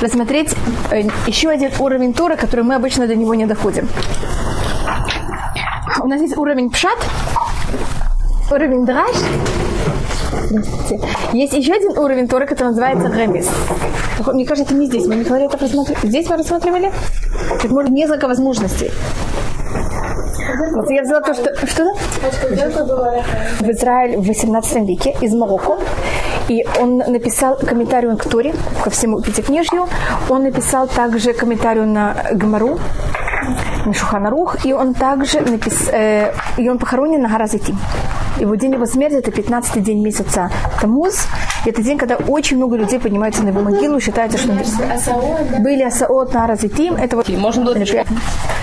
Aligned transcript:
рассмотреть 0.00 0.54
э, 0.90 1.02
еще 1.26 1.48
один 1.48 1.70
уровень 1.78 2.14
Торы, 2.14 2.36
который 2.36 2.64
мы 2.64 2.74
обычно 2.74 3.06
до 3.06 3.14
него 3.14 3.34
не 3.34 3.46
доходим. 3.46 3.88
У 6.00 6.08
нас 6.08 6.20
есть 6.20 6.36
уровень 6.36 6.70
пшат, 6.70 6.98
уровень 8.50 8.84
драж. 8.84 9.16
Есть 11.32 11.52
еще 11.54 11.72
один 11.72 11.98
уровень 11.98 12.28
Торы, 12.28 12.46
который 12.46 12.68
называется 12.68 13.08
ремис. 13.08 13.48
Мне 14.32 14.44
кажется, 14.46 14.72
это 14.72 14.80
не 14.80 14.86
здесь. 14.86 15.06
Мы 15.06 15.16
не 15.16 15.24
говорили 15.24 15.48
это 15.48 15.58
рассматривали. 15.58 16.06
Здесь 16.06 16.28
мы 16.28 16.36
рассматривали? 16.36 16.92
Так 17.60 17.70
может 17.70 17.90
несколько 17.90 18.28
возможностей. 18.28 18.90
Вот 20.74 20.90
я 20.90 21.02
взяла 21.02 21.20
то, 21.20 21.34
что... 21.34 21.54
Что? 21.66 21.94
В 23.60 23.70
Израиль 23.70 24.16
в 24.18 24.26
18 24.26 24.88
веке 24.88 25.16
из 25.20 25.34
Марокко. 25.34 25.78
И 26.48 26.64
он 26.78 26.98
написал 26.98 27.56
комментарий 27.56 28.16
к 28.16 28.24
Торе, 28.24 28.54
ко 28.82 28.90
всему 28.90 29.20
пятикнижью. 29.20 29.88
Он 30.28 30.42
написал 30.42 30.86
также 30.86 31.32
комментарий 31.32 31.82
на 31.82 32.16
Гамару, 32.32 32.78
на 33.35 33.35
Шуханарух. 33.92 34.64
И 34.64 34.72
он 34.72 34.94
также 34.94 35.40
написал... 35.40 35.94
Э, 35.94 36.32
и 36.56 36.68
он 36.68 36.78
похоронен 36.78 37.22
на 37.22 37.28
Гаразатим. 37.28 37.78
Его 38.38 38.54
день 38.54 38.74
его 38.74 38.86
смерти 38.86 39.14
это 39.14 39.30
15 39.30 39.82
день 39.82 40.02
месяца 40.02 40.50
Тамуз. 40.80 41.26
Это 41.64 41.82
день, 41.82 41.98
когда 41.98 42.16
очень 42.16 42.58
много 42.58 42.76
людей 42.76 43.00
поднимаются 43.00 43.42
на 43.42 43.48
его 43.48 43.62
могилу, 43.62 43.98
считается, 43.98 44.38
что 44.38 44.52
были 45.60 45.82
Асаот 45.82 46.34
на 46.34 46.46
Разитим. 46.46 46.94
Это 46.96 47.16
вот 47.16 47.28
можно 47.30 47.64
было 47.64 47.76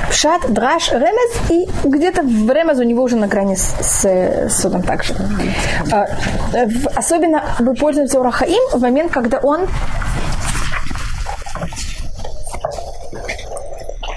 Пшат, 0.10 0.54
Драш, 0.54 0.92
Ремез, 0.92 1.50
и 1.50 1.68
где-то 1.88 2.22
в 2.22 2.52
Ремез 2.52 2.78
у 2.78 2.84
него 2.84 3.04
уже 3.04 3.16
на 3.16 3.28
грани 3.28 3.56
с, 3.56 3.74
с, 3.82 4.06
с 4.06 4.62
судом 4.62 4.84
также. 4.84 5.16
А, 5.92 6.08
особенно 6.96 7.44
мы 7.60 7.74
пользуемся 7.74 8.20
Урахаим 8.20 8.62
в 8.72 8.82
момент, 8.82 9.12
когда 9.12 9.40
он 9.40 9.68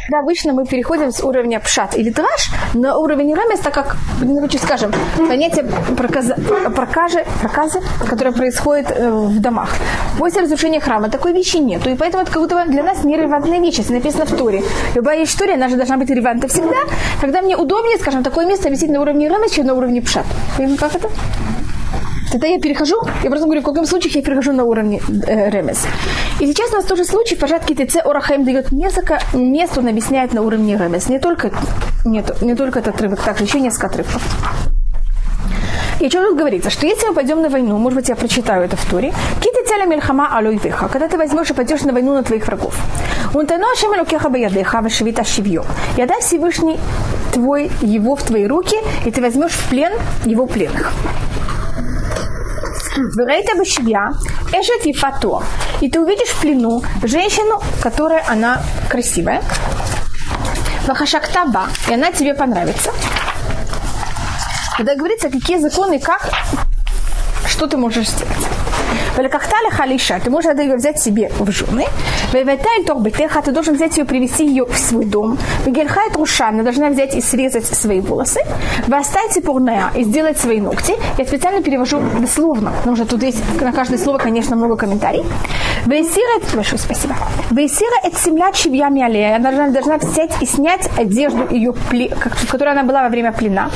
Да, 0.09 0.21
обычно 0.21 0.53
мы 0.53 0.65
переходим 0.65 1.11
с 1.11 1.23
уровня 1.23 1.59
пшат 1.61 1.97
или 1.97 2.11
драж 2.11 2.51
на 2.75 2.97
уровень 2.97 3.35
рамес, 3.35 3.61
так 3.61 3.75
как, 3.75 3.97
ну, 4.21 4.49
скажем, 4.63 4.93
понятие 5.17 5.65
проказа, 5.97 6.37
проказы, 6.75 7.25
проказы, 7.41 7.81
которое 8.09 8.33
происходит 8.33 8.91
э, 8.91 9.11
в 9.11 9.41
домах. 9.41 9.71
После 10.19 10.43
разрушения 10.43 10.81
храма 10.81 11.09
такой 11.09 11.33
вещи 11.33 11.57
нет. 11.57 11.87
И 11.87 11.97
поэтому 11.97 12.23
это 12.23 12.33
как 12.33 12.43
будто 12.43 12.65
для 12.67 12.83
нас 12.83 13.05
нерелевантная 13.05 13.61
вещь, 13.61 13.79
если 13.79 13.95
написано 13.95 14.27
в 14.27 14.37
Торе. 14.37 14.63
Любая 14.95 15.25
история, 15.25 15.55
она 15.55 15.69
же 15.69 15.77
должна 15.77 15.97
быть 15.97 16.11
релевантна 16.11 16.49
всегда. 16.49 16.77
Тогда 17.21 17.43
мне 17.43 17.57
удобнее, 17.57 17.99
скажем, 17.99 18.23
такое 18.23 18.47
место 18.47 18.69
висит 18.71 18.91
на 18.91 19.01
уровне 19.01 19.29
рамес, 19.29 19.53
чем 19.53 19.67
на 19.67 19.75
уровне 19.75 20.01
пшат. 20.03 20.27
Понимаете, 20.57 20.81
как 20.81 20.95
это? 20.95 21.09
Тогда 22.31 22.49
я 22.49 22.59
перехожу, 22.59 22.97
я 23.23 23.31
просто 23.31 23.47
говорю, 23.47 23.61
в 23.61 23.65
каком 23.65 23.87
случае 23.87 24.13
я 24.15 24.23
перехожу 24.23 24.53
на 24.53 24.65
уровень 24.65 25.01
э, 25.27 25.51
ремес. 25.51 25.87
И 26.41 26.47
сейчас 26.47 26.73
у 26.73 26.77
нас 26.77 26.85
тоже 26.85 27.05
случай, 27.05 27.37
пожатки 27.37 27.75
ТЦ 27.75 27.97
Орахаим 28.05 28.45
дает 28.45 28.73
несколько 28.73 29.21
мест, 29.33 29.79
он 29.79 29.89
объясняет 29.89 30.33
на 30.33 30.43
уровне 30.43 30.77
ремес. 30.77 31.09
Не 31.09 31.19
только, 31.19 31.53
нет, 32.05 32.43
не 32.43 32.55
только 32.55 32.81
этот 32.81 32.95
отрывок, 32.95 33.21
также 33.21 33.45
еще 33.45 33.61
несколько 33.61 33.87
отрывков. 33.87 34.23
И 35.99 36.11
что 36.11 36.23
тут 36.23 36.37
говорится? 36.37 36.69
Что 36.69 36.87
если 36.87 37.07
мы 37.07 37.15
пойдем 37.15 37.41
на 37.41 37.49
войну, 37.49 37.79
может 37.79 37.97
быть, 37.97 38.09
я 38.09 38.17
прочитаю 38.17 38.65
это 38.65 38.77
в 38.77 38.85
туре, 38.85 39.15
кити 39.41 39.67
целя 39.67 39.87
мельхама 39.87 40.29
алуйвеха, 40.37 40.89
когда 40.89 41.09
ты 41.09 41.17
возьмешь 41.17 41.51
и 41.51 41.55
пойдешь 41.55 41.83
на 41.83 41.93
войну 41.93 42.15
на 42.15 42.23
твоих 42.23 42.47
врагов. 42.47 42.77
Он 43.35 43.47
тайно 43.47 43.67
ашем 43.73 43.99
лукеха 43.99 44.29
баядеха 44.29 44.81
вешевита 44.81 45.25
шивьё. 45.25 45.65
Я 45.97 46.07
дай 46.07 46.21
Всевышний 46.21 46.79
твой, 47.33 47.71
его 47.81 48.15
в 48.15 48.23
твои 48.23 48.47
руки, 48.47 48.77
и 49.07 49.11
ты 49.11 49.23
возьмешь 49.23 49.53
в 49.53 49.69
плен 49.71 49.93
его 50.27 50.47
пленных. 50.47 50.93
Верейта 52.97 53.55
башивья, 53.57 54.13
эшет 54.53 54.87
ефато. 54.87 55.43
И 55.83 55.91
ты 55.91 56.01
увидишь 56.01 56.29
в 56.29 56.41
плену 56.41 56.83
женщину, 57.03 57.63
которая 57.83 58.25
она 58.27 58.63
красивая. 58.89 59.43
Вахашактаба, 60.87 61.69
и 61.89 61.95
она 61.95 62.11
тебе 62.11 62.33
понравится. 62.33 62.93
Когда 64.77 64.95
говорится, 64.95 65.29
какие 65.29 65.59
законы, 65.59 65.99
как, 65.99 66.31
что 67.47 67.67
ты 67.67 67.77
можешь 67.77 68.09
сделать. 68.09 68.66
Великахтали 69.17 69.71
халиша, 69.71 70.21
ты 70.23 70.31
можешь 70.31 70.55
ее 70.59 70.77
взять 70.77 70.99
себе 71.01 71.31
в 71.39 71.51
жены. 71.51 71.87
Вейвайталь 72.33 72.85
торбетеха, 72.85 73.43
ты 73.43 73.53
должен 73.53 73.75
взять 73.75 73.97
ее, 73.97 74.05
привести 74.05 74.47
ее 74.47 74.65
в 74.67 74.77
свой 74.77 75.05
дом. 75.05 75.39
Вегельхай 75.65 76.11
труша, 76.11 76.49
она 76.49 76.63
должна 76.63 76.91
взять 76.91 77.15
и 77.15 77.21
срезать 77.21 77.67
свои 77.67 78.01
волосы. 78.01 78.41
Востайте 78.87 79.41
пурная 79.41 79.91
и 79.95 80.05
сделать 80.05 80.39
свои 80.39 80.61
ногти. 80.61 80.95
Я 81.19 81.25
специально 81.25 81.63
перевожу 81.63 82.01
дословно, 82.21 82.73
потому 82.79 82.97
что 82.97 83.07
тут 83.07 83.23
есть 83.23 83.39
на 83.61 83.73
каждое 83.73 83.99
слово, 83.99 84.19
конечно, 84.19 84.57
много 84.57 84.77
комментариев. 84.77 85.27
Вейсира, 85.87 86.41
большое 86.55 86.79
спасибо. 86.79 87.15
Вейсира 87.51 87.97
это 88.03 88.19
семья 88.19 88.53
чивья 88.53 88.89
миалея. 88.89 89.37
Она 89.37 89.53
должна, 89.53 89.69
должна 89.71 89.97
взять 89.99 90.31
и 90.41 90.47
снять 90.47 90.89
одежду 90.99 91.47
ее, 91.51 91.73
в 91.73 92.51
которой 92.51 92.73
она 92.73 92.83
была 92.83 93.03
во 93.03 93.09
время 93.09 93.33
плена 93.33 93.71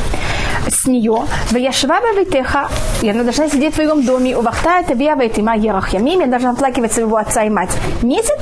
с 0.68 0.86
нее. 0.86 1.24
Ваяшваба 1.50 2.12
витеха, 2.12 2.68
и 3.02 3.10
она 3.10 3.22
должна 3.22 3.48
сидеть 3.48 3.72
в 3.72 3.76
твоем 3.76 4.04
доме. 4.04 4.36
У 4.36 4.42
вахта 4.42 4.80
это 4.80 4.94
бья 4.94 5.16
вайтима 5.16 5.56
ерах 5.56 5.92
ямим, 5.92 6.20
я 6.20 6.26
должна 6.26 6.50
оплакивать 6.50 6.92
своего 6.92 7.16
отца 7.16 7.42
и 7.44 7.50
мать 7.50 7.76
месяц. 8.02 8.38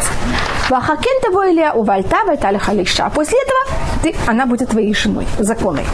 Вахакен 0.71 1.21
того 1.23 1.45
или 1.45 1.71
у 1.75 1.83
вальта 1.83 2.25
вайтали 2.27 2.59
халиша. 2.59 3.06
А 3.06 3.11
после 3.11 3.39
этого 3.39 3.79
ты, 4.03 4.15
она 4.27 4.47
будет 4.47 4.69
твоей 4.69 4.95
женой, 4.95 5.27
законной. 5.39 5.84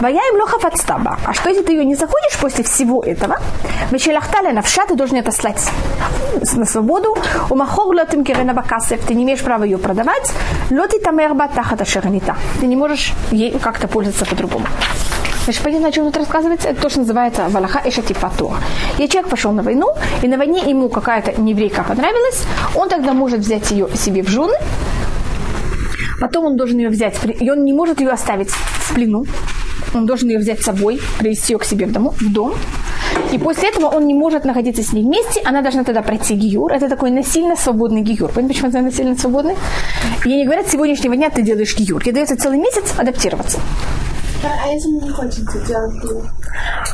Вая 0.00 0.14
им 0.32 0.40
лоха 0.40 0.58
подстаба. 0.58 1.18
А 1.26 1.34
что 1.34 1.50
если 1.50 1.62
ты 1.62 1.72
ее 1.72 1.84
не 1.84 1.94
заходишь 1.94 2.38
после 2.40 2.64
всего 2.64 3.02
этого? 3.02 3.38
Вечелахталя 3.90 4.52
навша 4.52 4.86
ты 4.86 4.94
должен 4.94 5.16
это 5.16 5.32
слать 5.32 5.70
на 6.56 6.64
свободу. 6.64 7.16
У 7.50 7.54
махор 7.54 7.94
лотим 7.94 8.24
кирена 8.24 8.54
бакасев. 8.54 9.04
Ты 9.04 9.14
не 9.14 9.24
имеешь 9.24 9.42
права 9.42 9.64
ее 9.64 9.78
продавать. 9.78 10.32
Лоти 10.70 10.98
тамерба 11.00 11.48
тахата 11.48 11.84
шернита. 11.84 12.36
Ты 12.60 12.66
не 12.66 12.76
можешь 12.76 13.12
ей 13.30 13.58
как-то 13.58 13.88
пользоваться 13.88 14.24
по-другому. 14.24 14.66
Значит, 15.44 15.62
понятно, 15.62 15.88
о 15.88 15.92
чем 15.92 16.04
тут 16.06 16.16
рассказывается? 16.16 16.68
Это 16.68 16.82
то, 16.82 16.88
что 16.88 17.00
называется 17.00 17.48
Валаха 17.48 17.80
Эшатифатур. 17.84 18.52
И 18.98 19.08
человек 19.08 19.30
пошел 19.30 19.52
на 19.52 19.62
войну, 19.62 19.88
и 20.22 20.28
на 20.28 20.36
войне 20.36 20.62
ему 20.66 20.88
какая-то 20.88 21.30
еврейка 21.30 21.82
понравилась, 21.82 22.44
он 22.74 22.88
тогда 22.88 23.12
может 23.12 23.40
взять 23.40 23.70
ее 23.70 23.88
себе 23.94 24.22
в 24.22 24.28
жены, 24.28 24.54
потом 26.20 26.44
он 26.44 26.56
должен 26.56 26.78
ее 26.78 26.88
взять, 26.88 27.18
и 27.24 27.50
он 27.50 27.64
не 27.64 27.72
может 27.72 28.00
ее 28.00 28.10
оставить 28.10 28.50
в 28.50 28.94
плену, 28.94 29.24
он 29.94 30.06
должен 30.06 30.28
ее 30.28 30.38
взять 30.38 30.60
с 30.60 30.64
собой, 30.64 31.00
привести 31.18 31.54
ее 31.54 31.58
к 31.58 31.64
себе 31.64 31.86
в, 31.86 31.92
дому, 31.92 32.10
в 32.10 32.32
дом, 32.32 32.54
и 33.32 33.38
после 33.38 33.70
этого 33.70 33.86
он 33.86 34.06
не 34.06 34.14
может 34.14 34.44
находиться 34.44 34.82
с 34.82 34.92
ней 34.92 35.04
вместе, 35.04 35.40
она 35.44 35.62
должна 35.62 35.84
тогда 35.84 36.02
пройти 36.02 36.34
гиюр. 36.34 36.72
Это 36.72 36.88
такой 36.88 37.10
насильно 37.10 37.56
свободный 37.56 38.02
гиюр. 38.02 38.30
Понимаете, 38.30 38.48
почему 38.48 38.68
это 38.68 38.80
насильно 38.80 39.16
свободный? 39.16 39.56
И 40.24 40.28
не 40.28 40.44
говорят, 40.44 40.68
с 40.68 40.72
сегодняшнего 40.72 41.16
дня 41.16 41.30
ты 41.30 41.42
делаешь 41.42 41.76
гиюр. 41.76 42.02
Тебе 42.02 42.12
дается 42.12 42.36
целый 42.36 42.58
месяц 42.58 42.92
адаптироваться. 42.98 43.60
А 44.42 44.72
если 44.72 44.88
не 44.88 45.10
хочется 45.10 45.58
делать 45.66 45.92
гиюр? 46.02 46.22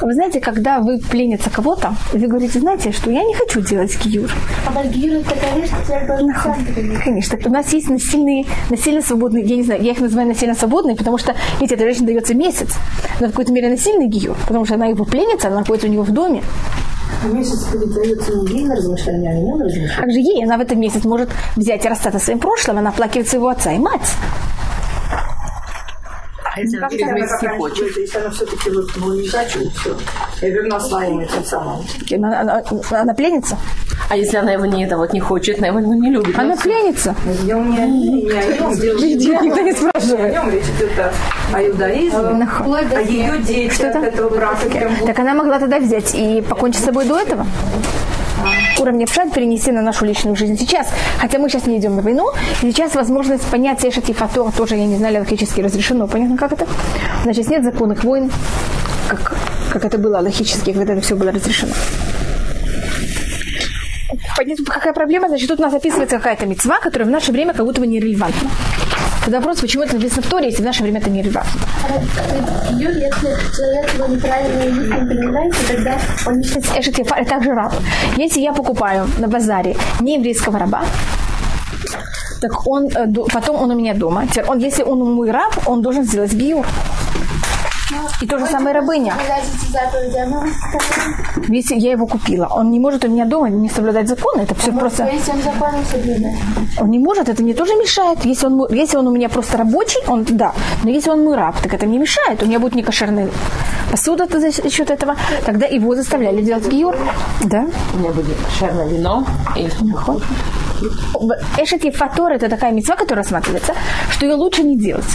Вы 0.03 0.15
знаете, 0.15 0.41
когда 0.41 0.81
вы 0.81 0.99
пленится 0.99 1.49
кого-то, 1.49 1.95
вы 2.12 2.27
говорите, 2.27 2.59
знаете, 2.59 2.93
что 2.93 3.11
я 3.11 3.23
не 3.23 3.34
хочу 3.34 3.61
делать 3.61 3.97
гиюр. 4.05 4.31
А 4.67 4.84
гиюр 4.84 5.21
это 5.21 5.59
вещь, 5.59 5.71
которая 5.71 6.99
Конечно. 7.05 7.39
У 7.45 7.51
нас 7.51 7.73
есть 7.73 7.89
насильные, 7.89 8.47
насильно 8.71 9.01
свободные, 9.01 9.45
я 9.45 9.56
не 9.56 9.62
знаю, 9.62 9.83
я 9.83 9.93
их 9.93 10.01
называю 10.01 10.29
насильно 10.29 10.55
свободные, 10.55 10.97
потому 10.97 11.19
что, 11.19 11.35
видите, 11.61 11.77
этой 11.77 11.87
женщине 11.87 12.06
дается 12.09 12.35
месяц. 12.35 12.75
Но 13.21 13.29
в 13.29 13.31
какой-то 13.31 13.53
мере 13.53 13.69
насильный 13.69 14.09
гиюр, 14.09 14.37
потому 14.47 14.65
что 14.65 14.75
она 14.75 14.87
его 14.87 15.05
пленится, 15.05 15.49
она 15.49 15.61
находится 15.61 15.89
у 15.89 15.91
него 15.91 16.03
в 16.03 16.12
доме. 16.12 16.43
А 17.25 17.29
месяц 17.29 17.65
передается 17.73 18.33
не 18.35 18.59
ей 18.59 18.67
на 18.67 18.77
размышления, 18.77 19.31
а 19.31 19.35
ему 19.35 19.56
на 19.56 19.65
размышления. 19.65 20.01
Как 20.01 20.11
же 20.11 20.19
ей? 20.19 20.45
Она 20.45 20.59
в 20.59 20.61
этом 20.61 20.81
месяц 20.81 21.05
может 21.05 21.31
взять 21.55 21.85
и 21.85 21.89
расстаться 21.89 22.19
своим 22.19 22.41
прошлым, 22.41 22.79
она 22.79 22.91
оплакивает 22.91 23.29
своего 23.29 23.49
отца 23.49 23.73
и 23.73 23.79
мать. 23.79 24.11
Если 26.56 26.78
она 26.78 26.89
через 26.89 27.12
месяц 27.12 27.43
не 27.43 27.49
хочет? 27.49 27.97
Если 27.97 28.19
она 28.19 28.31
все-таки 28.31 28.71
вот, 28.71 28.91
ну, 28.97 29.15
не 29.15 29.28
хочу, 29.28 29.71
все. 29.71 29.97
Я 30.41 30.50
верну 30.50 30.81
своим 30.81 31.21
этим 31.21 31.44
самым. 31.44 31.84
Она, 32.11 32.41
она, 32.41 32.62
она 32.91 33.15
пленится? 33.15 33.59
А 34.09 34.17
если 34.17 34.37
она 34.37 34.53
его 34.53 34.65
не, 34.65 34.84
это 34.84 34.97
вот 34.97 35.12
не 35.12 35.21
хочет, 35.21 35.59
она 35.59 35.69
его 35.69 35.81
ну, 35.81 35.94
не 35.94 36.11
любит? 36.11 36.39
Она 36.39 36.56
пленится. 36.56 37.15
Я 37.44 37.58
у 37.58 37.62
меня 37.62 37.87
не 37.87 38.31
о 38.31 38.44
нем 38.44 38.70
никто 38.73 39.61
не 39.61 39.73
спрашивает. 39.73 40.37
О 40.37 40.38
нем 40.38 40.50
речь 40.50 40.64
идет 40.64 40.93
о 41.53 41.62
иудаизме, 41.62 42.49
а 42.94 43.00
ее 43.00 43.38
дети 43.38 43.75
Что 43.75 43.91
от 43.91 43.97
этого 43.97 44.31
брака 44.31 44.69
Так 45.05 45.19
она 45.19 45.35
могла 45.35 45.58
тогда 45.58 45.79
взять 45.79 46.14
и 46.14 46.41
покончить 46.41 46.82
с 46.82 46.85
собой 46.85 47.05
до 47.05 47.19
этого? 47.19 47.47
Уровня 48.81 49.06
пшат 49.06 49.32
перенести 49.32 49.73
на 49.73 49.82
нашу 49.82 50.05
личную 50.05 50.37
жизнь 50.37 50.58
сейчас. 50.58 50.88
Хотя 51.19 51.38
мы 51.38 51.49
сейчас 51.49 51.67
не 51.67 51.78
идем 51.78 51.96
на 51.96 52.02
войну, 52.02 52.31
сейчас 52.61 52.94
возможность 52.94 53.44
понять 53.44 53.84
Эшет 53.84 54.08
и 54.08 54.12
Фатор 54.12 54.50
тоже, 54.52 54.76
я 54.76 54.87
не 54.87 54.96
знаю, 54.96 55.19
логически 55.19 55.61
разрешено. 55.61 56.06
Понятно, 56.06 56.37
как 56.37 56.52
это? 56.52 56.67
Значит, 57.23 57.49
нет 57.49 57.64
законных 57.64 58.05
войн, 58.05 58.31
как, 59.08 59.34
как 59.70 59.84
это 59.84 59.99
было 59.99 60.19
логически, 60.19 60.73
когда 60.73 60.93
это 60.93 61.02
все 61.02 61.17
было 61.17 61.32
разрешено. 61.32 61.73
Понятно, 64.37 64.64
какая 64.67 64.93
проблема? 64.93 65.29
Значит, 65.29 65.49
тут 65.49 65.61
у 65.61 65.62
нас 65.62 65.75
описывается 65.75 66.17
какая-то 66.17 66.46
мецва, 66.46 66.79
которая 66.79 67.08
в 67.08 67.11
наше 67.11 67.32
время 67.32 67.55
как 67.55 67.64
будто 67.64 67.81
бы 67.81 67.87
нерелевантна. 67.87 68.50
Тогда 69.26 69.40
вопрос, 69.40 69.58
почему 69.58 69.82
это 69.82 69.96
написано 69.96 70.23
в 70.23 70.26
Торе, 70.28 70.46
если 70.46 70.62
в 70.62 70.64
наше 70.64 70.84
время 70.84 71.00
это 71.00 71.11
нерелевантно? 71.11 71.61
Юр, 72.78 72.93
если 72.93 73.37
человек 73.56 73.94
его 73.94 74.06
неправильно 74.06 74.62
не 74.62 75.08
понимает, 75.08 75.52
тогда 75.67 75.99
он 76.26 76.38
не 76.38 76.46
Эшет 76.46 76.96
Ефар, 76.96 77.25
также 77.25 77.50
раб. 77.50 77.75
Если 78.17 78.38
я 78.38 78.52
покупаю 78.52 79.08
на 79.19 79.26
базаре 79.26 79.76
не 79.99 80.14
еврейского 80.14 80.61
раба, 80.61 80.84
так 82.40 82.69
он 82.69 82.87
э, 82.87 83.12
потом 83.32 83.56
он 83.56 83.73
у 83.73 83.75
меня 83.75 83.94
дома. 83.94 84.28
Теперь 84.28 84.44
он, 84.44 84.58
если 84.58 84.84
он 84.84 85.00
мой 85.00 85.32
раб, 85.32 85.58
он 85.67 85.82
должен 85.82 86.05
сделать 86.05 86.32
гиюр. 86.32 86.64
И 88.20 88.26
то 88.26 88.38
же 88.38 88.47
самое 88.47 88.75
рабыня. 88.75 89.14
Если 91.49 91.76
я 91.76 91.93
его 91.93 92.06
купила, 92.06 92.47
он 92.47 92.70
не 92.70 92.81
может 92.81 93.05
у 93.05 93.08
меня 93.08 93.25
дома 93.25 93.49
не 93.49 93.69
соблюдать 93.69 94.08
законы. 94.08 94.43
Это 94.43 94.55
все 94.55 94.73
просто... 94.73 95.05
Он 95.05 95.85
соблюдает. 95.85 96.38
Он 96.79 96.91
не 96.91 96.99
может, 96.99 97.29
это 97.29 97.43
мне 97.43 97.55
тоже 97.55 97.75
мешает. 97.75 98.25
Если 98.25 98.47
он, 98.47 98.67
если 98.70 98.97
он 98.97 99.06
у 99.06 99.11
меня 99.11 99.29
просто 99.29 99.56
рабочий, 99.58 100.00
он 100.06 100.25
да. 100.25 100.53
Но 100.82 100.91
если 100.91 101.11
он 101.11 101.25
мой 101.25 101.37
раб, 101.37 101.61
так 101.61 101.73
это 101.75 101.87
мне 101.87 101.99
мешает. 101.99 102.43
У 102.43 102.47
меня 102.47 102.58
будет 102.58 102.75
некошерная 102.75 103.29
посуда 103.91 104.26
за 104.26 104.70
счет 104.70 104.91
этого. 104.91 105.17
Тогда 105.44 105.67
его 105.67 105.94
заставляли 105.94 106.43
делать 106.43 106.69
гиюр. 106.69 106.97
Да. 107.44 107.67
У 107.94 107.99
меня 107.99 108.11
будет 108.11 108.37
шерное 108.58 108.88
вино 108.88 109.25
и 109.56 109.69
Эшет 111.58 111.85
Ефатор 111.85 112.32
это 112.32 112.49
такая 112.49 112.73
мецва, 112.73 112.97
которая 112.97 113.25
рассматривается, 113.25 113.75
что 114.11 114.26
ее 114.26 114.35
лучше 114.35 114.62
не 114.62 114.76
делать. 114.76 115.06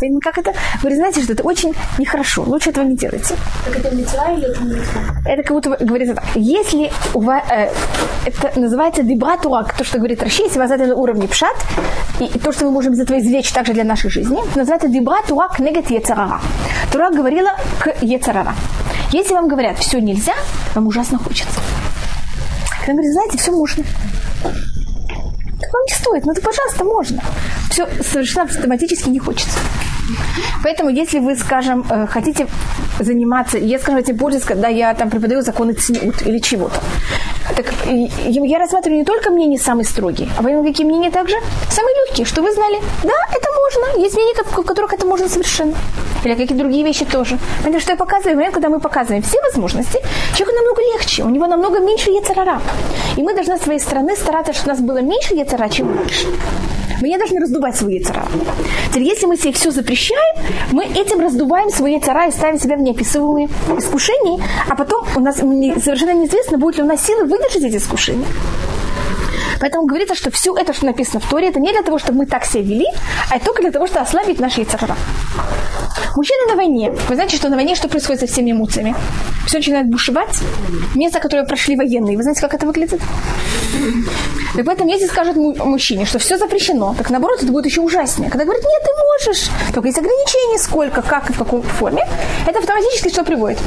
Понимаете, 0.00 0.20
Как 0.22 0.38
это? 0.38 0.52
Вы 0.82 0.96
знаете, 0.96 1.22
что 1.22 1.34
это 1.34 1.42
очень 1.42 1.74
нехорошо. 1.98 2.42
Лучше 2.42 2.70
этого 2.70 2.84
не 2.84 2.96
делайте. 2.96 3.34
Так 3.66 3.76
это 3.76 3.94
мецва 3.94 4.32
или 4.32 4.50
это 4.50 4.62
мецва? 4.62 5.00
Это 5.26 5.42
как 5.42 5.52
будто 5.52 5.84
говорится 5.84 6.14
так. 6.14 6.24
Если 6.34 6.90
у 7.12 7.20
вас, 7.20 7.42
э, 7.50 7.70
это 8.24 8.58
называется 8.58 9.02
дебратуак, 9.02 9.74
то, 9.76 9.84
что 9.84 9.98
говорит 9.98 10.22
Раши, 10.22 10.42
если 10.42 10.58
у 10.58 10.62
вас 10.62 10.70
это 10.70 10.86
на 10.86 10.94
уровне 10.94 11.28
пшат, 11.28 11.56
и, 12.18 12.24
и 12.24 12.38
то, 12.38 12.52
что 12.52 12.64
мы 12.64 12.70
можем 12.70 12.94
из 12.94 13.00
этого 13.00 13.18
извлечь 13.18 13.52
также 13.52 13.74
для 13.74 13.84
нашей 13.84 14.10
жизни, 14.10 14.38
называется 14.56 14.88
дебратуак 14.88 15.58
негат 15.58 15.90
ецарара. 15.90 16.40
Тура 16.92 17.10
говорила 17.10 17.50
к 17.80 17.94
ецарара. 18.00 18.54
Если 19.12 19.34
вам 19.34 19.48
говорят, 19.48 19.78
все 19.78 20.00
нельзя, 20.00 20.34
вам 20.74 20.86
ужасно 20.86 21.18
хочется. 21.18 21.60
Когда 22.80 22.92
говорит, 22.92 23.12
знаете, 23.12 23.38
все 23.38 23.52
можно. 23.52 23.84
Так 24.42 25.72
вам 25.74 25.82
не 25.86 25.94
стоит, 25.94 26.24
ну 26.24 26.32
это 26.32 26.40
пожалуйста, 26.40 26.84
можно. 26.84 27.22
Все 27.70 27.86
совершенно 28.02 28.44
автоматически 28.44 29.10
не 29.10 29.18
хочется. 29.18 29.58
Поэтому, 30.62 30.90
если 30.90 31.18
вы, 31.20 31.36
скажем, 31.36 31.84
э, 31.90 32.06
хотите 32.06 32.46
заниматься, 32.98 33.58
я, 33.58 33.78
скажем, 33.78 34.00
этим 34.00 34.18
пользуюсь, 34.18 34.44
когда 34.44 34.68
я 34.68 34.94
там 34.94 35.10
преподаю 35.10 35.42
законы 35.42 35.72
цниут 35.72 36.22
или 36.26 36.38
чего-то. 36.38 36.80
Так 37.56 37.66
я 37.86 38.58
рассматриваю 38.58 39.00
не 39.00 39.04
только 39.04 39.30
мнения 39.30 39.58
самые 39.58 39.84
строгие, 39.84 40.28
а 40.38 40.42
поэтому 40.42 40.64
какие 40.64 40.86
мнения 40.86 41.10
также 41.10 41.36
самые 41.68 41.94
легкие, 41.96 42.24
что 42.26 42.42
вы 42.42 42.52
знали, 42.52 42.80
да, 43.02 43.12
это 43.30 43.48
можно. 43.60 44.00
Есть 44.04 44.14
мнения, 44.14 44.34
в 44.44 44.62
которых 44.64 44.92
это 44.92 45.06
можно 45.06 45.28
совершенно. 45.28 45.74
Или 46.24 46.34
какие 46.34 46.56
другие 46.56 46.84
вещи 46.84 47.04
тоже. 47.04 47.38
Понимаете, 47.62 47.82
что 47.82 47.92
я 47.92 47.96
показываю? 47.96 48.36
Момент, 48.36 48.54
когда 48.54 48.68
мы 48.68 48.80
показываем 48.80 49.22
все 49.22 49.40
возможности, 49.42 50.00
человеку 50.34 50.56
намного 50.56 50.82
легче, 50.82 51.22
у 51.24 51.28
него 51.28 51.46
намного 51.46 51.80
меньше 51.80 52.10
яцерара. 52.10 52.60
И 53.16 53.22
мы 53.22 53.34
должны 53.34 53.58
с 53.58 53.62
своей 53.62 53.80
стороны 53.80 54.16
стараться, 54.16 54.52
чтобы 54.52 54.70
у 54.70 54.74
нас 54.74 54.80
было 54.80 54.98
меньше 54.98 55.34
яцера, 55.34 55.68
чем 55.68 55.88
больше. 55.88 56.26
Мы 57.00 57.08
не 57.08 57.18
должны 57.18 57.40
раздувать 57.40 57.76
свой 57.76 57.94
яцера. 57.94 58.26
Теперь, 58.90 59.04
если 59.04 59.26
мы 59.26 59.36
себе 59.36 59.52
все 59.52 59.70
запрещаем, 59.70 60.36
мы 60.70 60.84
этим 60.84 61.20
раздуваем 61.20 61.70
свой 61.70 61.94
яцера 61.94 62.26
и 62.26 62.30
ставим 62.30 62.58
себя 62.58 62.76
в 62.76 62.80
неописуемые 62.80 63.48
искушения, 63.78 64.44
а 64.68 64.74
потом 64.74 65.06
у 65.16 65.20
нас 65.20 65.36
совершенно 65.36 66.12
неизвестно, 66.12 66.58
будет 66.58 66.76
ли 66.76 66.82
у 66.82 66.86
нас 66.86 67.04
силы 67.04 67.24
выдержать 67.24 67.62
эти 67.62 67.76
искушения. 67.76 68.26
Поэтому 69.60 69.86
говорится, 69.86 70.14
что 70.14 70.30
все 70.30 70.56
это, 70.56 70.72
что 70.72 70.86
написано 70.86 71.20
в 71.20 71.28
Торе, 71.28 71.48
это 71.48 71.60
не 71.60 71.70
для 71.72 71.82
того, 71.82 71.98
чтобы 71.98 72.20
мы 72.20 72.26
так 72.26 72.44
себя 72.44 72.62
вели, 72.62 72.86
а 73.30 73.38
только 73.38 73.62
для 73.62 73.70
того, 73.70 73.86
чтобы 73.86 74.00
ослабить 74.00 74.40
наши 74.40 74.60
яцера. 74.60 74.96
Мужчины 76.16 76.50
на 76.50 76.56
войне. 76.56 76.92
Вы 77.08 77.14
знаете, 77.14 77.36
что 77.36 77.48
на 77.48 77.56
войне 77.56 77.74
что 77.74 77.88
происходит 77.88 78.20
со 78.20 78.26
всеми 78.26 78.52
эмоциями? 78.52 78.94
Все 79.46 79.58
начинает 79.58 79.88
бушевать. 79.88 80.38
Место, 80.94 81.20
которое 81.20 81.44
прошли 81.46 81.76
военные. 81.76 82.16
Вы 82.16 82.22
знаете, 82.22 82.40
как 82.40 82.54
это 82.54 82.66
выглядит? 82.66 83.00
И 84.58 84.62
поэтому, 84.62 84.90
если 84.90 85.06
скажут 85.06 85.36
му- 85.36 85.54
мужчине, 85.64 86.04
что 86.06 86.18
все 86.18 86.36
запрещено, 86.36 86.94
так 86.98 87.10
наоборот, 87.10 87.42
это 87.42 87.52
будет 87.52 87.66
еще 87.66 87.80
ужаснее. 87.80 88.30
Когда 88.30 88.44
говорят, 88.44 88.64
нет, 88.64 88.82
ты 88.82 88.90
можешь, 89.28 89.48
только 89.74 89.88
есть 89.88 89.98
ограничения, 89.98 90.58
сколько, 90.58 91.02
как 91.02 91.30
и 91.30 91.32
в 91.32 91.38
какой 91.38 91.62
форме, 91.62 92.02
это 92.46 92.58
автоматически 92.58 93.08
что 93.10 93.24
приводит? 93.24 93.58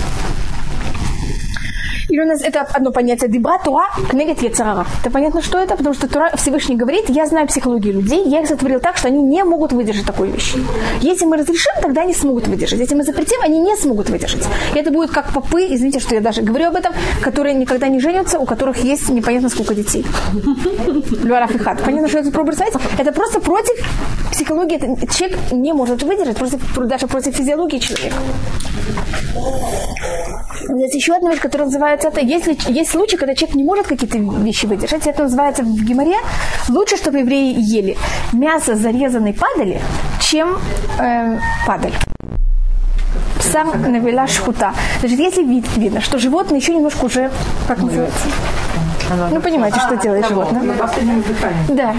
Или 2.13 2.21
у 2.21 2.25
нас 2.27 2.43
это 2.43 2.61
одно 2.61 2.91
понятие 2.91 3.27
дебра, 3.27 3.57
тура, 3.57 3.87
кнегет 4.07 4.39
яцерара. 4.43 4.85
Это 5.01 5.09
понятно, 5.09 5.41
что 5.41 5.57
это? 5.57 5.75
Потому 5.75 5.95
что 5.95 6.07
Тура 6.07 6.29
Всевышний 6.35 6.75
говорит, 6.75 7.09
я 7.09 7.25
знаю 7.25 7.47
психологию 7.47 7.95
людей, 7.95 8.23
я 8.29 8.41
их 8.41 8.47
сотворил 8.47 8.79
так, 8.79 8.97
что 8.97 9.07
они 9.07 9.23
не 9.23 9.43
могут 9.43 9.71
выдержать 9.73 10.05
такой 10.05 10.29
вещи. 10.29 10.59
Если 11.01 11.25
мы 11.25 11.37
разрешим, 11.37 11.73
тогда 11.81 12.01
они 12.01 12.13
смогут 12.13 12.47
выдержать. 12.47 12.79
Если 12.79 12.93
мы 12.93 13.03
запретим, 13.03 13.41
они 13.41 13.59
не 13.59 13.75
смогут 13.75 14.11
выдержать. 14.11 14.43
И 14.75 14.77
это 14.77 14.91
будет 14.91 15.09
как 15.09 15.33
попы, 15.33 15.65
извините, 15.67 15.99
что 15.99 16.13
я 16.13 16.21
даже 16.21 16.43
говорю 16.43 16.67
об 16.67 16.75
этом, 16.75 16.93
которые 17.23 17.55
никогда 17.55 17.87
не 17.87 17.99
женятся, 17.99 18.37
у 18.37 18.45
которых 18.45 18.83
есть 18.83 19.09
непонятно 19.09 19.49
сколько 19.49 19.73
детей. 19.73 20.05
Льварах 21.23 21.55
и 21.55 21.57
хат. 21.57 21.81
Понятно, 21.83 22.09
что 22.09 22.19
это 22.19 22.29
пробует? 22.29 22.61
Это 22.99 23.11
просто 23.11 23.39
против 23.39 23.73
психологии. 24.31 24.75
Это 24.75 25.11
человек 25.11 25.39
не 25.51 25.73
может 25.73 26.03
выдержать, 26.03 26.37
просто 26.37 26.59
даже 26.77 27.07
против 27.07 27.35
физиологии 27.35 27.79
человека. 27.79 28.17
Есть 30.69 30.95
еще 30.95 31.15
одна 31.15 31.31
вещь, 31.31 31.41
которая 31.41 31.67
называется 32.03 32.07
это. 32.07 32.21
Если 32.21 32.57
есть 32.71 32.91
случаи, 32.91 33.15
когда 33.15 33.35
человек 33.35 33.55
не 33.55 33.63
может 33.63 33.87
какие-то 33.87 34.17
вещи 34.17 34.65
выдержать, 34.65 35.07
это 35.07 35.23
называется 35.23 35.63
в 35.63 35.83
геморе. 35.83 36.17
Лучше, 36.69 36.97
чтобы 36.97 37.19
евреи 37.19 37.55
ели 37.57 37.97
мясо 38.31 38.75
зарезанной 38.75 39.33
падали, 39.33 39.81
чем 40.21 40.57
э, 40.99 41.39
падаль. 41.65 41.93
Сам 43.41 43.69
навела 43.91 44.27
шхута. 44.27 44.73
Значит, 44.99 45.19
если 45.19 45.43
вид, 45.43 45.65
видно, 45.75 46.01
что 46.01 46.17
животное 46.17 46.59
еще 46.59 46.73
немножко 46.73 47.05
уже, 47.05 47.31
как 47.67 47.79
называется? 47.79 48.27
Ну, 49.31 49.41
понимаете, 49.41 49.79
что 49.79 49.97
делает 49.97 50.27
животное. 50.27 50.61
Да. 51.69 51.95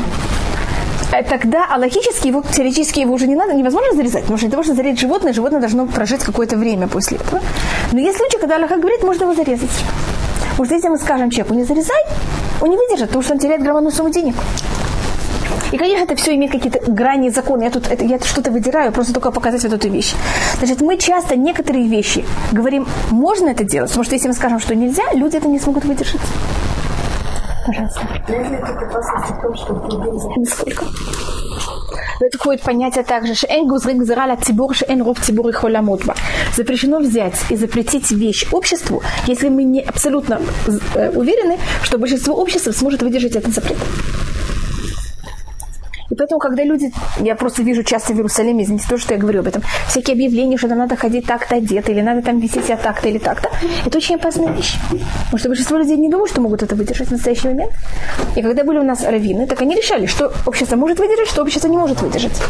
Э, 1.14 1.22
Тогда, 1.22 1.66
а 1.70 1.78
логически 1.78 2.28
его, 2.28 2.42
теоретически 2.42 3.00
его 3.00 3.14
уже 3.14 3.26
не 3.26 3.36
надо, 3.36 3.54
невозможно 3.54 3.94
зарезать, 3.94 4.22
потому 4.22 4.36
что 4.36 4.46
для 4.46 4.52
того, 4.52 4.62
чтобы 4.64 4.76
зарезать 4.76 5.00
животное, 5.00 5.32
животное 5.32 5.60
должно 5.60 5.86
прожить 5.86 6.24
какое-то 6.24 6.56
время 6.56 6.88
после 6.88 7.18
этого. 7.18 7.40
Но 7.92 8.00
есть 8.00 8.18
случаи, 8.18 8.38
когда 8.38 8.56
Аллаха 8.56 8.76
говорит, 8.76 9.02
можно 9.02 9.24
его 9.24 9.34
зарезать. 9.34 9.70
Что 10.54 10.74
если 10.74 10.88
мы 10.88 10.98
скажем 10.98 11.30
человеку, 11.30 11.54
не 11.54 11.64
зарезай, 11.64 12.02
он 12.60 12.70
не 12.70 12.76
выдержит, 12.76 13.08
потому 13.08 13.22
что 13.22 13.34
он 13.34 13.38
теряет 13.38 13.62
громадную 13.62 13.92
сумму 13.92 14.10
денег. 14.10 14.34
И, 15.72 15.76
конечно, 15.76 16.04
это 16.04 16.14
все 16.16 16.34
имеет 16.34 16.52
какие-то 16.52 16.80
грани 16.90 17.30
закона. 17.30 17.64
Я 17.64 17.70
тут 17.70 17.88
это, 17.88 18.04
я 18.04 18.18
что-то 18.20 18.50
выдираю, 18.50 18.92
просто 18.92 19.12
только 19.12 19.30
показать 19.30 19.62
вот 19.64 19.72
эту 19.72 19.88
вещь. 19.88 20.14
Значит, 20.58 20.80
мы 20.80 20.96
часто 20.98 21.36
некоторые 21.36 21.88
вещи 21.88 22.24
говорим, 22.52 22.86
можно 23.10 23.50
это 23.50 23.64
делать, 23.64 23.90
потому 23.90 24.04
что 24.04 24.14
если 24.14 24.28
мы 24.28 24.34
скажем, 24.34 24.60
что 24.60 24.74
нельзя, 24.74 25.02
люди 25.14 25.36
это 25.36 25.48
не 25.48 25.58
смогут 25.58 25.84
выдержать. 25.84 26.20
Пожалуйста. 27.64 28.00
Насколько? 30.36 30.84
В 32.20 32.22
это 32.22 32.38
входит 32.38 32.62
понятие 32.62 33.04
также, 33.04 33.34
что 33.34 33.46
«эн 33.48 33.66
гузрик 33.66 34.04
зрала 34.04 34.36
цибур, 34.36 34.74
что 34.74 34.86
эн 34.86 35.02
ров 35.02 35.18
цибур 35.20 35.48
и 35.48 35.52
холамутба». 35.52 36.14
Запрещено 36.56 37.00
взять 37.00 37.34
и 37.50 37.56
запретить 37.56 38.10
вещь 38.12 38.46
обществу, 38.52 39.02
если 39.26 39.48
мы 39.48 39.64
не 39.64 39.80
абсолютно 39.80 40.40
э, 40.94 41.10
уверены, 41.10 41.58
что 41.82 41.98
большинство 41.98 42.34
общества 42.34 42.72
сможет 42.72 43.02
выдержать 43.02 43.36
этот 43.36 43.52
запрет. 43.52 43.78
И 46.14 46.16
поэтому, 46.16 46.38
когда 46.38 46.62
люди, 46.62 46.92
я 47.18 47.34
просто 47.34 47.64
вижу 47.64 47.82
часто 47.82 48.12
в 48.12 48.16
Иерусалиме, 48.16 48.62
извините, 48.62 48.86
то, 48.88 48.98
что 48.98 49.14
я 49.14 49.20
говорю 49.20 49.40
об 49.40 49.48
этом, 49.48 49.62
всякие 49.88 50.14
объявления, 50.14 50.56
что 50.56 50.68
там 50.68 50.78
надо 50.78 50.94
ходить 50.94 51.26
так-то 51.26 51.56
одето, 51.56 51.90
или 51.90 52.02
надо 52.02 52.22
там 52.22 52.38
вести 52.38 52.62
себя 52.62 52.76
так-то 52.76 53.08
или 53.08 53.18
так-то, 53.18 53.48
это 53.84 53.98
очень 53.98 54.14
опасная 54.14 54.52
вещь. 54.52 54.76
Потому 55.24 55.38
что 55.38 55.48
большинство 55.48 55.76
людей 55.76 55.96
не 55.96 56.08
думают, 56.08 56.30
что 56.30 56.40
могут 56.40 56.62
это 56.62 56.76
выдержать 56.76 57.08
в 57.08 57.10
настоящий 57.10 57.48
момент. 57.48 57.72
И 58.36 58.42
когда 58.42 58.62
были 58.62 58.78
у 58.78 58.84
нас 58.84 59.02
раввины, 59.02 59.48
так 59.48 59.60
они 59.60 59.74
решали, 59.74 60.06
что 60.06 60.32
общество 60.46 60.76
может 60.76 61.00
выдержать, 61.00 61.28
что 61.28 61.42
общество 61.42 61.66
не 61.66 61.78
может 61.78 62.00
выдержать. 62.00 62.40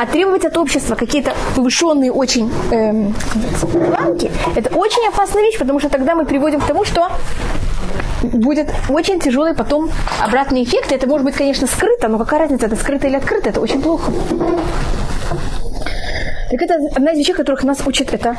А 0.00 0.06
требовать 0.06 0.46
от 0.46 0.56
общества 0.56 0.94
какие-то 0.94 1.34
повышенные 1.54 2.10
очень 2.10 2.50
эм, 2.70 3.14
планки, 3.60 4.30
это 4.54 4.74
очень 4.74 5.06
опасная 5.08 5.42
вещь, 5.42 5.58
потому 5.58 5.80
что 5.80 5.90
тогда 5.90 6.14
мы 6.14 6.24
приводим 6.24 6.60
к 6.62 6.66
тому, 6.66 6.86
что 6.86 7.10
будет 8.22 8.70
очень 8.88 9.20
тяжелый 9.20 9.54
потом 9.54 9.90
обратный 10.20 10.62
эффект. 10.64 10.92
Это 10.92 11.06
может 11.06 11.24
быть, 11.24 11.34
конечно, 11.34 11.66
скрыто, 11.66 12.08
но 12.08 12.18
какая 12.18 12.40
разница, 12.40 12.66
это 12.66 12.76
скрыто 12.76 13.06
или 13.06 13.16
открыто, 13.16 13.50
это 13.50 13.60
очень 13.60 13.82
плохо. 13.82 14.12
Так 16.50 16.62
это 16.62 16.74
одна 16.94 17.12
из 17.12 17.18
вещей, 17.18 17.34
которых 17.34 17.64
нас 17.64 17.78
учат, 17.86 18.14
это 18.14 18.36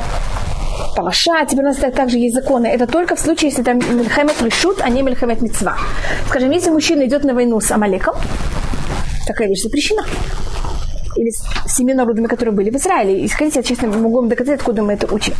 Палаша, 0.96 1.44
теперь 1.46 1.64
у 1.64 1.68
нас 1.68 1.76
так- 1.76 1.94
также 1.94 2.18
есть 2.18 2.34
законы. 2.34 2.66
Это 2.66 2.86
только 2.86 3.14
в 3.16 3.20
случае, 3.20 3.50
если 3.50 3.62
там 3.62 3.78
мельхемет 3.78 4.40
решут, 4.42 4.80
а 4.80 4.88
не 4.88 5.02
мельхемет 5.02 5.42
мецва. 5.42 5.76
Скажем, 6.28 6.50
если 6.50 6.70
мужчина 6.70 7.04
идет 7.04 7.24
на 7.24 7.34
войну 7.34 7.60
с 7.60 7.70
Амалеком, 7.70 8.14
такая 9.26 9.48
вещь 9.48 9.62
запрещена. 9.62 10.04
Или 11.16 11.30
с 11.30 11.76
семи 11.76 11.94
народами, 11.94 12.26
которые 12.26 12.54
были 12.54 12.70
в 12.70 12.76
Израиле. 12.76 13.20
И 13.20 13.28
скажите, 13.28 13.60
я 13.60 13.62
честно 13.62 13.88
могу 13.88 14.16
вам 14.16 14.28
доказать, 14.28 14.60
откуда 14.60 14.82
мы 14.82 14.94
это 14.94 15.12
учим. 15.12 15.34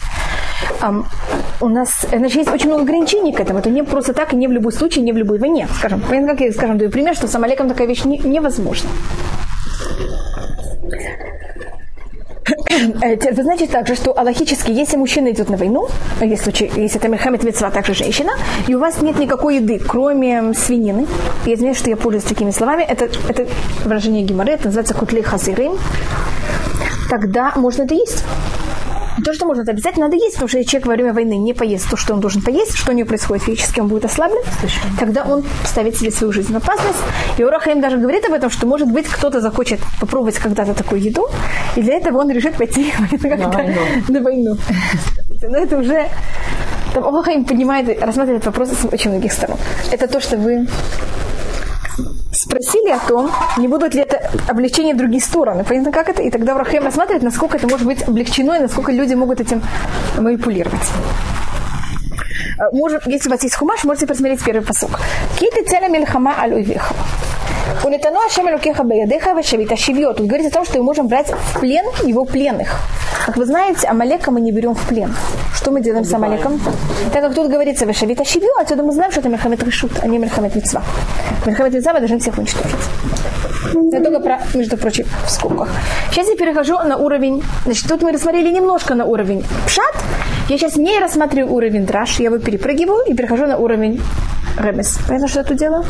У 1.60 1.68
нас 1.68 2.06
значит, 2.12 2.36
есть 2.36 2.50
очень 2.50 2.68
много 2.68 2.82
ограничений 2.82 3.32
к 3.32 3.40
этому. 3.40 3.58
Это 3.58 3.70
не 3.70 3.82
просто 3.82 4.12
так 4.12 4.32
и 4.32 4.36
не 4.36 4.46
в 4.46 4.52
любой 4.52 4.72
случае, 4.72 5.04
не 5.04 5.12
в 5.12 5.16
любой 5.16 5.38
войне. 5.38 5.66
Скажем, 5.78 6.00
понятно, 6.00 6.28
как 6.32 6.40
я 6.40 6.52
скажем, 6.52 6.78
даю 6.78 6.90
пример, 6.90 7.14
что 7.16 7.26
с 7.26 7.34
Амалеком 7.34 7.68
такая 7.68 7.86
вещь 7.88 8.04
не- 8.04 8.18
невозможна. 8.18 8.88
Э, 13.02 13.32
Вы 13.34 13.42
знаете 13.42 13.66
также, 13.66 13.94
что 13.96 14.16
аллахически, 14.18 14.70
если 14.70 14.96
мужчина 14.96 15.30
идет 15.30 15.50
на 15.50 15.56
войну, 15.56 15.88
э, 16.20 16.26
если, 16.26 16.52
если 16.80 16.98
это 16.98 17.08
Мельхамед 17.08 17.42
Мецва, 17.42 17.70
также 17.70 17.92
женщина, 17.94 18.32
и 18.66 18.74
у 18.74 18.78
вас 18.78 19.02
нет 19.02 19.18
никакой 19.18 19.56
еды, 19.56 19.78
кроме 19.78 20.54
свинины, 20.54 21.06
я 21.44 21.56
знаю, 21.56 21.74
что 21.74 21.90
я 21.90 21.96
пользуюсь 21.96 22.24
такими 22.24 22.50
словами, 22.50 22.84
это, 22.88 23.08
это 23.28 23.46
выражение 23.84 24.22
геморрой, 24.22 24.54
это 24.54 24.66
называется 24.66 24.94
кутлей 24.94 25.22
хазырым, 25.22 25.76
тогда 27.10 27.52
можно 27.56 27.82
это 27.82 27.94
есть. 27.94 28.24
То, 29.24 29.32
что 29.32 29.46
можно, 29.46 29.62
это 29.62 29.72
обязательно 29.72 30.06
надо 30.06 30.16
есть, 30.16 30.34
потому 30.34 30.48
что 30.48 30.58
если 30.58 30.70
человек 30.70 30.86
во 30.86 30.94
время 30.94 31.12
войны 31.12 31.36
не 31.36 31.54
поест 31.54 31.90
то, 31.90 31.96
что 31.96 32.14
он 32.14 32.20
должен 32.20 32.42
поесть, 32.42 32.76
что 32.76 32.92
у 32.92 32.94
него 32.94 33.08
происходит 33.08 33.44
физически, 33.44 33.80
он 33.80 33.88
будет 33.88 34.04
ослаблен, 34.04 34.42
тогда 34.98 35.24
он 35.24 35.44
ставит 35.64 35.96
себе 35.96 36.10
свою 36.10 36.32
жизнь 36.32 36.52
в 36.52 36.56
опасность. 36.56 36.98
И 37.36 37.44
Урахаим 37.44 37.80
даже 37.80 37.96
говорит 37.98 38.24
об 38.26 38.32
этом, 38.32 38.50
что, 38.50 38.66
может 38.66 38.90
быть, 38.90 39.06
кто-то 39.06 39.40
захочет 39.40 39.80
попробовать 40.00 40.36
когда-то 40.36 40.74
такую 40.74 41.02
еду, 41.02 41.28
и 41.76 41.82
для 41.82 41.96
этого 41.96 42.18
он 42.18 42.30
решит 42.30 42.56
пойти 42.56 42.92
на 43.22 43.48
войну. 43.48 43.80
На 44.08 44.20
войну. 44.20 44.56
Но 45.42 45.56
это 45.56 45.78
уже 45.78 46.08
там 46.94 47.06
Урахаим 47.06 47.44
поднимает, 47.44 48.02
рассматривает 48.02 48.44
вопрос 48.46 48.70
с 48.70 48.84
очень 48.84 49.10
многих 49.10 49.32
сторон. 49.32 49.58
Это 49.90 50.06
то, 50.06 50.20
что 50.20 50.36
вы 50.36 50.66
спросили 52.38 52.90
о 52.90 52.98
том, 52.98 53.30
не 53.56 53.68
будут 53.68 53.94
ли 53.94 54.02
это 54.02 54.30
облегчение 54.46 54.94
в 54.94 54.98
другие 54.98 55.20
стороны. 55.20 55.64
Понятно, 55.64 55.92
как 55.92 56.08
это? 56.08 56.22
И 56.22 56.30
тогда 56.30 56.54
Врахем 56.54 56.84
рассматривает, 56.84 57.22
насколько 57.22 57.56
это 57.56 57.66
может 57.66 57.86
быть 57.86 58.02
облегчено 58.02 58.54
и 58.54 58.60
насколько 58.60 58.92
люди 58.92 59.14
могут 59.14 59.40
этим 59.40 59.62
манипулировать. 60.16 60.88
Э, 62.58 62.70
может, 62.72 63.06
если 63.06 63.28
у 63.28 63.32
вас 63.32 63.42
есть 63.42 63.56
хумаш, 63.56 63.84
можете 63.84 64.06
посмотреть 64.06 64.44
первый 64.44 64.64
посок. 64.64 65.00
Киты 65.38 65.64
целя 65.64 65.88
мельхама 65.88 66.34
аль 66.38 66.54
уйвеха. 66.54 66.94
Улетану 67.84 68.18
Ашем 68.26 68.48
Элукеха 68.48 68.82
Беядеха 68.82 69.34
Вашевита 69.34 69.76
Шивьет. 69.76 70.20
Он 70.20 70.26
говорит 70.26 70.48
о 70.48 70.50
том, 70.50 70.64
что 70.64 70.78
мы 70.78 70.84
можем 70.84 71.06
брать 71.06 71.28
в 71.28 71.60
плен 71.60 71.84
его 72.04 72.24
пленных. 72.24 72.80
Как 73.24 73.36
вы 73.36 73.46
знаете, 73.46 73.86
Амалека 73.86 74.30
мы 74.30 74.40
не 74.40 74.52
берем 74.52 74.74
в 74.74 74.88
плен. 74.88 75.14
Что 75.54 75.70
мы 75.70 75.80
делаем 75.80 76.04
с 76.04 76.12
Амалеком? 76.12 76.60
Так 77.12 77.22
как 77.22 77.34
тут 77.34 77.50
говорится 77.50 77.86
Вашевита 77.86 78.24
Шивью, 78.24 78.50
отсюда 78.58 78.82
мы 78.82 78.92
знаем, 78.92 79.10
что 79.10 79.20
это 79.20 79.28
Мельхамед 79.28 79.62
Решут, 79.62 79.92
а 80.02 80.06
не 80.06 80.18
Мельхамед 80.18 80.54
Митцва. 80.54 80.82
Мельхамед 81.46 81.72
Митцва 81.74 81.92
мы 81.92 82.00
должны 82.00 82.18
всех 82.18 82.36
уничтожить. 82.38 82.76
Я 83.92 84.00
только 84.00 84.20
про, 84.20 84.40
между 84.54 84.76
прочим, 84.76 85.06
в 85.26 85.30
скобках. 85.30 85.68
Сейчас 86.10 86.28
я 86.28 86.36
перехожу 86.36 86.78
на 86.78 86.96
уровень, 86.96 87.42
значит, 87.64 87.86
тут 87.88 88.02
мы 88.02 88.12
рассмотрели 88.12 88.50
немножко 88.50 88.94
на 88.94 89.04
уровень 89.04 89.44
пшат. 89.66 89.94
Я 90.48 90.56
сейчас 90.56 90.76
не 90.76 90.98
рассматриваю 90.98 91.52
уровень 91.52 91.84
драж, 91.84 92.18
я 92.20 92.26
его 92.26 92.38
перепрыгиваю 92.38 93.04
и 93.06 93.12
перехожу 93.14 93.46
на 93.46 93.58
уровень 93.58 94.00
ремес. 94.56 94.98
Понятно, 95.06 95.28
что 95.28 95.40
я 95.40 95.44
тут 95.44 95.58
делаю? 95.58 95.84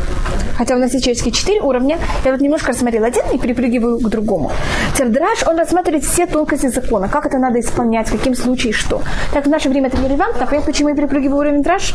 Хотя 0.57 0.75
у 0.75 0.79
нас 0.79 0.91
есть 0.91 1.05
человеческие 1.05 1.31
четыре 1.31 1.61
уровня. 1.61 1.97
Я 2.25 2.31
вот 2.31 2.41
немножко 2.41 2.73
рассмотрела 2.73 3.07
один 3.07 3.23
и 3.33 3.37
перепрыгиваю 3.37 3.99
к 3.99 4.09
другому. 4.09 4.51
Тердраж, 4.97 5.47
он 5.47 5.57
рассматривает 5.57 6.03
все 6.03 6.25
тонкости 6.25 6.67
закона, 6.67 7.07
как 7.07 7.25
это 7.25 7.37
надо 7.37 7.61
исполнять, 7.61 8.09
в 8.09 8.11
каким 8.11 8.35
случае 8.35 8.73
что. 8.73 9.01
Так 9.33 9.45
в 9.45 9.49
наше 9.49 9.69
время 9.69 9.87
это 9.87 9.97
нерелевантно. 9.97 10.45
Понятно, 10.45 10.73
почему 10.73 10.89
я 10.89 10.95
перепрыгиваю 10.95 11.37
уровень 11.37 11.63
драж? 11.63 11.93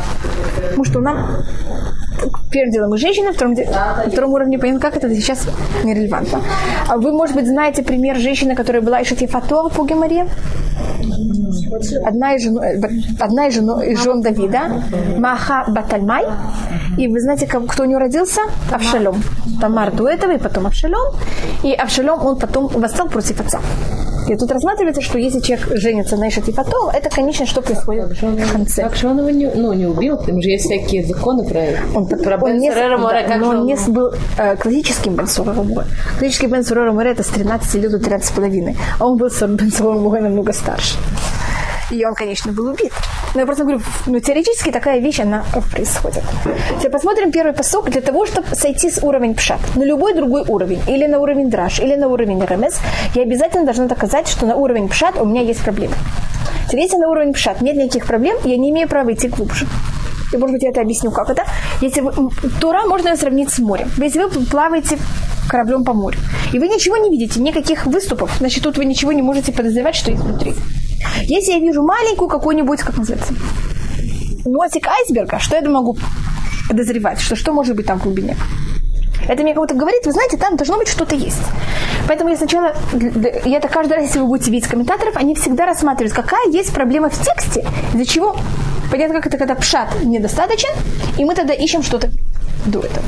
Потому 0.62 0.84
что 0.84 1.00
нам 1.00 1.44
первым 2.50 2.72
делом 2.72 2.90
мы 2.90 2.98
женщины, 2.98 3.32
втором, 3.32 3.54
на 3.54 4.10
втором 4.10 4.32
уровне 4.32 4.58
понятно, 4.58 4.80
как 4.80 4.96
это 4.96 5.14
сейчас 5.14 5.46
нерелевантно. 5.84 6.40
А 6.88 6.96
вы, 6.96 7.12
может 7.12 7.36
быть, 7.36 7.46
знаете 7.46 7.82
пример 7.82 8.16
женщины, 8.16 8.54
которая 8.54 8.82
была 8.82 9.02
Ишати 9.02 9.26
Фатуа 9.26 9.68
по 9.68 9.84
Геморе? 9.84 10.26
Одна 12.06 12.34
из, 12.34 12.42
жен, 12.42 12.58
одна 13.20 13.46
из, 13.48 13.54
жен, 13.54 13.68
из 13.82 14.02
жен 14.02 14.22
Давида, 14.22 14.82
Маха 15.18 15.64
Батальмай. 15.68 16.24
И 16.96 17.08
вы 17.08 17.20
знаете, 17.20 17.46
кто 17.46 17.82
у 17.82 17.86
нее 17.86 17.98
родился? 17.98 18.40
Авшалом. 18.70 19.22
Тамар 19.60 19.92
до 19.92 20.08
этого, 20.08 20.32
и 20.32 20.38
потом 20.38 20.66
Авшалом. 20.66 21.14
И 21.62 21.72
Авшалом, 21.72 22.24
он 22.24 22.38
потом 22.38 22.68
восстал 22.68 23.08
против 23.08 23.40
отца. 23.40 23.60
И 24.28 24.36
тут 24.36 24.50
рассматривается, 24.50 25.02
что 25.02 25.18
если 25.18 25.40
человек 25.40 25.68
женится 25.74 26.16
на 26.16 26.28
Ишати 26.28 26.50
потом, 26.50 26.88
это, 26.88 27.10
конечно, 27.10 27.46
что 27.46 27.62
происходит 27.62 28.18
в 28.18 28.52
конце. 28.52 28.82
Так 28.82 28.96
что 28.96 29.08
он 29.08 29.18
его 29.18 29.30
не, 29.30 29.46
ну, 29.54 29.72
не 29.72 29.86
убил, 29.86 30.16
там 30.16 30.40
же 30.40 30.48
есть 30.48 30.64
всякие 30.64 31.04
законы 31.04 31.44
про, 31.44 31.60
он, 31.94 32.06
про 32.06 32.36
он 32.36 32.58
не, 32.58 32.70
Море, 32.70 33.26
да, 33.28 33.36
но 33.36 33.48
он 33.50 33.66
не 33.66 33.76
был 33.88 34.12
э, 34.38 34.56
классическим 34.56 35.14
Бен 35.14 35.26
Море. 35.36 35.86
Классический 36.18 36.46
Бен 36.46 36.64
Море 36.94 37.10
это 37.10 37.22
с 37.22 37.28
13 37.28 37.74
лет 37.74 37.90
до 37.90 37.98
13 37.98 38.26
с 38.26 38.30
половиной, 38.30 38.76
а 38.98 39.06
он 39.06 39.16
был 39.16 39.30
Бен 39.56 39.70
Море 39.80 40.22
намного 40.22 40.52
старше. 40.52 40.96
И 41.90 42.04
он, 42.04 42.14
конечно, 42.14 42.52
был 42.52 42.66
убит. 42.66 42.92
Но 43.34 43.40
я 43.40 43.46
просто 43.46 43.64
говорю, 43.64 43.82
ну, 44.06 44.20
теоретически 44.20 44.70
такая 44.70 45.00
вещь, 45.00 45.20
она 45.20 45.44
происходит. 45.72 46.22
Теперь 46.78 46.90
посмотрим 46.90 47.30
первый 47.30 47.52
посок. 47.52 47.90
Для 47.90 48.00
того, 48.00 48.26
чтобы 48.26 48.54
сойти 48.54 48.90
с 48.90 49.02
уровень 49.02 49.34
пшат 49.34 49.60
на 49.76 49.84
любой 49.84 50.14
другой 50.14 50.44
уровень, 50.46 50.80
или 50.86 51.06
на 51.06 51.18
уровень 51.18 51.50
драж, 51.50 51.80
или 51.80 51.94
на 51.94 52.08
уровень 52.08 52.44
ремес, 52.44 52.80
я 53.14 53.22
обязательно 53.22 53.64
должна 53.64 53.86
доказать, 53.86 54.28
что 54.28 54.46
на 54.46 54.56
уровень 54.56 54.88
пшат 54.88 55.20
у 55.20 55.24
меня 55.24 55.42
есть 55.42 55.62
проблемы. 55.62 55.94
Теперь, 56.66 56.80
если 56.80 56.96
на 56.96 57.08
уровень 57.08 57.32
пшат 57.32 57.60
нет 57.60 57.76
никаких 57.76 58.06
проблем, 58.06 58.36
я 58.44 58.56
не 58.56 58.70
имею 58.70 58.88
права 58.88 59.12
идти 59.12 59.28
глубже. 59.28 59.66
И, 60.32 60.36
может 60.36 60.54
быть, 60.54 60.62
я 60.62 60.70
это 60.70 60.80
объясню, 60.80 61.10
как 61.10 61.30
это. 61.30 61.44
Если 61.80 62.00
вы, 62.00 62.12
Тура 62.60 62.82
можно 62.86 63.16
сравнить 63.16 63.50
с 63.50 63.58
морем. 63.58 63.90
Если 63.98 64.20
вы 64.20 64.28
плаваете 64.46 64.98
кораблем 65.48 65.84
по 65.84 65.92
морю, 65.92 66.18
и 66.52 66.58
вы 66.58 66.68
ничего 66.68 66.96
не 66.96 67.10
видите, 67.10 67.40
никаких 67.40 67.86
выступов, 67.86 68.32
значит, 68.38 68.64
тут 68.64 68.78
вы 68.78 68.86
ничего 68.86 69.12
не 69.12 69.22
можете 69.22 69.52
подозревать, 69.52 69.94
что 69.94 70.10
есть 70.10 70.22
внутри. 70.22 70.54
Если 71.22 71.52
я 71.52 71.58
вижу 71.58 71.82
маленькую 71.82 72.28
какую-нибудь, 72.28 72.80
как 72.80 72.98
называется, 72.98 73.34
носик 74.44 74.86
айсберга, 74.86 75.38
что 75.38 75.56
я 75.56 75.68
могу 75.68 75.96
подозревать, 76.68 77.20
что 77.20 77.36
что 77.36 77.52
может 77.52 77.76
быть 77.76 77.86
там 77.86 77.98
в 77.98 78.02
глубине? 78.02 78.36
Это 79.26 79.42
мне 79.42 79.54
кого-то 79.54 79.74
говорит, 79.74 80.04
вы 80.04 80.12
знаете, 80.12 80.36
там 80.36 80.56
должно 80.56 80.76
быть 80.76 80.88
что-то 80.88 81.14
есть. 81.14 81.40
Поэтому 82.06 82.30
я 82.30 82.36
сначала, 82.36 82.74
я 83.44 83.56
это 83.56 83.68
каждый 83.68 83.94
раз, 83.94 84.06
если 84.06 84.18
вы 84.18 84.26
будете 84.26 84.50
видеть 84.50 84.68
комментаторов, 84.68 85.16
они 85.16 85.34
всегда 85.34 85.64
рассматривают, 85.64 86.14
какая 86.14 86.50
есть 86.50 86.74
проблема 86.74 87.08
в 87.08 87.18
тексте, 87.18 87.66
из-за 87.94 88.04
чего, 88.04 88.36
понятно, 88.90 89.14
как 89.14 89.28
это, 89.28 89.38
когда 89.38 89.54
пшат 89.54 90.02
недостаточен, 90.02 90.68
и 91.16 91.24
мы 91.24 91.34
тогда 91.34 91.54
ищем 91.54 91.82
что-то 91.82 92.10
до 92.66 92.80
этого. 92.80 93.04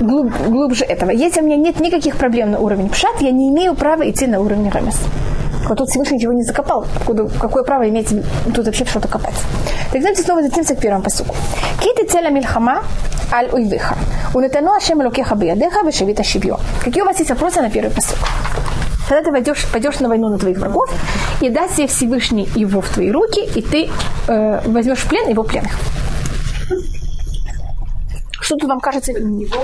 Глуб, 0.00 0.32
глубже 0.46 0.84
этого. 0.84 1.10
Если 1.10 1.40
у 1.40 1.44
меня 1.44 1.56
нет 1.56 1.80
никаких 1.80 2.16
проблем 2.16 2.50
на 2.50 2.58
уровне 2.58 2.88
пшат, 2.90 3.20
я 3.20 3.30
не 3.30 3.48
имею 3.48 3.74
права 3.74 4.08
идти 4.08 4.26
на 4.26 4.40
уровень 4.40 4.68
рамес. 4.70 5.00
Вот 5.68 5.78
тут 5.78 5.90
Всевышний 5.90 6.16
ничего 6.16 6.32
не 6.32 6.42
закопал. 6.42 6.86
Откуда, 6.96 7.28
какое 7.28 7.62
право 7.62 7.88
иметь 7.88 8.08
тут 8.54 8.64
вообще 8.64 8.86
что-то 8.86 9.08
копать? 9.08 9.34
Так 9.92 10.00
знаете, 10.00 10.22
снова 10.22 10.42
затемся 10.42 10.74
к 10.74 10.80
первому 10.80 11.04
посуку. 11.04 11.36
Киты 11.80 12.06
целя 12.06 12.30
мильхама 12.30 12.82
аль 13.30 13.50
уйвиха. 13.52 13.96
Унетану 14.34 14.72
ашем 14.72 15.00
лукеха 15.00 15.34
биядеха 15.34 15.86
вешевита 15.86 16.24
шибьё. 16.24 16.58
Какие 16.82 17.02
у 17.02 17.06
вас 17.06 17.18
есть 17.18 17.30
вопросы 17.30 17.60
на 17.60 17.70
первый 17.70 17.90
посук? 17.90 18.18
Когда 19.08 19.22
ты 19.22 19.30
пойдешь, 19.30 19.66
пойдешь 19.72 20.00
на 20.00 20.08
войну 20.08 20.28
на 20.28 20.38
твоих 20.38 20.58
врагов, 20.58 20.90
и 21.40 21.48
даст 21.48 21.76
себе 21.76 21.86
Всевышний 21.86 22.48
его 22.54 22.80
в 22.80 22.88
твои 22.88 23.10
руки, 23.10 23.40
и 23.40 23.62
ты 23.62 23.88
э, 24.28 24.60
возьмешь 24.66 24.98
в 24.98 25.08
плен 25.08 25.28
его 25.28 25.44
пленных. 25.44 25.72
Что 28.48 28.56
тут 28.56 28.70
вам 28.70 28.80
кажется? 28.80 29.12
Его, 29.12 29.62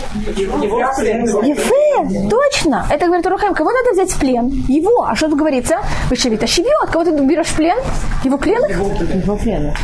Ефе, 1.42 2.28
точно. 2.28 2.86
Это 2.90 3.06
говорит 3.06 3.26
Рухаим, 3.26 3.54
кого 3.54 3.70
надо 3.70 3.92
взять 3.92 4.10
в 4.10 4.20
плен? 4.20 4.48
Его. 4.68 5.04
А 5.04 5.16
что 5.16 5.30
тут 5.30 5.38
говорится? 5.38 5.78
Вы 6.10 6.16
Шевита 6.16 6.46
Шивьет. 6.46 6.90
Кого 6.92 7.02
ты 7.06 7.12
берешь 7.12 7.46
в 7.46 7.56
плен? 7.56 7.78
Его 8.24 8.36
пленных? 8.36 8.68
Его 8.78 9.36
пленных. 9.36 9.74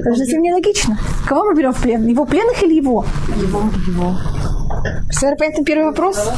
Это 0.00 0.10
же 0.10 0.16
совсем 0.16 0.42
нелогично. 0.42 0.98
Кого 1.28 1.44
мы 1.44 1.54
берем 1.54 1.72
в 1.72 1.80
плен? 1.80 2.04
Его 2.08 2.24
пленных 2.24 2.60
или 2.64 2.74
его? 2.74 3.06
Его. 3.40 3.70
Его. 3.86 4.16
Все 5.10 5.36
понятно 5.36 5.64
первый 5.64 5.84
вопрос? 5.84 6.28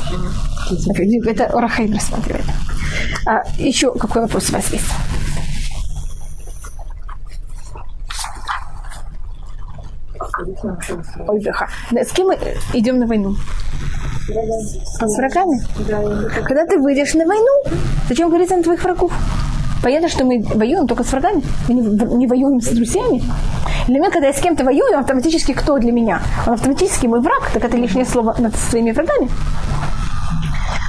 Это 1.24 1.48
Рахаим 1.58 1.94
рассматривает. 1.94 2.44
А, 3.24 3.40
еще 3.56 3.94
какой 3.94 4.20
вопрос 4.20 4.50
у 4.50 4.52
вас 4.52 4.70
есть? 4.70 4.84
Веха. 11.38 11.68
С 11.92 12.12
кем 12.12 12.28
мы 12.28 12.38
идем 12.72 12.98
на 12.98 13.06
войну? 13.06 13.34
С 14.28 15.16
врагами? 15.16 15.60
Когда 16.44 16.66
ты 16.66 16.78
выйдешь 16.78 17.14
на 17.14 17.26
войну, 17.26 17.62
зачем 18.08 18.28
говорить 18.28 18.50
на 18.50 18.62
твоих 18.62 18.82
врагов? 18.84 19.12
Понятно, 19.82 20.08
что 20.08 20.24
мы 20.24 20.42
воюем 20.42 20.86
только 20.86 21.04
с 21.04 21.12
врагами. 21.12 21.42
Мы 21.68 21.74
не, 21.74 22.16
не 22.16 22.26
воюем 22.26 22.60
с 22.60 22.68
друзьями. 22.68 23.22
Для 23.86 23.98
меня, 23.98 24.10
когда 24.10 24.26
я 24.26 24.32
с 24.32 24.40
кем-то 24.40 24.64
воюю, 24.64 24.98
автоматически 24.98 25.52
кто 25.52 25.78
для 25.78 25.92
меня? 25.92 26.20
Он 26.46 26.54
автоматически 26.54 27.06
мой 27.06 27.20
враг, 27.20 27.50
так 27.54 27.64
это 27.64 27.76
лишнее 27.76 28.04
слово 28.04 28.34
над 28.38 28.56
своими 28.56 28.90
врагами. 28.90 29.30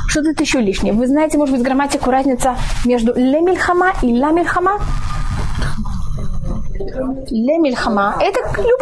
Что 0.08 0.24
тут 0.24 0.42
еще 0.42 0.60
лишнее? 0.60 0.92
Вы 0.92 1.06
знаете, 1.06 1.38
может 1.38 1.56
быть, 1.56 1.64
грамматику 1.64 2.10
разница 2.10 2.56
между 2.84 3.14
лемильхама 3.14 3.92
и 4.02 4.20
ламильхама? 4.20 4.80
Лемильхама– 7.30 8.16
это 8.20 8.40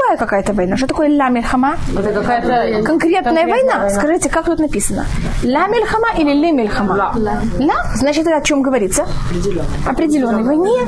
любая 0.08 0.18
какая-то 0.18 0.54
война. 0.54 0.78
Что 0.78 0.88
такое 0.88 1.10
ля 1.10 1.30
мильхама? 1.30 1.78
Это 1.98 2.14
какая-то 2.14 2.84
конкретная 2.84 3.48
война. 3.48 3.80
война. 3.80 3.90
Скажите, 3.90 4.30
как 4.30 4.46
тут 4.46 4.60
написано? 4.60 5.06
Ля 5.44 5.68
мильхама 5.68 6.08
или 6.18 6.34
ле 6.34 6.52
мильхама? 6.52 7.14
Ля. 7.16 7.42
ля. 7.60 7.76
Значит, 7.96 8.28
это 8.28 8.38
о 8.38 8.42
чем 8.42 8.62
говорится? 8.62 9.06
Определенной. 9.30 9.66
Определенной 9.86 10.44
войне. 10.44 10.86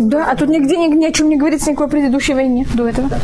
Да, 0.00 0.26
а 0.30 0.36
тут 0.36 0.48
нигде 0.48 0.76
ни, 0.76 0.86
ни 0.94 1.06
о 1.06 1.12
чем 1.12 1.28
не 1.28 1.36
говорится, 1.36 1.70
никакой 1.70 1.88
предыдущей 1.88 2.34
войне 2.34 2.66
до 2.74 2.88
этого. 2.88 3.08
Да, 3.08 3.18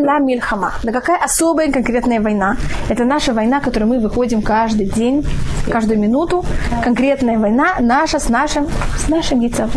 Ла 0.00 0.18
Мильхама. 0.18 0.74
Да 0.82 0.92
какая 0.92 1.18
особая 1.18 1.72
конкретная 1.72 2.20
война? 2.20 2.56
Это 2.88 3.04
наша 3.04 3.32
война, 3.32 3.60
которую 3.60 3.88
мы 3.88 3.98
выходим 4.00 4.42
каждый 4.42 4.86
день, 4.86 5.26
каждую 5.70 5.98
минуту. 5.98 6.44
Конкретная 6.84 7.38
война 7.38 7.76
наша 7.80 8.18
с 8.18 8.28
нашим, 8.28 8.68
с 8.98 9.08
нашим 9.08 9.40
яйцом. 9.40 9.70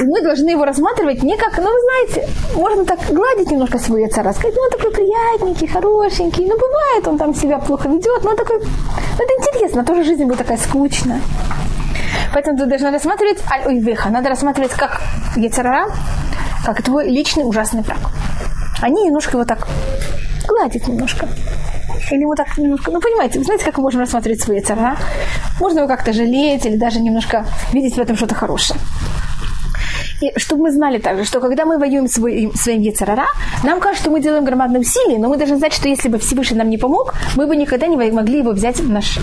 И 0.00 0.04
мы 0.04 0.22
должны 0.22 0.50
его 0.50 0.64
рассматривать 0.64 1.22
не 1.22 1.36
как, 1.36 1.56
ну, 1.58 1.64
вы 1.64 1.80
знаете, 1.80 2.28
можно 2.56 2.84
так 2.84 2.98
гладить 3.10 3.50
немножко 3.50 3.78
свой 3.78 4.02
яйца, 4.02 4.20
сказать, 4.32 4.54
ну, 4.56 4.62
он 4.62 4.70
такой 4.70 4.90
приятненький, 4.90 5.68
хорошенький, 5.68 6.46
ну, 6.46 6.56
бывает, 6.56 7.06
он 7.06 7.18
там 7.18 7.34
себя 7.34 7.58
плохо 7.58 7.88
ведет, 7.88 8.24
но 8.24 8.30
он 8.30 8.36
такой, 8.36 8.58
ну, 8.58 9.24
это 9.24 9.32
интересно, 9.38 9.84
тоже 9.84 10.04
жизнь 10.04 10.24
будет 10.24 10.38
такая 10.38 10.58
скучная. 10.58 11.20
Поэтому 12.32 12.58
ты 12.58 12.66
должна 12.66 12.90
рассматривать 12.90 13.38
аль-уйвеха. 13.48 14.10
Надо 14.10 14.28
рассматривать 14.28 14.72
как 14.72 15.00
яйцерара, 15.36 15.86
как 16.64 16.82
твой 16.82 17.08
личный 17.08 17.46
ужасный 17.46 17.82
враг. 17.82 17.98
Они 18.80 19.04
немножко 19.04 19.32
его 19.32 19.44
так 19.44 19.68
гладят 20.48 20.88
немножко. 20.88 21.28
Или 22.10 22.22
ему 22.22 22.34
так 22.34 22.56
немножко... 22.58 22.90
Ну, 22.90 23.00
понимаете, 23.00 23.42
знаете, 23.42 23.64
как 23.64 23.76
мы 23.78 23.84
можем 23.84 24.00
рассматривать 24.00 24.40
свои 24.40 24.60
цара? 24.60 24.96
Можно 25.60 25.80
его 25.80 25.88
как-то 25.88 26.12
жалеть 26.12 26.66
или 26.66 26.76
даже 26.76 27.00
немножко 27.00 27.46
видеть 27.72 27.96
в 27.96 28.00
этом 28.00 28.16
что-то 28.16 28.34
хорошее. 28.34 28.78
И 30.20 30.38
чтобы 30.38 30.64
мы 30.64 30.72
знали 30.72 30.98
также, 30.98 31.24
что 31.24 31.40
когда 31.40 31.64
мы 31.64 31.78
воюем 31.78 32.08
свой, 32.08 32.50
своим 32.54 32.82
Ецарара, 32.82 33.26
нам 33.62 33.80
кажется, 33.80 34.04
что 34.04 34.10
мы 34.10 34.20
делаем 34.20 34.44
громадные 34.44 34.80
усилия, 34.80 35.18
но 35.18 35.28
мы 35.28 35.36
должны 35.36 35.56
знать, 35.56 35.72
что 35.72 35.88
если 35.88 36.08
бы 36.08 36.18
Всевышний 36.18 36.58
нам 36.58 36.70
не 36.70 36.78
помог, 36.78 37.14
мы 37.36 37.46
бы 37.46 37.56
никогда 37.56 37.86
не 37.86 37.96
могли 37.96 38.38
его 38.38 38.52
взять 38.52 38.80
в 38.80 38.90
наш 38.90 39.18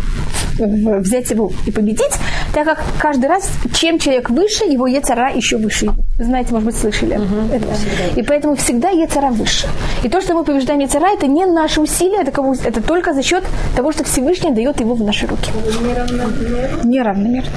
взять 0.59 1.31
его 1.31 1.51
и 1.65 1.71
победить, 1.71 2.11
так 2.53 2.65
как 2.65 2.83
каждый 2.99 3.27
раз, 3.27 3.49
чем 3.73 3.99
человек 3.99 4.29
выше, 4.29 4.65
его 4.65 4.87
Ецара 4.87 5.31
еще 5.33 5.57
выше. 5.57 5.93
Знаете, 6.19 6.51
может 6.51 6.65
быть, 6.65 6.77
слышали 6.77 7.17
uh-huh. 7.17 7.55
это. 7.55 8.19
И 8.19 8.23
поэтому 8.23 8.55
всегда 8.55 8.89
Ецара 8.89 9.31
выше. 9.31 9.67
И 10.03 10.09
то, 10.09 10.21
что 10.21 10.33
мы 10.33 10.43
побеждаем 10.43 10.79
Ецара, 10.79 11.07
это 11.13 11.27
не 11.27 11.45
наши 11.45 11.81
усилия, 11.81 12.21
это, 12.21 12.31
кому, 12.31 12.53
это 12.53 12.81
только 12.81 13.13
за 13.13 13.23
счет 13.23 13.43
того, 13.75 13.91
что 13.91 14.03
Всевышний 14.03 14.51
дает 14.51 14.79
его 14.79 14.93
в 14.93 15.03
наши 15.03 15.25
руки. 15.27 15.51
Неравномерно. 15.81 16.83
Неравномерно 16.83 17.51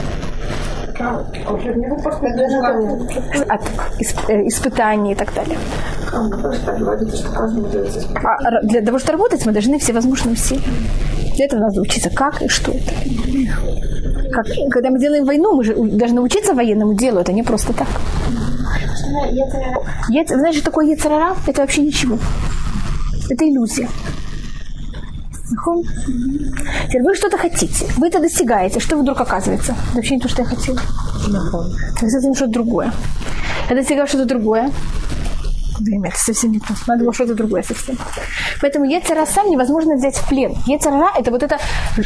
от 3.48 3.62
э, 4.28 4.46
испытаний 4.46 5.12
и 5.12 5.14
так 5.14 5.32
далее. 5.34 5.58
А 6.12 6.28
для 8.62 8.82
того, 8.82 8.98
чтобы 8.98 9.12
работать, 9.12 9.46
мы 9.46 9.52
должны 9.52 9.78
все 9.78 9.92
возможные 9.92 10.34
усилия. 10.34 10.62
Для 11.36 11.46
этого 11.46 11.60
надо 11.60 11.80
учиться, 11.80 12.10
как 12.10 12.42
и 12.42 12.48
что 12.48 12.70
это. 12.70 12.92
Как, 14.30 14.46
когда 14.70 14.90
мы 14.90 14.98
делаем 14.98 15.24
войну, 15.24 15.54
мы 15.54 15.64
же 15.64 15.74
должны 15.74 16.20
учиться 16.20 16.54
военному 16.54 16.94
делу, 16.94 17.20
это 17.20 17.32
не 17.32 17.42
просто 17.42 17.72
так. 17.72 17.88
Знаешь, 20.28 20.56
что 20.56 20.64
такое 20.64 20.86
яцерара? 20.86 21.36
Это 21.46 21.60
вообще 21.60 21.82
ничего. 21.82 22.18
Это 23.30 23.44
иллюзия. 23.44 23.88
Теперь 26.88 27.02
вы 27.02 27.14
что-то 27.14 27.36
хотите, 27.36 27.86
вы 27.96 28.08
это 28.08 28.20
достигаете, 28.20 28.80
что 28.80 28.96
вдруг 28.96 29.20
оказывается? 29.20 29.72
Это 29.72 29.96
вообще 29.96 30.14
не 30.16 30.20
то, 30.20 30.28
что 30.28 30.42
я 30.42 30.48
хотела. 30.48 30.80
Это 31.96 32.08
совсем 32.08 32.34
что-то 32.34 32.52
другое. 32.52 32.92
Я 33.68 33.76
достигаю 33.76 34.06
что-то 34.06 34.24
другое. 34.24 34.70
Время, 35.80 36.08
это 36.08 36.18
совсем 36.18 36.52
не 36.52 36.60
то. 36.60 36.74
Надо 36.86 37.04
было 37.04 37.12
что-то 37.12 37.34
другое 37.34 37.62
совсем. 37.62 37.96
Поэтому 38.60 38.84
Ецера 38.84 39.26
сам 39.26 39.50
невозможно 39.50 39.94
взять 39.96 40.16
в 40.16 40.28
плен. 40.28 40.54
Ецера 40.66 41.10
это 41.18 41.30
вот 41.30 41.42
это, 41.42 41.58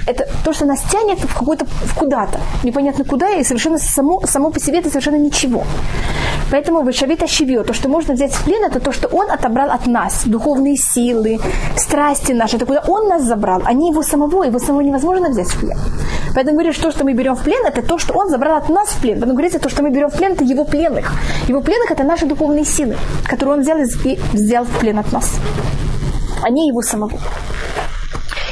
это 0.06 0.28
то, 0.44 0.52
что 0.52 0.64
нас 0.64 0.80
тянет 0.90 1.18
в 1.18 1.38
какой-то 1.38 1.66
в 1.66 1.94
куда-то. 1.94 2.40
Непонятно 2.64 3.04
куда, 3.04 3.30
и 3.30 3.44
совершенно 3.44 3.78
само, 3.78 4.22
само 4.26 4.50
по 4.50 4.60
себе 4.60 4.78
это 4.78 4.88
совершенно 4.88 5.16
ничего. 5.16 5.64
Поэтому 6.50 6.82
Вышавита 6.82 7.26
Шивио, 7.26 7.62
то, 7.62 7.74
что 7.74 7.88
можно 7.88 8.14
взять 8.14 8.32
в 8.32 8.44
плен, 8.44 8.64
это 8.64 8.80
то, 8.80 8.90
что 8.92 9.08
он 9.08 9.30
отобрал 9.30 9.70
от 9.70 9.86
нас. 9.86 10.22
Духовные 10.24 10.76
силы, 10.76 11.38
страсти 11.76 12.32
наши, 12.32 12.56
это 12.56 12.64
куда 12.64 12.82
он 12.86 13.08
нас 13.08 13.22
забрал, 13.22 13.62
а 13.64 13.72
не 13.74 13.90
его 13.90 14.02
самого. 14.02 14.44
Его 14.44 14.58
самого 14.58 14.80
невозможно 14.80 15.28
взять 15.28 15.48
в 15.48 15.60
плен. 15.60 15.78
Поэтому 16.34 16.56
говорит, 16.56 16.74
что, 16.74 16.90
что 16.90 17.04
мы 17.04 17.12
берем 17.12 17.34
в 17.34 17.42
плен, 17.42 17.66
это 17.66 17.82
то, 17.82 17.98
что 17.98 18.14
он 18.14 18.30
забрал 18.30 18.56
от 18.56 18.68
нас 18.68 18.88
в 18.88 19.00
плен. 19.00 19.14
Поэтому 19.14 19.32
говорится, 19.32 19.58
то, 19.58 19.68
что 19.68 19.82
мы 19.82 19.90
берем 19.90 20.08
в 20.08 20.16
плен, 20.16 20.32
это 20.32 20.44
его 20.44 20.64
пленных. 20.64 21.12
Его 21.48 21.60
пленных 21.60 21.90
это 21.90 22.04
наши 22.04 22.26
духовные 22.26 22.64
силы, 22.64 22.96
которые 23.24 23.57
он 23.57 23.57
взял 23.58 23.78
и 23.78 24.18
взял 24.32 24.64
в 24.64 24.78
плен 24.78 24.98
от 24.98 25.12
нас, 25.12 25.38
а 26.42 26.50
не 26.50 26.68
его 26.68 26.82
самого. 26.82 27.18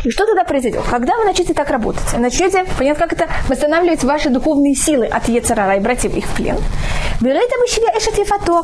И 0.04 0.10
что 0.10 0.24
тогда 0.24 0.44
произойдет? 0.44 0.82
Когда 0.88 1.16
вы 1.16 1.24
начнете 1.24 1.52
так 1.52 1.68
работать, 1.68 2.16
начнете, 2.16 2.64
понятно, 2.78 3.08
как 3.08 3.12
это 3.14 3.28
восстанавливать 3.48 4.04
ваши 4.04 4.30
духовные 4.30 4.76
силы 4.76 5.06
от 5.06 5.28
Ецарара 5.28 5.76
и 5.76 5.80
братьев 5.80 6.14
их 6.14 6.26
в 6.26 6.36
плен, 6.36 6.56
вы 7.20 7.32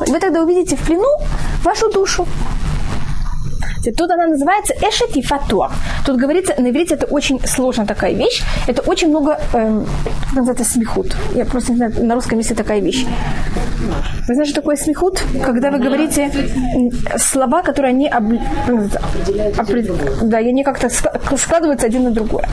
вы 0.07 0.20
тогда 0.20 0.42
увидите 0.42 0.76
в 0.76 0.87
плену 0.87 1.09
вашу 1.64 1.90
душу. 1.90 2.26
Тут 3.96 4.11
она 4.11 4.26
называется 4.28 4.74
Эшет 4.74 5.16
и 5.16 5.22
Фатуа. 5.22 5.72
Тут 6.07 6.16
говорится, 6.16 6.55
на 6.59 6.70
иврите 6.70 6.94
это 6.94 7.07
очень 7.07 7.40
сложная 7.44 7.87
такая 7.87 8.12
вещь. 8.12 8.42
Это 8.68 8.83
очень 8.83 9.09
много, 9.09 9.40
эм, 9.52 9.85
как 10.05 10.35
называется, 10.35 10.64
смехут. 10.64 11.16
Я 11.35 11.44
просто 11.44 11.72
не 11.72 11.78
знаю, 11.78 11.92
на 12.07 12.14
русском 12.14 12.38
есть 12.38 12.57
такая 12.57 12.81
вещь. 12.81 13.05
Вы 14.29 14.35
знаете, 14.35 14.53
что 14.53 14.61
такое 14.61 14.77
смехут? 14.77 15.23
Когда 15.45 15.71
вы 15.71 15.79
говорите 15.79 16.31
слова, 17.16 17.62
которые 17.62 17.90
они 17.90 18.09
об... 18.09 18.33
опред... 19.59 19.90
да, 20.23 20.38
они 20.38 20.64
как-то 20.64 20.88
складываются 21.37 21.87
один 21.87 22.05
на 22.05 22.11
другое. 22.11 22.49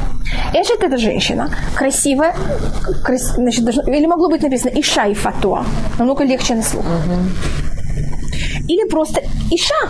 Эшет 0.53 0.83
это 0.83 0.97
женщина, 0.97 1.49
красивая, 1.75 2.35
крас... 3.03 3.35
значит, 3.35 3.63
должно... 3.63 3.83
или 3.83 4.05
могло 4.05 4.29
быть 4.29 4.41
написано 4.41 4.71
Иша 4.79 5.05
и 5.07 5.13
Фатуа. 5.13 5.65
Намного 5.97 6.23
легче 6.23 6.55
на 6.55 6.63
слух. 6.63 6.85
Или 8.67 8.87
просто 8.89 9.21
Иша, 9.51 9.89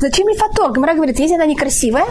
Зачем 0.00 0.28
ей 0.28 0.38
фото? 0.38 0.70
Гамара 0.70 0.94
говорит, 0.94 1.18
если 1.18 1.34
она 1.34 1.44
некрасивая, 1.44 2.06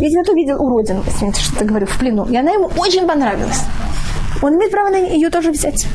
видимо, 0.00 0.24
то 0.24 0.32
видел 0.32 0.60
уродину, 0.60 1.04
я 1.20 1.32
что-то 1.32 1.64
говорю, 1.64 1.86
в 1.86 1.96
плену. 1.98 2.26
И 2.26 2.36
она 2.36 2.50
ему 2.50 2.68
очень 2.76 3.06
понравилась. 3.06 3.60
Он 4.42 4.54
имеет 4.56 4.72
право 4.72 4.88
на 4.88 4.96
ее 4.96 5.30
тоже 5.30 5.52
взять. 5.52 5.86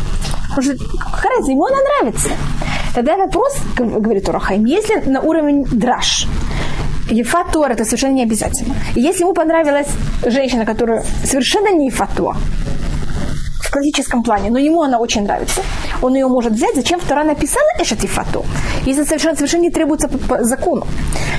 Может, 0.56 0.80
какая 0.80 1.42
ему 1.50 1.66
она 1.66 1.78
нравится. 1.82 2.30
Тогда 2.94 3.18
вопрос, 3.18 3.56
говорит 3.78 4.28
Урахайм, 4.28 4.66
если 4.66 4.96
на 5.10 5.22
уровень 5.22 5.64
драж, 5.66 6.28
Ефатор 7.10 7.72
это 7.72 7.86
совершенно 7.86 8.14
не 8.14 8.24
обязательно. 8.24 8.76
И 8.96 9.02
если 9.02 9.24
ему 9.24 9.34
понравилась 9.34 9.88
женщина, 10.26 10.66
которая 10.66 11.04
совершенно 11.24 11.74
не 11.74 11.88
Ефатор, 11.88 12.36
в 13.72 13.74
классическом 13.74 14.22
плане, 14.24 14.50
но 14.50 14.60
ему 14.60 14.82
она 14.82 15.00
очень 15.00 15.24
нравится. 15.24 15.62
Он 16.02 16.14
ее 16.14 16.28
может 16.28 16.54
взять. 16.54 16.76
Зачем 16.76 17.00
вторая 17.00 17.26
написала 17.26 17.68
эшатифато? 17.80 18.44
Если 18.86 19.04
совершенно, 19.06 19.36
совершенно 19.36 19.62
не 19.62 19.72
требуется 19.72 20.10
по, 20.10 20.18
по 20.18 20.44
закону. 20.44 20.86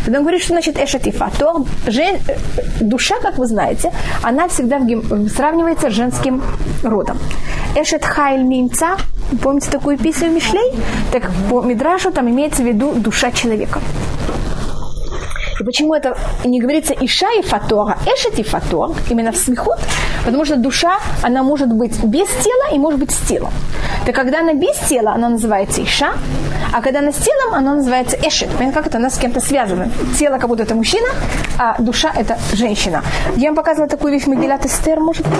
Тогда 0.04 0.18
он 0.18 0.24
говорит, 0.24 0.42
что 0.42 0.54
значит 0.54 0.78
эшатифато. 0.78 1.64
Жен, 1.86 2.16
э, 2.28 2.36
душа, 2.80 3.16
как 3.22 3.38
вы 3.38 3.46
знаете, 3.46 3.92
она 4.22 4.48
всегда 4.48 4.78
в 4.78 4.86
гим, 4.86 5.28
сравнивается 5.28 5.90
с 5.90 5.92
женским 5.92 6.42
родом. 6.82 7.18
Эшет 7.76 8.04
хайль 8.04 8.42
минца, 8.42 8.96
помните 9.42 9.70
такую 9.70 9.98
песню 9.98 10.30
Мишлей? 10.30 10.72
Так 11.12 11.30
по 11.50 11.60
Мидрашу 11.62 12.12
там 12.12 12.30
имеется 12.30 12.62
в 12.62 12.66
виду 12.66 12.94
душа 12.94 13.30
человека. 13.30 13.80
И 15.60 15.64
почему 15.64 15.94
это 15.94 16.16
не 16.44 16.60
говорится 16.60 16.94
Иша 17.00 17.30
и 17.38 17.42
Фатора, 17.42 17.98
и 18.36 18.42
Фатор, 18.42 18.90
именно 19.10 19.32
в 19.32 19.36
смехот? 19.36 19.78
Потому 20.24 20.44
что 20.44 20.56
душа, 20.56 20.98
она 21.22 21.42
может 21.42 21.72
быть 21.72 22.02
без 22.04 22.28
тела 22.28 22.74
и 22.74 22.78
может 22.78 23.00
быть 23.00 23.10
с 23.10 23.18
телом. 23.28 23.52
Так 24.06 24.14
когда 24.14 24.40
она 24.40 24.54
без 24.54 24.76
тела, 24.88 25.12
она 25.12 25.28
называется 25.28 25.82
Иша, 25.82 26.12
а 26.72 26.80
когда 26.80 27.00
она 27.00 27.12
с 27.12 27.16
телом, 27.16 27.54
она 27.54 27.74
называется 27.74 28.16
Эшет. 28.22 28.48
Понятно, 28.50 28.80
как 28.80 28.86
это 28.86 28.98
она 28.98 29.10
с 29.10 29.18
кем-то 29.18 29.40
связана? 29.40 29.90
Тело 30.18 30.38
как 30.38 30.48
будто 30.48 30.62
это 30.62 30.74
мужчина, 30.74 31.08
а 31.58 31.76
душа 31.78 32.10
это 32.16 32.38
женщина. 32.54 33.02
Я 33.36 33.48
вам 33.48 33.56
показывала 33.56 33.88
такую 33.88 34.12
вещь 34.12 34.26
Магилат 34.26 34.64
Эстер, 34.64 34.98
может 35.00 35.26
быть? 35.26 35.38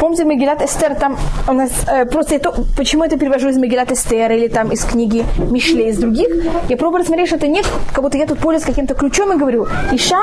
Помните 0.00 0.24
Магилат 0.24 0.62
Эстер, 0.62 0.94
там 0.94 1.18
у 1.48 1.52
нас 1.52 1.70
э, 1.86 2.06
просто 2.06 2.36
это, 2.36 2.52
почему 2.76 3.04
это 3.04 3.18
перевожу 3.18 3.48
из 3.48 3.58
Магилат 3.58 3.92
Эстер 3.92 4.32
или 4.32 4.48
там 4.48 4.70
из 4.70 4.84
книги 4.84 5.24
Мишле, 5.50 5.90
из 5.90 5.98
других? 5.98 6.28
Я 6.68 6.76
пробую 6.76 7.00
рассмотреть, 7.00 7.26
что 7.26 7.36
это 7.36 7.48
нет, 7.48 7.66
как 7.92 8.02
будто 8.02 8.16
я 8.16 8.26
тут 8.26 8.38
пользуюсь 8.38 8.64
каким-то 8.64 8.94
ключом 8.94 9.17
чем 9.18 9.32
я 9.32 9.36
говорю? 9.36 9.66
Иша 9.90 10.22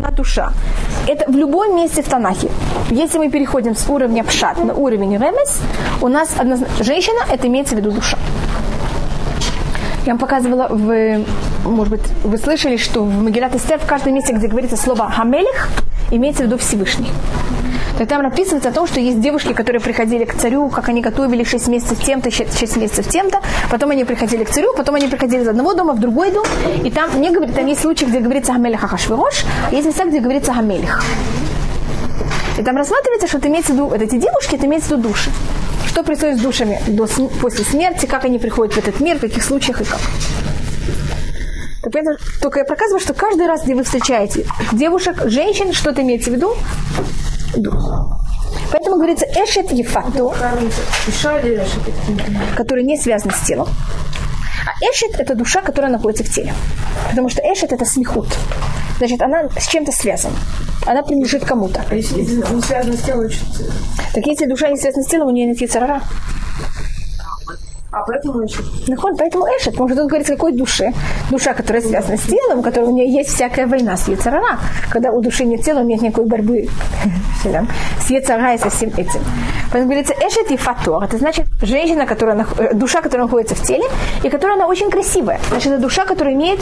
на 0.00 0.10
душа. 0.10 0.50
Это 1.06 1.30
в 1.30 1.36
любом 1.36 1.76
месте 1.76 2.02
в 2.02 2.08
Танахе. 2.08 2.48
Если 2.90 3.18
мы 3.18 3.30
переходим 3.30 3.76
с 3.76 3.86
уровня 3.86 4.24
пшат 4.24 4.64
на 4.64 4.72
уровень 4.72 5.12
ремес, 5.12 5.60
у 6.00 6.08
нас 6.08 6.34
одна 6.38 6.56
женщина, 6.80 7.20
это 7.30 7.46
имеется 7.48 7.74
в 7.74 7.78
виду 7.78 7.90
душа. 7.90 8.16
Я 10.06 10.12
вам 10.12 10.18
показывала, 10.18 10.68
в, 10.70 11.24
может 11.66 11.90
быть, 11.90 12.02
вы 12.24 12.38
слышали, 12.38 12.78
что 12.78 13.04
в 13.04 13.22
Магилат 13.22 13.54
Эстер 13.56 13.78
в 13.78 13.86
каждом 13.86 14.14
месте, 14.14 14.32
где 14.32 14.48
говорится 14.48 14.78
слово 14.78 15.10
«хамелих», 15.10 15.68
имеется 16.10 16.44
в 16.44 16.46
виду 16.46 16.56
Всевышний 16.56 17.10
то 17.98 18.06
там 18.06 18.22
написывается 18.22 18.68
о 18.70 18.72
том, 18.72 18.86
что 18.86 19.00
есть 19.00 19.20
девушки, 19.20 19.52
которые 19.52 19.80
приходили 19.80 20.24
к 20.24 20.34
царю, 20.34 20.68
как 20.68 20.88
они 20.88 21.00
готовили 21.00 21.44
6 21.44 21.68
месяцев 21.68 22.02
тем-то, 22.04 22.30
6 22.30 22.76
месяцев 22.76 23.08
тем-то, 23.08 23.40
потом 23.70 23.90
они 23.90 24.04
приходили 24.04 24.44
к 24.44 24.50
царю, 24.50 24.74
потом 24.74 24.96
они 24.96 25.06
приходили 25.06 25.42
из 25.42 25.48
одного 25.48 25.74
дома 25.74 25.94
в 25.94 26.00
другой 26.00 26.32
дом, 26.32 26.46
и 26.82 26.90
там 26.90 27.20
не 27.20 27.30
говорит, 27.30 27.54
там 27.54 27.66
есть 27.66 27.82
случаи, 27.82 28.04
где 28.04 28.18
говорится 28.18 28.52
Хамелих 28.52 28.82
Ахашвирош, 28.82 29.44
а 29.70 29.74
есть 29.74 29.86
места, 29.86 30.04
где 30.04 30.20
говорится 30.20 30.52
Хамелих. 30.52 31.02
И 32.58 32.62
там 32.62 32.76
рассматривается, 32.76 33.26
что 33.26 33.38
это 33.38 33.48
имеется 33.48 33.72
в 33.72 33.74
виду, 33.74 33.86
вот 33.86 34.00
эти 34.00 34.16
девушки, 34.16 34.54
это 34.54 34.66
имеется 34.66 34.94
в 34.94 34.98
виду 34.98 35.08
души. 35.08 35.30
Что 35.86 36.02
происходит 36.02 36.38
с 36.38 36.40
душами 36.40 36.80
до, 36.86 37.06
после 37.40 37.64
смерти, 37.64 38.06
как 38.06 38.24
они 38.24 38.38
приходят 38.38 38.74
в 38.74 38.78
этот 38.78 39.00
мир, 39.00 39.18
в 39.18 39.20
каких 39.20 39.42
случаях 39.44 39.80
и 39.80 39.84
как. 39.84 40.00
Так 41.82 41.92
только 42.40 42.60
я 42.60 42.64
проказываю, 42.64 43.00
что 43.00 43.12
каждый 43.12 43.46
раз, 43.46 43.64
где 43.64 43.74
вы 43.74 43.84
встречаете 43.84 44.46
девушек, 44.72 45.22
женщин, 45.26 45.72
что 45.72 45.92
ты 45.92 46.02
имеете 46.02 46.30
в 46.30 46.34
виду? 46.34 46.56
Дух. 47.56 48.18
Поэтому 48.72 48.96
говорится 48.96 49.26
эшет 49.26 49.72
ефату, 49.72 50.34
который 52.56 52.84
не 52.84 52.96
связан 52.96 53.30
с 53.30 53.40
телом. 53.46 53.68
А 54.66 54.84
эшет– 54.84 55.14
это 55.18 55.34
душа, 55.34 55.60
которая 55.60 55.92
находится 55.92 56.24
в 56.24 56.30
теле. 56.30 56.54
Потому 57.10 57.28
что 57.28 57.42
эшет– 57.42 57.72
это 57.72 57.84
смехут. 57.84 58.28
Значит, 58.98 59.20
она 59.22 59.48
с 59.58 59.66
чем-то 59.66 59.92
связана. 59.92 60.36
Она 60.86 61.02
принадлежит 61.02 61.44
кому-то. 61.44 61.84
А 61.88 61.94
если 61.94 62.20
не 62.20 62.62
связано 62.62 62.96
с 62.96 63.02
телом, 63.02 63.28
Так 64.14 64.26
если 64.26 64.46
душа 64.46 64.68
не 64.68 64.76
связана 64.76 65.02
с 65.02 65.06
телом, 65.08 65.28
у 65.28 65.30
нее 65.32 65.46
нет 65.46 65.60
яцерара. 65.60 66.02
А 67.94 68.02
поэтому 68.02 68.44
эшет. 68.44 68.64
Нахон, 68.88 69.16
поэтому 69.16 69.46
эшет, 69.46 69.74
что 69.74 69.86
тут 69.86 70.08
говорится, 70.08 70.32
какой 70.32 70.52
душе. 70.52 70.92
Душа, 71.30 71.54
которая 71.54 71.82
связана 71.82 72.16
с 72.16 72.22
телом, 72.22 72.58
у 72.58 72.62
которой 72.62 72.88
у 72.88 72.92
нее 72.92 73.08
есть 73.12 73.30
всякая 73.30 73.66
война 73.66 73.96
с 73.96 74.08
яцерара. 74.08 74.58
Когда 74.90 75.12
у 75.12 75.20
души 75.20 75.44
нет 75.44 75.62
тела, 75.62 75.84
нет 75.84 76.02
никакой 76.02 76.26
борьбы 76.26 76.68
с 78.06 78.10
яцера 78.10 78.54
и 78.54 78.58
со 78.58 78.68
всем 78.70 78.90
этим. 78.90 79.20
Поэтому 79.70 79.84
говорится 79.84 80.14
эшет 80.14 80.50
и 80.50 80.56
фатор. 80.56 81.02
Это 81.04 81.18
значит 81.18 81.46
женщина, 81.62 82.06
которая, 82.06 82.46
э, 82.58 82.74
душа, 82.74 83.00
которая 83.00 83.26
находится 83.26 83.54
в 83.54 83.62
теле, 83.62 83.84
и 84.22 84.28
которая 84.28 84.56
она 84.56 84.66
очень 84.66 84.90
красивая. 84.90 85.38
Значит, 85.48 85.72
это 85.72 85.82
душа, 85.82 86.04
которая 86.04 86.34
имеет 86.34 86.60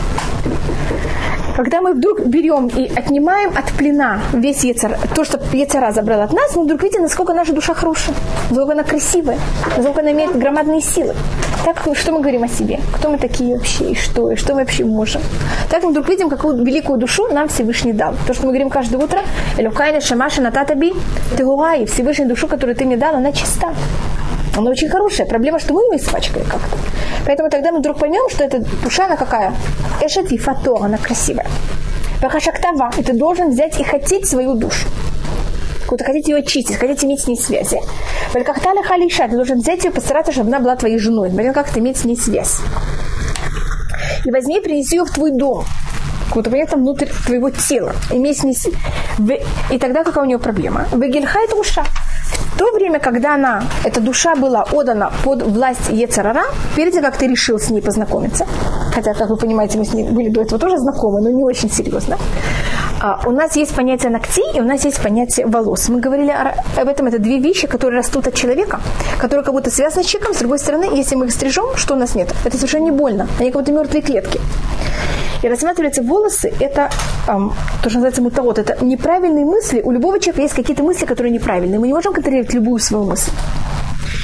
когда 1.56 1.80
мы 1.80 1.92
вдруг 1.92 2.20
берем 2.26 2.68
и 2.68 2.90
отнимаем 2.94 3.50
от 3.56 3.72
плена 3.72 4.20
весь 4.32 4.64
яцер, 4.64 4.96
то, 5.14 5.24
что 5.24 5.40
яцера 5.52 5.92
забрал 5.92 6.22
от 6.22 6.32
нас, 6.32 6.56
мы 6.56 6.64
вдруг 6.64 6.82
видим, 6.82 7.02
насколько 7.02 7.34
наша 7.34 7.52
душа 7.52 7.74
хорошая, 7.74 8.14
насколько 8.50 8.72
она 8.72 8.82
красивая, 8.82 9.38
насколько 9.76 10.00
она 10.00 10.12
имеет 10.12 10.36
громадные 10.36 10.80
силы. 10.80 11.14
Так, 11.64 11.86
что 11.94 12.12
мы 12.12 12.20
говорим 12.20 12.42
о 12.42 12.48
себе? 12.48 12.80
Кто 12.92 13.08
мы 13.08 13.18
такие 13.18 13.56
вообще, 13.56 13.90
и 13.90 13.94
что, 13.94 14.32
и 14.32 14.36
что 14.36 14.54
мы 14.54 14.60
вообще 14.60 14.84
можем? 14.84 15.22
Так 15.70 15.84
мы 15.84 15.90
вдруг 15.90 16.08
видим, 16.08 16.28
какую 16.28 16.64
великую 16.64 16.98
душу 16.98 17.28
нам 17.32 17.48
Всевышний 17.48 17.92
дал. 17.92 18.14
То, 18.26 18.34
что 18.34 18.46
мы 18.46 18.52
говорим 18.52 18.68
каждое 18.68 18.98
утро, 18.98 19.20
Элюкайна 19.58 20.00
Шамаша 20.00 20.42
Нататаби, 20.42 20.92
ты 21.36 21.44
и 21.82 21.86
Всевышнюю 21.86 22.28
душу, 22.28 22.48
которую 22.48 22.74
ты 22.74 22.84
мне 22.84 22.96
дал, 22.96 23.14
она 23.14 23.32
чиста. 23.32 23.72
Она 24.56 24.70
очень 24.70 24.88
хорошая. 24.88 25.26
Проблема, 25.26 25.58
что 25.58 25.74
мы 25.74 25.82
ее 25.82 25.98
испачкали 25.98 26.44
как-то. 26.44 26.76
Поэтому 27.26 27.50
тогда 27.50 27.72
мы 27.72 27.78
вдруг 27.78 27.98
поймем, 27.98 28.28
что 28.30 28.44
эта 28.44 28.60
душа, 28.82 29.06
она 29.06 29.16
какая? 29.16 29.54
Эшет 30.00 30.30
и 30.32 30.38
фато, 30.38 30.76
она 30.76 30.98
красивая. 30.98 31.46
Пахашактава. 32.20 32.90
И 32.98 33.02
ты 33.02 33.12
должен 33.12 33.50
взять 33.50 33.80
и 33.80 33.84
хотеть 33.84 34.28
свою 34.28 34.54
душу. 34.54 34.88
Какую-то 35.82 36.04
хотите 36.04 36.32
ее 36.32 36.38
очистить, 36.38 36.76
хотите 36.76 37.06
иметь 37.06 37.20
с 37.20 37.26
ней 37.26 37.36
связи. 37.36 37.80
Валькахталя 38.32 38.82
халиша, 38.82 39.28
ты 39.28 39.36
должен 39.36 39.58
взять 39.58 39.84
ее 39.84 39.90
постараться, 39.90 40.32
чтобы 40.32 40.48
она 40.48 40.60
была 40.60 40.76
твоей 40.76 40.98
женой. 40.98 41.30
Смотри, 41.30 41.52
как 41.52 41.70
это 41.70 41.80
иметь 41.80 41.98
с 41.98 42.04
ней 42.04 42.16
связь. 42.16 42.60
И 44.24 44.30
возьми 44.30 44.58
и 44.58 44.60
принеси 44.60 44.96
ее 44.96 45.04
в 45.04 45.10
твой 45.10 45.32
дом. 45.32 45.64
При 46.32 46.60
этом 46.60 46.80
внутрь 46.80 47.08
твоего 47.26 47.50
тела. 47.50 47.92
Имей 48.10 48.34
с 48.34 48.42
ней 48.42 48.56
И 49.70 49.78
тогда 49.78 50.02
какая 50.02 50.24
у 50.24 50.26
нее 50.26 50.38
проблема? 50.38 50.86
Вегельхай 50.92 51.48
душа. 51.48 51.84
В 52.54 52.58
то 52.58 52.70
время, 52.72 53.00
когда 53.00 53.34
она, 53.34 53.62
эта 53.84 54.00
душа 54.00 54.34
была 54.36 54.64
отдана 54.72 55.10
под 55.24 55.42
власть 55.42 55.88
Ецарара, 55.90 56.44
перед 56.76 56.92
тем, 56.92 57.02
как 57.02 57.16
ты 57.16 57.26
решил 57.26 57.58
с 57.58 57.70
ней 57.70 57.80
познакомиться, 57.80 58.46
хотя, 58.94 59.14
как 59.14 59.30
вы 59.30 59.36
понимаете, 59.36 59.78
мы 59.78 59.84
с 59.84 59.94
ней 59.94 60.08
были 60.08 60.28
до 60.28 60.42
этого 60.42 60.60
тоже 60.60 60.78
знакомы, 60.78 61.22
но 61.22 61.30
не 61.30 61.44
очень 61.44 61.70
серьезно, 61.70 62.18
а, 63.00 63.20
у 63.26 63.32
нас 63.32 63.56
есть 63.56 63.74
понятие 63.74 64.10
ногтей 64.10 64.44
и 64.54 64.60
у 64.60 64.64
нас 64.64 64.84
есть 64.84 65.02
понятие 65.02 65.46
волос. 65.46 65.88
Мы 65.88 65.98
говорили 65.98 66.32
об 66.76 66.86
этом, 66.86 67.08
это 67.08 67.18
две 67.18 67.38
вещи, 67.38 67.66
которые 67.66 67.98
растут 67.98 68.28
от 68.28 68.34
человека, 68.34 68.80
которые 69.18 69.44
как 69.44 69.54
будто 69.54 69.70
связаны 69.70 70.04
с 70.04 70.06
человеком, 70.06 70.34
с 70.34 70.38
другой 70.38 70.60
стороны, 70.60 70.84
если 70.94 71.16
мы 71.16 71.26
их 71.26 71.32
стрижем, 71.32 71.76
что 71.76 71.94
у 71.94 71.96
нас 71.96 72.14
нет? 72.14 72.32
Это 72.44 72.56
совершенно 72.56 72.84
не 72.84 72.92
больно, 72.92 73.26
они 73.40 73.50
как 73.50 73.62
будто 73.62 73.72
мертвые 73.72 74.02
клетки. 74.02 74.40
И 75.42 75.48
рассматриваются 75.48 76.02
волосы, 76.02 76.52
это 76.60 76.88
эм, 77.26 77.52
то, 77.82 77.88
что 77.90 77.98
называется 77.98 78.22
мутаот, 78.22 78.58
это 78.58 78.84
неправильные 78.84 79.44
мысли. 79.44 79.80
У 79.82 79.90
любого 79.90 80.20
человека 80.20 80.42
есть 80.42 80.54
какие-то 80.54 80.84
мысли, 80.84 81.04
которые 81.04 81.32
неправильные. 81.32 81.80
Мы 81.80 81.88
не 81.88 81.92
можем 81.92 82.12
контролировать 82.12 82.54
любую 82.54 82.78
свою 82.78 83.04
мысль. 83.04 83.32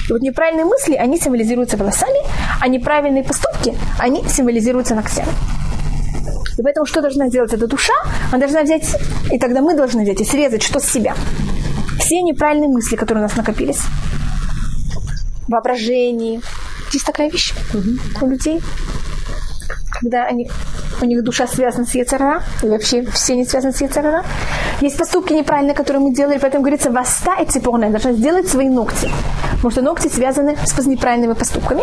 И 0.09 0.13
вот 0.13 0.23
неправильные 0.23 0.65
мысли, 0.65 0.95
они 0.95 1.19
символизируются 1.19 1.77
волосами, 1.77 2.21
а 2.61 2.69
неправильные 2.69 3.25
поступки, 3.25 3.75
они 3.99 4.25
символизируются 4.29 4.95
ногтями. 4.95 5.33
И 6.57 6.63
поэтому 6.63 6.87
что 6.87 7.03
должна 7.03 7.27
сделать 7.29 7.53
эта 7.53 7.67
душа? 7.67 7.95
Она 8.31 8.39
должна 8.39 8.63
взять, 8.63 8.97
и 9.33 9.39
тогда 9.41 9.61
мы 9.61 9.75
должны 9.75 10.05
взять 10.05 10.21
и 10.21 10.25
срезать 10.25 10.63
что 10.63 10.79
с 10.79 10.85
себя. 10.85 11.15
Все 11.99 12.23
неправильные 12.23 12.69
мысли, 12.69 12.95
которые 12.95 13.25
у 13.25 13.29
нас 13.29 13.37
накопились. 13.37 13.81
Воображение. 15.49 16.41
Есть 16.93 17.07
такая 17.07 17.29
вещь 17.29 17.55
у 18.23 18.27
людей 18.27 18.61
когда 20.01 20.27
они, 20.27 20.49
у 21.01 21.05
них 21.05 21.23
душа 21.23 21.47
связана 21.47 21.87
с 21.87 21.95
Ецарара, 21.95 22.43
и 22.63 22.67
вообще 22.67 23.05
все 23.13 23.37
не 23.37 23.45
связаны 23.45 23.73
с 23.73 23.81
Ецарара. 23.81 24.25
Есть 24.81 24.99
поступки 24.99 25.33
неправильные, 25.33 25.75
которые 25.75 26.03
мы 26.03 26.15
делали, 26.15 26.39
поэтому 26.39 26.63
говорится, 26.63 26.91
восста 26.91 27.37
и 27.37 27.47
ципорная 27.47 27.91
должна 27.91 28.13
сделать 28.13 28.49
свои 28.49 28.69
ногти. 28.69 29.11
Потому 29.53 29.71
что 29.71 29.83
ногти 29.83 30.09
связаны 30.09 30.57
с 30.65 30.87
неправильными 30.87 31.35
поступками. 31.35 31.83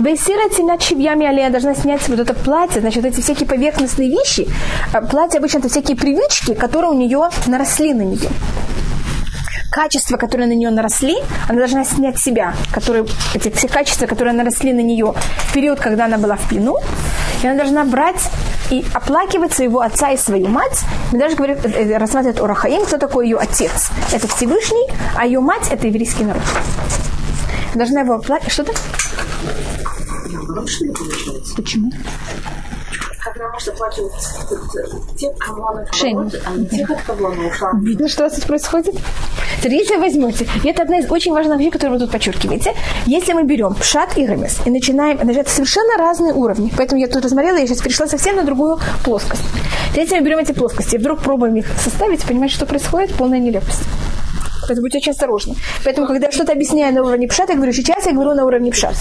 Вейсира 0.00 0.48
тина 0.48 0.78
чивьями 0.78 1.26
алея 1.26 1.50
должна 1.50 1.74
снять 1.74 2.08
вот 2.08 2.18
это 2.18 2.34
платье, 2.34 2.80
значит, 2.80 3.04
эти 3.04 3.20
всякие 3.20 3.46
поверхностные 3.46 4.10
вещи. 4.10 4.48
А 4.92 5.00
Платье 5.00 5.38
обычно 5.38 5.58
это 5.58 5.68
всякие 5.68 5.96
привычки, 5.96 6.54
которые 6.54 6.90
у 6.90 6.94
нее 6.94 7.28
наросли 7.46 7.94
на 7.94 8.02
нее 8.02 8.28
качества, 9.74 10.16
которые 10.16 10.46
на 10.46 10.52
нее 10.52 10.70
наросли, 10.70 11.16
она 11.48 11.58
должна 11.58 11.84
снять 11.84 12.16
себя, 12.20 12.54
которые, 12.72 13.06
эти 13.34 13.50
все 13.50 13.66
качества, 13.66 14.06
которые 14.06 14.32
наросли 14.32 14.72
на 14.72 14.82
нее 14.82 15.14
в 15.48 15.52
период, 15.52 15.80
когда 15.80 16.04
она 16.04 16.16
была 16.16 16.36
в 16.36 16.48
плену, 16.48 16.78
и 17.42 17.46
она 17.48 17.56
должна 17.56 17.84
брать 17.84 18.30
и 18.70 18.84
оплакивать 18.94 19.52
своего 19.52 19.80
отца 19.80 20.12
и 20.12 20.16
свою 20.16 20.46
мать. 20.46 20.84
Мы 21.10 21.18
даже 21.18 21.34
говорим, 21.34 21.58
э, 21.64 21.68
э, 21.68 21.98
рассматривают 21.98 22.40
Орахаим, 22.40 22.84
кто 22.86 22.98
такой 22.98 23.26
ее 23.26 23.36
отец. 23.36 23.90
Это 24.12 24.28
Всевышний, 24.28 24.86
а 25.16 25.26
ее 25.26 25.40
мать– 25.40 25.66
это 25.72 25.88
еврейский 25.88 26.22
народ. 26.22 26.42
Должна 27.74 28.02
его 28.02 28.14
оплакивать. 28.14 28.52
Что-то? 28.52 28.72
Почему? 31.56 31.90
Кому 35.38 35.66
она 35.66 35.86
Шейн. 35.92 36.30
а 36.46 36.50
не 36.56 36.66
тех, 36.66 36.90
от 36.90 37.02
кого 37.02 37.28
она 37.28 37.46
ушла. 37.46 37.72
Видно, 37.80 38.08
что 38.08 38.24
у 38.24 38.26
вас 38.26 38.34
тут 38.34 38.46
происходит? 38.46 38.94
Теперь, 39.58 39.74
если 39.74 39.96
возьмете, 39.96 40.46
и 40.62 40.68
это 40.68 40.82
одна 40.82 40.98
из 40.98 41.10
очень 41.10 41.32
важных 41.32 41.58
вещей, 41.58 41.70
которую 41.70 41.98
вы 41.98 42.04
тут 42.04 42.12
подчеркиваете, 42.12 42.74
если 43.06 43.32
мы 43.32 43.44
берем 43.44 43.74
пшат 43.74 44.16
и 44.18 44.26
ремес 44.26 44.60
и 44.66 44.70
начинаем, 44.70 45.18
это 45.18 45.50
совершенно 45.50 45.96
разные 45.96 46.34
уровни, 46.34 46.72
поэтому 46.76 47.00
я 47.00 47.08
тут 47.08 47.24
рассмотрела, 47.24 47.56
я 47.56 47.66
сейчас 47.66 47.80
перешла 47.80 48.06
совсем 48.06 48.36
на 48.36 48.44
другую 48.44 48.78
плоскость. 49.04 49.42
Если 49.94 50.18
мы 50.18 50.24
берем 50.24 50.38
эти 50.38 50.52
плоскости 50.52 50.96
и 50.96 50.98
вдруг 50.98 51.20
пробуем 51.20 51.56
их 51.56 51.66
составить, 51.78 52.24
понимаете, 52.24 52.56
что 52.56 52.66
происходит? 52.66 53.14
Полная 53.14 53.38
нелепость. 53.38 53.84
Поэтому 54.66 54.82
будьте 54.82 54.98
очень 54.98 55.12
осторожны. 55.12 55.54
Поэтому, 55.84 56.06
когда 56.06 56.26
я 56.26 56.32
что-то 56.32 56.52
объясняю 56.52 56.94
на 56.94 57.02
уровне 57.02 57.26
пшат, 57.28 57.48
я 57.50 57.56
говорю, 57.56 57.72
сейчас 57.72 58.06
я 58.06 58.12
говорю 58.12 58.34
на 58.34 58.44
уровне 58.44 58.70
пшат. 58.70 58.94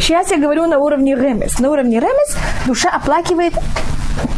Сейчас 0.00 0.30
я 0.30 0.36
говорю 0.38 0.66
на 0.66 0.78
уровне 0.78 1.14
ремес. 1.14 1.58
На 1.58 1.70
уровне 1.70 1.98
ремес 2.00 2.36
душа 2.66 2.90
оплакивает 2.90 3.54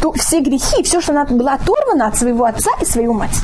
ту- 0.00 0.12
все 0.12 0.40
грехи, 0.40 0.82
все, 0.82 1.00
что 1.00 1.12
она 1.12 1.24
была 1.24 1.54
оторвана 1.54 2.06
от 2.08 2.16
своего 2.16 2.44
отца 2.44 2.70
и 2.80 2.84
свою 2.84 3.12
мать. 3.12 3.36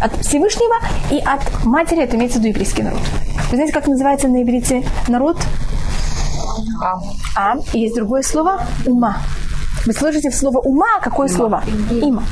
От 0.00 0.12
Всевышнего 0.24 0.74
и 1.10 1.18
от 1.18 1.64
матери, 1.64 2.02
это 2.02 2.16
имеется 2.16 2.38
в 2.38 2.40
виду 2.40 2.48
еврейский 2.50 2.82
народ. 2.82 3.00
Вы 3.50 3.56
знаете, 3.56 3.72
как 3.72 3.86
называется 3.86 4.28
на 4.28 4.42
иврите 4.42 4.82
народ? 5.08 5.38
А. 7.36 7.56
И 7.72 7.80
есть 7.80 7.94
другое 7.94 8.22
слово– 8.22 8.62
ума. 8.86 9.16
Вы 9.86 9.92
слышите 9.92 10.30
слово 10.30 10.58
ума, 10.58 11.00
какое 11.02 11.28
слово? 11.28 11.62
Има. 11.90 12.22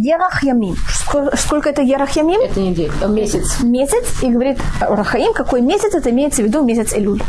Ерах 0.00 0.44
ямим. 0.44 0.76
Сколько, 0.88 1.36
сколько 1.36 1.70
это 1.70 1.82
ерах 1.82 2.14
ямим? 2.14 2.40
Это 2.40 2.60
неделя, 2.60 2.92
месяц. 3.08 3.60
месяц, 3.64 4.22
и 4.22 4.28
говорит 4.28 4.58
Рахаим, 4.80 5.32
какой 5.32 5.60
месяц, 5.60 5.92
это 5.92 6.10
имеется 6.10 6.42
в 6.42 6.44
виду 6.44 6.62
месяц 6.62 6.92
Элюль. 6.92 7.20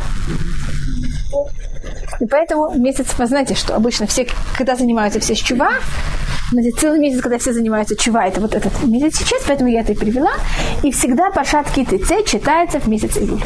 И 2.20 2.28
поэтому 2.28 2.70
месяц, 2.78 3.08
вы 3.18 3.26
знаете, 3.26 3.56
что 3.56 3.76
обычно 3.76 4.06
все, 4.06 4.28
когда 4.56 4.76
занимаются 4.76 5.20
все 5.20 5.34
с 5.34 5.40
чува, 5.40 5.72
целый 6.80 7.00
месяц, 7.00 7.22
когда 7.22 7.40
все 7.40 7.54
занимаются 7.54 7.96
чува, 7.96 8.28
это 8.28 8.40
вот 8.40 8.54
этот 8.54 8.84
месяц 8.84 9.18
сейчас, 9.18 9.42
поэтому 9.48 9.72
я 9.72 9.82
это 9.82 9.94
и 9.94 9.96
привела. 9.96 10.34
И 10.84 10.92
всегда 10.92 11.32
Пашат 11.32 11.66
ТЦ 11.70 12.30
читается 12.30 12.80
в 12.80 12.88
месяц 12.88 13.18
Илюль. 13.18 13.42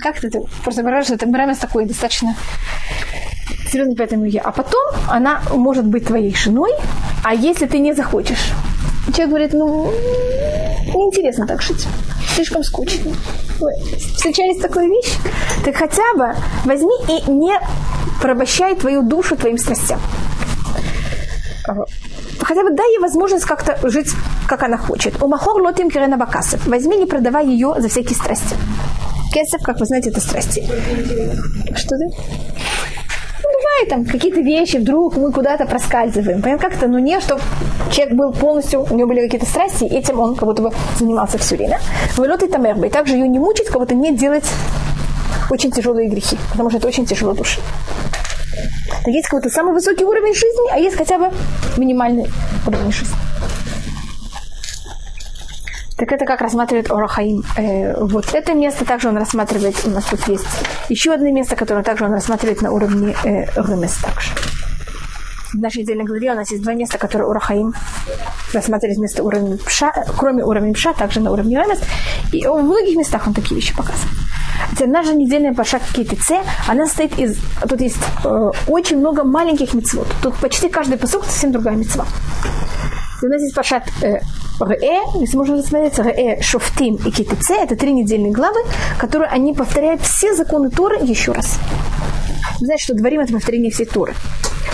Как 0.00 0.22
это? 0.22 0.40
Просто 0.62 0.82
понимаешь, 0.82 1.06
что 1.06 1.14
это 1.14 1.26
Мрамес 1.26 1.56
такой 1.56 1.86
достаточно 1.86 2.36
серьезный, 3.68 3.96
поэтому 3.96 4.24
я. 4.24 4.42
А 4.42 4.52
потом 4.52 4.82
она 5.08 5.40
может 5.50 5.86
быть 5.86 6.06
твоей 6.06 6.34
женой, 6.34 6.72
а 7.24 7.34
если 7.34 7.66
ты 7.66 7.78
не 7.78 7.94
захочешь, 7.94 8.52
человек 9.06 9.28
говорит, 9.28 9.52
ну, 9.52 9.92
неинтересно 10.94 11.46
так 11.46 11.62
жить, 11.62 11.86
слишком 12.34 12.62
скучно. 12.62 13.12
Вы 13.58 13.70
встречались 14.14 14.60
такой 14.60 14.88
вещью? 14.88 15.20
Так 15.64 15.76
хотя 15.76 16.14
бы 16.14 16.34
возьми 16.64 16.94
и 17.08 17.30
не 17.30 17.58
порабощай 18.22 18.74
твою 18.76 19.02
душу 19.02 19.36
твоим 19.36 19.58
страстям. 19.58 20.00
Хотя 22.40 22.62
бы 22.62 22.70
дай 22.70 22.92
ей 22.92 22.98
возможность 22.98 23.44
как-то 23.44 23.78
жить, 23.88 24.08
как 24.46 24.62
она 24.62 24.78
хочет. 24.78 25.22
У 25.22 25.26
Махор 25.26 25.60
лотим 25.60 25.90
кирена 25.90 26.16
бакасов. 26.16 26.66
Возьми, 26.66 26.96
не 26.96 27.06
продавай 27.06 27.46
ее 27.46 27.74
за 27.78 27.88
всякие 27.88 28.14
страсти. 28.14 28.56
Кесов, 29.32 29.62
как 29.62 29.78
вы 29.78 29.86
знаете, 29.86 30.10
это 30.10 30.20
страсти. 30.20 30.66
Что 31.74 31.96
ты? 31.98 32.08
Бывает 33.78 33.88
там 33.88 34.04
какие-то 34.04 34.40
вещи, 34.40 34.76
вдруг 34.76 35.16
мы 35.16 35.32
куда-то 35.32 35.66
проскальзываем. 35.66 36.42
Понятно, 36.42 36.68
как-то, 36.68 36.88
но 36.88 36.98
не, 36.98 37.20
чтобы 37.20 37.40
человек 37.92 38.14
был 38.14 38.32
полностью, 38.32 38.86
у 38.90 38.94
него 38.94 39.08
были 39.08 39.20
какие-то 39.20 39.46
страсти, 39.46 39.84
и 39.84 39.94
этим 39.94 40.20
он 40.20 40.34
как 40.34 40.48
будто 40.48 40.62
бы 40.62 40.72
занимался 40.98 41.38
все 41.38 41.56
время. 41.56 41.80
Вылет 42.16 42.42
и 42.42 42.48
тамерба. 42.48 42.86
И 42.86 42.90
также 42.90 43.14
ее 43.14 43.28
не 43.28 43.38
мучить, 43.38 43.66
как 43.66 43.78
будто 43.78 43.94
не 43.94 44.16
делать 44.16 44.44
очень 45.50 45.70
тяжелые 45.70 46.08
грехи, 46.08 46.36
потому 46.50 46.70
что 46.70 46.78
это 46.78 46.88
очень 46.88 47.06
тяжело 47.06 47.32
душе. 47.32 47.60
Так 49.04 49.08
есть 49.14 49.28
какой-то 49.28 49.50
самый 49.50 49.72
высокий 49.72 50.04
уровень 50.04 50.34
жизни, 50.34 50.72
а 50.72 50.78
есть 50.78 50.96
хотя 50.96 51.18
бы 51.18 51.30
минимальный 51.76 52.26
уровень 52.66 52.92
жизни. 52.92 53.27
Так 55.98 56.12
это 56.12 56.24
как 56.24 56.40
рассматривает 56.40 56.92
Орахаим. 56.92 57.42
Э, 57.56 58.04
вот 58.04 58.32
это 58.32 58.54
место 58.54 58.84
также 58.84 59.08
он 59.08 59.16
рассматривает, 59.16 59.74
у 59.84 59.90
нас 59.90 60.04
тут 60.04 60.28
есть 60.28 60.46
еще 60.88 61.12
одно 61.12 61.28
место, 61.30 61.56
которое 61.56 61.82
также 61.82 62.04
он 62.04 62.12
рассматривает 62.12 62.62
на 62.62 62.70
уровне 62.70 63.16
э, 63.24 63.46
Рымес 63.56 63.96
также. 63.96 64.30
В 65.52 65.54
нашей 65.54 65.82
недельной 65.82 66.04
главе 66.04 66.30
у 66.30 66.34
нас 66.36 66.52
есть 66.52 66.62
два 66.62 66.74
места, 66.74 66.98
которые 66.98 67.26
Урахаим 67.26 67.74
рассматривает 68.52 68.98
вместо 68.98 69.24
уровня 69.24 69.56
Пша, 69.56 69.92
кроме 70.16 70.44
уровня 70.44 70.72
Пша, 70.72 70.92
также 70.92 71.20
на 71.20 71.32
уровне 71.32 71.56
Ремес. 71.56 71.80
И 72.32 72.46
в 72.46 72.62
многих 72.62 72.96
местах 72.96 73.26
он 73.26 73.34
такие 73.34 73.56
вещи 73.56 73.74
показывает. 73.74 74.14
Теперь 74.72 74.90
наша 74.90 75.14
недельная 75.14 75.54
паша 75.54 75.80
КТЦ, 75.80 76.32
она 76.68 76.86
состоит 76.86 77.18
из... 77.18 77.38
Тут 77.68 77.80
есть 77.80 77.96
э, 78.24 78.50
очень 78.68 78.98
много 78.98 79.24
маленьких 79.24 79.74
мецвод. 79.74 80.06
Тут 80.22 80.36
почти 80.36 80.68
каждый 80.68 80.96
посок 80.96 81.24
совсем 81.24 81.50
другая 81.50 81.74
мецва. 81.74 82.06
У 83.22 83.26
нас 83.26 83.42
есть 83.42 83.54
пашат 83.54 83.84
э, 84.02 84.20
Ре, 84.60 85.00
если 85.14 85.36
можно 85.36 85.56
рассмотреть, 85.56 85.98
Ре, 85.98 86.40
Шофтим 86.42 86.96
и 86.96 87.10
Китице, 87.10 87.54
это 87.54 87.76
три 87.76 87.92
недельные 87.92 88.32
главы, 88.32 88.60
которые 88.98 89.30
они 89.30 89.54
повторяют 89.54 90.02
все 90.02 90.34
законы 90.34 90.70
Торы 90.70 90.98
еще 91.02 91.32
раз. 91.32 91.58
Знаете, 92.58 92.84
что 92.84 92.94
дворим 92.94 93.20
это 93.20 93.32
повторение 93.32 93.70
всей 93.70 93.86
Торы. 93.86 94.14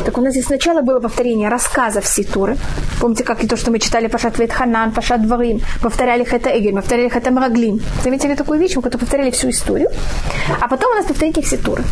Так 0.05 0.18
у 0.18 0.20
нас 0.20 0.33
здесь 0.33 0.47
сначала 0.47 0.81
было 0.81 1.01
повторение 1.01 1.49
рассказа 1.49 2.01
всей 2.01 2.25
Торы. 2.25 2.57
Помните, 3.01 3.25
как 3.25 3.44
и 3.44 3.47
то, 3.47 3.57
что 3.57 3.70
мы 3.70 3.79
читали 3.79 4.09
Пашат 4.09 4.38
Ветханан, 4.38 4.92
Пашат 4.92 5.23
Дворим, 5.23 5.61
повторяли 5.81 6.25
Хета 6.25 6.51
Эгель, 6.59 6.75
повторяли 6.75 7.09
Хета 7.09 7.31
Мраглим. 7.31 7.81
Заметили 8.03 8.35
такую 8.35 8.59
вещь, 8.59 8.77
мы 8.77 8.83
повторяли 8.83 9.31
всю 9.31 9.51
историю. 9.51 9.90
А 10.61 10.68
потом 10.68 10.92
у 10.92 10.94
нас 10.94 11.07
повторение 11.07 11.42
всей 11.42 11.59
Торы. 11.59 11.85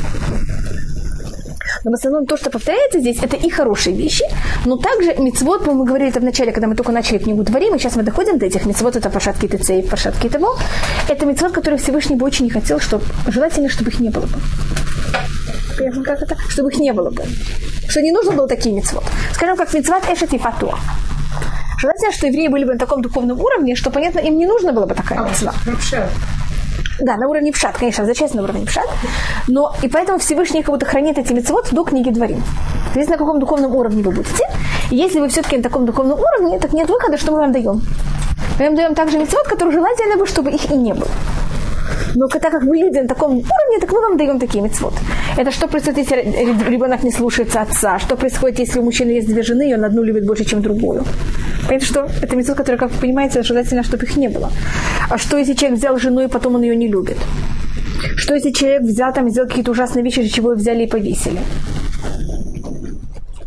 Но 1.84 1.90
в 1.90 1.94
основном 1.94 2.26
то, 2.26 2.36
что 2.36 2.50
повторяется 2.50 3.00
здесь, 3.00 3.18
это 3.22 3.36
и 3.36 3.50
хорошие 3.50 3.96
вещи, 3.96 4.24
но 4.64 4.76
также 4.76 5.14
мецвод, 5.14 5.66
мы 5.66 5.84
говорили 5.84 6.10
это 6.10 6.20
в 6.20 6.24
начале, 6.24 6.52
когда 6.52 6.66
мы 6.66 6.74
только 6.74 6.92
начали 6.92 7.18
книгу 7.18 7.42
Дворим, 7.42 7.74
и 7.74 7.78
сейчас 7.78 7.96
мы 7.96 8.02
доходим 8.02 8.38
до 8.38 8.46
этих 8.46 8.66
мецвод, 8.66 8.96
это 8.96 9.10
пашатки 9.10 9.46
ТЦ 9.46 9.70
и 9.70 9.82
пашатки 9.82 10.28
того. 10.28 10.56
Это 11.08 11.26
мецвод, 11.26 11.52
который 11.52 11.78
Всевышний 11.78 12.16
бы 12.16 12.26
очень 12.26 12.44
не 12.44 12.50
хотел, 12.50 12.80
чтобы, 12.80 13.04
желательно, 13.26 13.68
чтобы 13.68 13.90
их 13.90 14.00
не 14.00 14.10
было 14.10 14.26
бы. 14.26 14.38
Понятно, 15.76 16.04
как 16.04 16.22
это? 16.22 16.36
Чтобы 16.48 16.70
их 16.70 16.78
не 16.78 16.92
было 16.92 17.10
бы. 17.10 17.24
Что 17.88 18.00
не 18.00 18.12
нужно 18.12 18.32
было 18.32 18.48
такие 18.48 18.74
мецвод. 18.74 19.04
Скажем, 19.32 19.56
как 19.56 19.72
мецвод 19.74 20.02
Эшет 20.10 20.32
и 20.34 20.38
Фатуа. 20.38 20.78
Желательно, 21.78 22.12
что 22.12 22.26
евреи 22.28 22.48
были 22.48 22.64
бы 22.64 22.72
на 22.74 22.78
таком 22.78 23.02
духовном 23.02 23.40
уровне, 23.40 23.74
что, 23.74 23.90
понятно, 23.90 24.20
им 24.20 24.38
не 24.38 24.46
нужно 24.46 24.72
было 24.72 24.86
бы 24.86 24.94
такая 24.94 25.18
а, 25.18 25.28
мецва. 25.28 25.52
Да, 27.02 27.16
на 27.16 27.26
уровне 27.26 27.50
пшат, 27.50 27.76
конечно, 27.76 28.04
зачем 28.06 28.28
на 28.34 28.44
уровне 28.44 28.64
пшат. 28.64 28.88
Но 29.48 29.74
и 29.82 29.88
поэтому 29.88 30.18
Всевышний 30.18 30.62
как 30.62 30.72
будто 30.72 30.86
хранит 30.86 31.18
эти 31.18 31.32
мецвод 31.32 31.68
до 31.72 31.82
книги 31.82 32.10
Дворим. 32.10 32.40
То 32.92 33.00
есть 33.00 33.10
на 33.10 33.16
каком 33.16 33.40
духовном 33.40 33.74
уровне 33.74 34.04
вы 34.04 34.12
будете. 34.12 34.44
И 34.90 34.96
если 34.96 35.18
вы 35.18 35.28
все-таки 35.28 35.56
на 35.56 35.64
таком 35.64 35.84
духовном 35.84 36.20
уровне, 36.20 36.60
так 36.60 36.72
нет 36.72 36.88
выхода, 36.88 37.18
что 37.18 37.32
мы 37.32 37.38
вам 37.38 37.52
даем. 37.52 37.82
Мы 38.58 38.66
вам 38.66 38.76
даем 38.76 38.94
также 38.94 39.18
мецвод, 39.18 39.48
который 39.48 39.72
желательно 39.72 40.16
бы, 40.16 40.26
чтобы 40.28 40.50
их 40.50 40.70
и 40.70 40.76
не 40.76 40.94
было. 40.94 41.08
Но 42.14 42.28
так 42.28 42.52
как 42.52 42.62
мы 42.62 42.76
люди 42.76 42.98
на 42.98 43.08
таком 43.08 43.30
уровне, 43.32 43.78
так 43.80 43.90
мы 43.90 44.00
вам 44.00 44.16
даем 44.16 44.38
такие 44.38 44.62
мецвод. 44.62 44.94
Это 45.36 45.50
что 45.50 45.66
происходит, 45.66 45.98
если 45.98 46.16
ребенок 46.70 47.02
не 47.02 47.10
слушается 47.10 47.62
отца? 47.62 47.98
Что 47.98 48.14
происходит, 48.14 48.60
если 48.60 48.78
у 48.78 48.84
мужчины 48.84 49.10
есть 49.10 49.26
две 49.26 49.42
жены, 49.42 49.70
и 49.70 49.74
он 49.74 49.84
одну 49.84 50.04
любит 50.04 50.24
больше, 50.24 50.44
чем 50.44 50.62
другую? 50.62 51.04
Понимаете, 51.62 51.86
что 51.86 52.08
это 52.20 52.36
мецвод, 52.36 52.56
который, 52.56 52.76
как 52.76 52.90
вы 52.90 52.98
понимаете, 53.00 53.42
желательно, 53.42 53.82
чтобы 53.82 54.04
их 54.04 54.16
не 54.16 54.28
было. 54.28 54.50
А 55.08 55.18
что, 55.18 55.38
если 55.38 55.54
человек 55.54 55.78
взял 55.78 55.98
жену, 55.98 56.20
и 56.22 56.28
потом 56.28 56.56
он 56.56 56.62
ее 56.62 56.76
не 56.76 56.88
любит? 56.88 57.18
Что, 58.16 58.34
если 58.34 58.50
человек 58.50 58.82
взял 58.82 59.12
там, 59.12 59.30
сделал 59.30 59.48
какие-то 59.48 59.70
ужасные 59.70 60.04
вещи, 60.04 60.26
чего 60.28 60.52
его 60.52 60.60
взяли 60.60 60.84
и 60.84 60.86
повесили? 60.86 61.40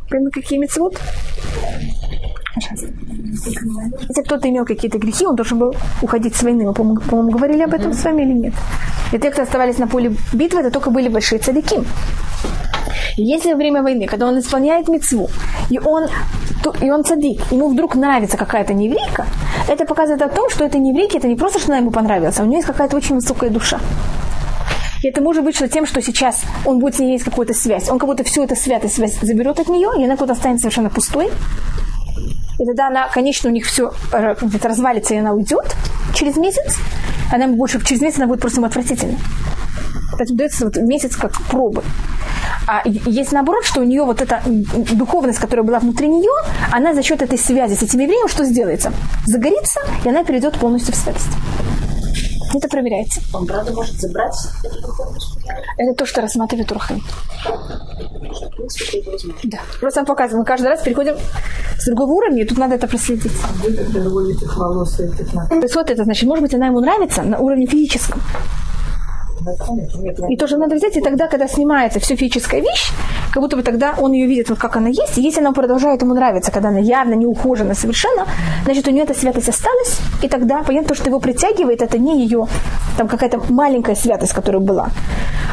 Понимаете, 0.09 0.41
какие 0.41 0.59
мецвод? 0.59 0.99
Если 2.55 4.21
кто-то 4.23 4.49
имел 4.49 4.65
какие-то 4.65 4.97
грехи, 4.97 5.25
он 5.25 5.35
должен 5.35 5.59
был 5.59 5.75
уходить 6.01 6.35
с 6.35 6.43
войны. 6.43 6.65
Мы, 6.65 6.73
по-моему, 6.73 7.31
говорили 7.31 7.63
об 7.63 7.73
этом 7.73 7.93
с 7.93 8.03
вами 8.03 8.23
или 8.23 8.33
нет? 8.33 8.53
И 9.11 9.19
те, 9.19 9.29
кто 9.29 9.41
оставались 9.41 9.77
на 9.77 9.87
поле 9.87 10.15
битвы, 10.33 10.61
это 10.61 10.71
только 10.71 10.89
были 10.89 11.09
большие 11.09 11.39
цадики. 11.39 11.83
Если 13.17 13.51
во 13.51 13.55
время 13.55 13.81
войны, 13.81 14.07
когда 14.07 14.27
он 14.27 14.37
исполняет 14.39 14.89
мецву, 14.89 15.29
и 15.69 15.79
он, 15.79 16.07
и 16.81 16.91
он 16.91 17.03
цадик, 17.05 17.39
ему 17.49 17.69
вдруг 17.69 17.95
нравится 17.95 18.35
какая-то 18.35 18.73
неврейка, 18.73 19.25
это 19.69 19.85
показывает 19.85 20.21
о 20.21 20.29
том, 20.29 20.49
что 20.49 20.65
это 20.65 20.77
неврейка, 20.77 21.17
это 21.17 21.27
не 21.27 21.35
просто, 21.35 21.59
что 21.59 21.69
она 21.69 21.77
ему 21.77 21.91
понравилась, 21.91 22.37
а 22.39 22.43
у 22.43 22.45
нее 22.45 22.57
есть 22.57 22.67
какая-то 22.67 22.97
очень 22.97 23.15
высокая 23.15 23.49
душа. 23.49 23.79
И 25.01 25.07
это 25.07 25.21
может 25.21 25.43
быть 25.43 25.55
что 25.55 25.69
тем, 25.69 25.85
что 25.85 26.01
сейчас 26.01 26.41
он 26.65 26.79
будет 26.79 26.95
с 26.95 26.99
ней 26.99 27.11
иметь 27.11 27.23
какую-то 27.23 27.53
связь. 27.53 27.89
Он 27.89 27.99
как 27.99 28.09
будто 28.09 28.23
всю 28.23 28.43
эту 28.43 28.55
святость 28.55 28.95
заберет 28.95 29.59
от 29.59 29.69
нее, 29.69 29.89
и 29.97 30.03
она 30.03 30.17
куда-то 30.17 30.39
станет 30.39 30.59
совершенно 30.59 30.89
пустой. 30.89 31.29
И 32.59 32.65
тогда 32.65 32.87
она, 32.87 33.07
конечно, 33.09 33.49
у 33.49 33.53
них 33.53 33.65
все 33.65 33.93
э, 34.11 34.35
развалится, 34.63 35.13
и 35.13 35.17
она 35.17 35.33
уйдет 35.33 35.75
через 36.13 36.37
месяц. 36.37 36.77
Она 37.31 37.47
больше 37.47 37.83
через 37.85 38.01
месяц 38.01 38.17
она 38.17 38.27
будет 38.27 38.41
просто 38.41 38.59
ему 38.59 38.67
отвратительна. 38.67 39.17
Поэтому 40.17 40.37
дается 40.37 40.65
вот 40.65 40.77
месяц 40.77 41.15
как 41.15 41.39
пробы. 41.49 41.83
А 42.67 42.81
есть 42.85 43.31
наоборот, 43.31 43.63
что 43.63 43.81
у 43.81 43.83
нее 43.83 44.03
вот 44.03 44.21
эта 44.21 44.41
духовность, 44.45 45.39
которая 45.39 45.65
была 45.65 45.79
внутри 45.79 46.07
нее, 46.07 46.31
она 46.71 46.93
за 46.93 47.03
счет 47.03 47.21
этой 47.21 47.37
связи 47.37 47.75
с 47.75 47.83
этим 47.83 47.99
евреем 47.99 48.27
что 48.27 48.43
сделается? 48.43 48.91
Загорится, 49.25 49.79
и 50.03 50.09
она 50.09 50.23
перейдет 50.23 50.57
полностью 50.57 50.93
в 50.93 50.97
святость. 50.97 51.29
Это 52.53 52.67
проверяется. 52.69 53.21
Он 53.33 53.45
правда 53.45 53.73
может 53.73 53.99
забрать 53.99 54.35
эту 54.63 54.81
духовность? 54.81 55.37
Это 55.77 55.93
то, 55.93 56.05
что 56.05 56.21
рассматривает 56.21 56.71
Урхам. 56.71 57.01
Да. 59.43 59.59
Просто 59.79 59.99
он 59.99 60.05
показывает. 60.05 60.39
Мы 60.39 60.45
каждый 60.45 60.67
раз 60.67 60.81
переходим 60.81 61.15
с 61.77 61.85
другого 61.85 62.11
уровня, 62.11 62.43
и 62.43 62.45
тут 62.45 62.57
надо 62.57 62.75
это 62.75 62.87
проследить. 62.87 63.31
Происходит 65.49 65.91
это, 65.91 66.03
значит, 66.05 66.27
может 66.27 66.43
быть, 66.43 66.53
она 66.53 66.67
ему 66.67 66.79
нравится 66.79 67.23
на 67.23 67.39
уровне 67.39 67.67
физическом. 67.67 68.21
И 70.29 70.37
тоже 70.37 70.57
надо 70.57 70.75
взять, 70.75 70.97
и 70.97 71.01
тогда, 71.01 71.27
когда 71.27 71.47
снимается 71.47 71.99
все 71.99 72.15
физическая 72.15 72.61
вещь, 72.61 72.91
как 73.31 73.41
будто 73.41 73.55
бы 73.55 73.63
тогда 73.63 73.95
он 73.97 74.11
ее 74.13 74.27
видит, 74.27 74.49
вот 74.49 74.59
как 74.59 74.75
она 74.75 74.89
есть, 74.89 75.17
и 75.17 75.21
если 75.21 75.41
она 75.41 75.51
продолжает 75.51 76.01
ему 76.01 76.13
нравиться, 76.13 76.51
когда 76.51 76.69
она 76.69 76.79
явно 76.79 77.13
не 77.13 77.25
ухожена 77.25 77.75
совершенно, 77.75 78.25
значит, 78.63 78.87
у 78.87 78.91
нее 78.91 79.03
эта 79.03 79.13
святость 79.13 79.49
осталась, 79.49 79.99
и 80.21 80.27
тогда 80.27 80.63
понятно, 80.63 80.95
что 80.95 81.09
его 81.09 81.19
притягивает, 81.19 81.81
это 81.81 81.97
не 81.97 82.23
ее 82.23 82.47
там 82.97 83.07
какая-то 83.07 83.41
маленькая 83.49 83.95
святость, 83.95 84.33
которая 84.33 84.61
была, 84.61 84.89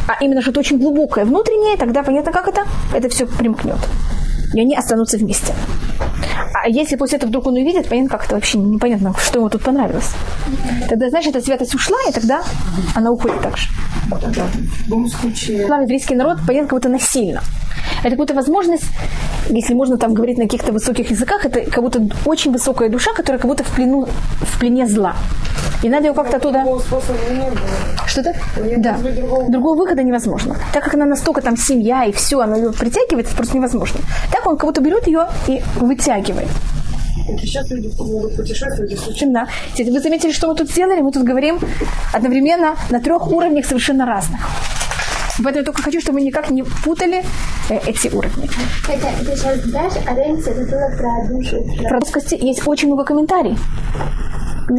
а 0.09 0.23
именно 0.25 0.43
что-то 0.43 0.61
очень 0.61 0.79
глубокое 0.79 1.25
внутреннее, 1.25 1.77
тогда 1.77 2.03
понятно, 2.03 2.33
как 2.33 2.49
это, 2.49 2.63
это 2.95 3.09
все 3.09 3.27
примкнет. 3.27 3.79
И 4.55 4.61
они 4.61 4.77
останутся 4.77 5.17
вместе. 5.17 5.55
А 6.65 6.69
если 6.69 6.95
после 6.95 7.19
этого 7.19 7.29
вдруг 7.29 7.49
он 7.49 7.55
увидит, 7.55 7.89
понятно, 7.89 8.11
как 8.11 8.25
это 8.27 8.37
вообще 8.37 8.57
непонятно, 8.59 9.13
что 9.19 9.41
ему 9.41 9.51
тут 9.51 9.63
понравилось. 9.65 10.13
Тогда, 10.89 11.11
значит, 11.11 11.35
эта 11.35 11.45
святость 11.45 11.75
ушла, 11.75 11.97
и 12.09 12.13
тогда 12.13 12.45
она 12.95 13.11
уходит 13.11 13.41
так 13.41 13.57
же. 13.57 13.69
В 14.09 14.85
любом 14.87 15.09
случае... 15.09 15.67
Слава 15.67 15.83
еврейский 15.83 16.15
народ, 16.15 16.39
понятно, 16.47 16.69
как 16.69 16.79
будто 16.79 16.89
насильно. 16.89 17.43
Это 18.03 18.11
как 18.11 18.19
будто 18.19 18.35
возможность, 18.35 18.85
если 19.49 19.75
можно 19.75 19.97
там 19.97 20.13
говорить 20.13 20.39
на 20.39 20.45
каких-то 20.45 20.73
высоких 20.73 21.11
языках, 21.11 21.45
это 21.47 21.71
как 21.71 21.83
будто 21.83 22.03
очень 22.25 22.53
высокая 22.53 22.89
душа, 22.89 23.13
которая 23.13 23.41
как 23.41 23.49
будто 23.49 23.63
в, 23.63 23.71
плену, 23.75 24.09
в 24.41 24.59
плене 24.59 24.87
зла. 24.87 25.15
И 25.83 25.89
надо 25.89 26.09
ее 26.09 26.15
как-то 26.15 26.37
оттуда... 26.37 26.65
Что-то? 28.07 28.35
Да. 28.79 28.99
Другого... 28.99 29.51
другого 29.51 29.77
выхода 29.79 30.03
невозможно. 30.03 30.57
Так 30.73 30.85
как 30.85 30.95
она 30.95 31.07
настолько 31.07 31.41
там 31.43 31.57
семья 31.57 32.05
и 32.05 32.13
все, 32.13 32.41
она 32.41 32.57
ее 32.57 32.73
притягивает, 32.73 33.27
это 33.27 33.37
просто 33.37 33.57
невозможно. 33.57 34.01
Так 34.33 34.47
он 34.47 34.57
как 34.57 34.69
будто 34.69 34.81
берет 34.81 35.07
ее 35.07 35.27
и 35.47 35.63
вытягивает. 35.77 36.49
Сейчас 37.41 37.71
люди 37.71 37.91
могут 37.99 38.37
путешествовать 38.37 38.99
Да. 39.33 39.47
Вы 39.79 40.01
заметили, 40.01 40.33
что 40.33 40.49
мы 40.49 40.57
тут 40.57 40.71
сделали? 40.71 41.01
Мы 41.01 41.13
тут 41.13 41.23
говорим 41.23 41.61
одновременно 42.13 42.75
на 42.91 43.01
трех 43.01 43.31
уровнях 43.31 43.67
совершенно 43.67 44.07
разных. 44.07 44.41
Поэтому 45.39 45.59
я 45.59 45.65
только 45.65 45.83
хочу, 45.83 46.01
чтобы 46.01 46.19
мы 46.19 46.27
никак 46.27 46.51
не 46.51 46.63
путали 46.63 47.25
э, 47.71 47.79
эти 47.87 48.09
уровни. 48.09 48.49
Это, 48.89 49.07
это 49.07 49.37
сейчас 49.37 49.61
дашь, 49.65 49.95
а 50.07 50.15
раньше 50.15 50.51
это 50.51 50.71
было 50.71 50.97
про 50.97 51.29
душу. 51.29 51.57
Про 51.89 52.01
плоскости 52.01 52.37
есть 52.41 52.67
очень 52.67 52.89
много 52.89 53.05
комментариев. 53.05 53.59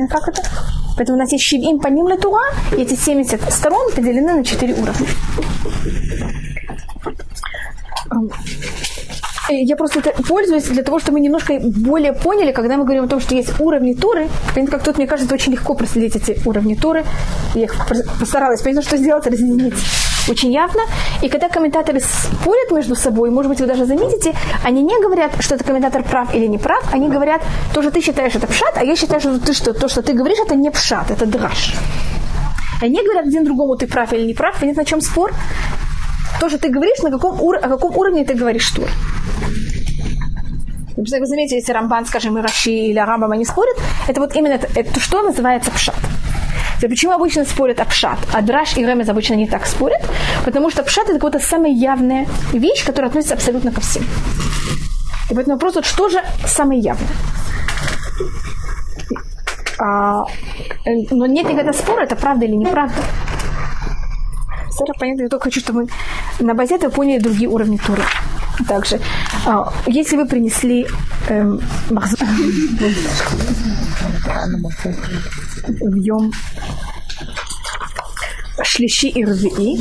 Как 0.09 0.27
это? 0.27 0.41
Поэтому 0.95 1.17
у 1.17 1.21
нас 1.21 1.31
есть 1.31 1.43
Шивим 1.43 1.79
по 1.79 1.87
ним 1.87 2.15
Туа, 2.19 2.41
и 2.77 2.81
эти 2.81 2.93
70 2.93 3.51
сторон 3.51 3.91
поделены 3.93 4.33
на 4.33 4.43
4 4.43 4.73
уровня. 4.73 5.07
Э, 9.49 9.61
я 9.61 9.75
просто 9.75 9.99
это 9.99 10.11
пользуюсь 10.23 10.65
для 10.65 10.83
того, 10.83 10.99
чтобы 10.99 11.17
мы 11.17 11.23
немножко 11.23 11.59
более 11.59 12.13
поняли, 12.13 12.51
когда 12.51 12.77
мы 12.77 12.83
говорим 12.83 13.05
о 13.05 13.07
том, 13.07 13.19
что 13.19 13.33
есть 13.33 13.59
уровни 13.59 13.93
Туры. 13.93 14.29
Как 14.69 14.83
тут, 14.83 14.97
мне 14.97 15.07
кажется, 15.07 15.33
очень 15.33 15.53
легко 15.53 15.73
проследить 15.73 16.15
эти 16.15 16.39
уровни 16.47 16.75
Туры. 16.75 17.03
Я 17.55 17.63
их 17.63 17.75
постаралась, 18.19 18.61
понятно, 18.61 18.83
что 18.83 18.97
сделать, 18.97 19.25
разъединить 19.25 19.73
очень 20.29 20.51
явно. 20.51 20.81
И 21.21 21.29
когда 21.29 21.49
комментаторы 21.49 21.99
спорят 21.99 22.71
между 22.71 22.95
собой, 22.95 23.29
может 23.29 23.49
быть, 23.49 23.61
вы 23.61 23.67
даже 23.67 23.85
заметите, 23.85 24.35
они 24.63 24.81
не 24.81 25.01
говорят, 25.01 25.31
что 25.39 25.55
это 25.55 25.63
комментатор 25.63 26.03
прав 26.03 26.33
или 26.33 26.47
не 26.47 26.57
прав, 26.57 26.83
они 26.93 27.09
говорят, 27.09 27.41
то, 27.73 27.81
что 27.81 27.91
ты 27.91 28.01
считаешь, 28.01 28.35
это 28.35 28.47
пшат, 28.47 28.77
а 28.77 28.83
я 28.83 28.95
считаю, 28.95 29.21
что, 29.21 29.39
ты, 29.39 29.53
что 29.53 29.73
то, 29.73 29.87
что 29.87 30.01
ты 30.01 30.13
говоришь, 30.13 30.39
это 30.45 30.55
не 30.55 30.71
пшат, 30.71 31.11
это 31.11 31.25
драж. 31.25 31.75
Они 32.81 33.01
говорят 33.01 33.27
один 33.27 33.45
другому, 33.45 33.75
ты 33.75 33.87
прав 33.87 34.11
или 34.13 34.25
не 34.25 34.33
прав, 34.33 34.59
понятно, 34.59 34.81
на 34.81 34.85
чем 34.85 35.01
спор. 35.01 35.33
То, 36.39 36.49
что 36.49 36.57
ты 36.57 36.69
говоришь, 36.69 36.99
на 36.99 37.11
каком, 37.11 37.41
ур... 37.41 37.55
о 37.55 37.69
каком 37.69 37.95
уровне 37.97 38.25
ты 38.25 38.33
говоришь 38.33 38.65
что. 38.65 38.81
Вы 40.95 41.25
заметите, 41.25 41.55
если 41.55 41.71
Рамбан, 41.73 42.05
скажем, 42.05 42.37
и 42.37 42.41
Раши 42.41 42.71
или 42.71 42.99
Рамбам 42.99 43.31
они 43.31 43.45
спорят, 43.45 43.77
это 44.07 44.19
вот 44.19 44.35
именно 44.35 44.53
это, 44.53 44.67
это 44.75 44.99
что 44.99 45.21
называется 45.23 45.71
пшат. 45.71 45.95
То 46.83 46.89
почему 46.89 47.13
обычно 47.13 47.45
спорят 47.45 47.79
о 47.79 47.85
пшат, 47.85 48.19
а 48.33 48.41
драш 48.41 48.75
и 48.75 48.85
ремез 48.85 49.07
обычно 49.07 49.35
не 49.35 49.47
так 49.47 49.65
спорят? 49.67 50.01
Потому 50.43 50.69
что 50.69 50.83
пшат 50.83 51.05
это 51.07 51.13
какая-то 51.17 51.39
самая 51.39 51.71
явная 51.71 52.27
вещь, 52.51 52.83
которая 52.85 53.07
относится 53.07 53.35
абсолютно 53.35 53.71
ко 53.71 53.79
всем. 53.79 54.03
И 55.29 55.33
поэтому 55.33 55.55
вопрос, 55.55 55.75
вот 55.75 55.85
что 55.85 56.09
же 56.09 56.21
самое 56.45 56.81
явное? 56.81 57.07
А, 59.79 60.25
но 61.11 61.25
нет 61.25 61.47
никогда 61.47 61.71
спора, 61.71 62.01
это 62.01 62.17
правда 62.17 62.43
или 62.43 62.55
неправда. 62.55 63.01
Сара, 64.69 64.91
понятно, 64.99 65.21
я 65.21 65.29
только 65.29 65.45
хочу, 65.45 65.61
чтобы 65.61 65.83
мы 65.83 66.45
на 66.45 66.53
базе 66.53 66.75
этого 66.75 66.91
поняли 66.91 67.21
другие 67.21 67.47
уровни 67.47 67.77
Туры. 67.77 68.03
Также, 68.67 68.99
а, 69.45 69.71
если 69.87 70.17
вы 70.17 70.25
принесли 70.25 70.85
эм, 71.29 71.61
в 75.67 75.95
Йом 75.95 76.31
шлищи 78.61 79.07
и 79.07 79.25
рвии. 79.25 79.77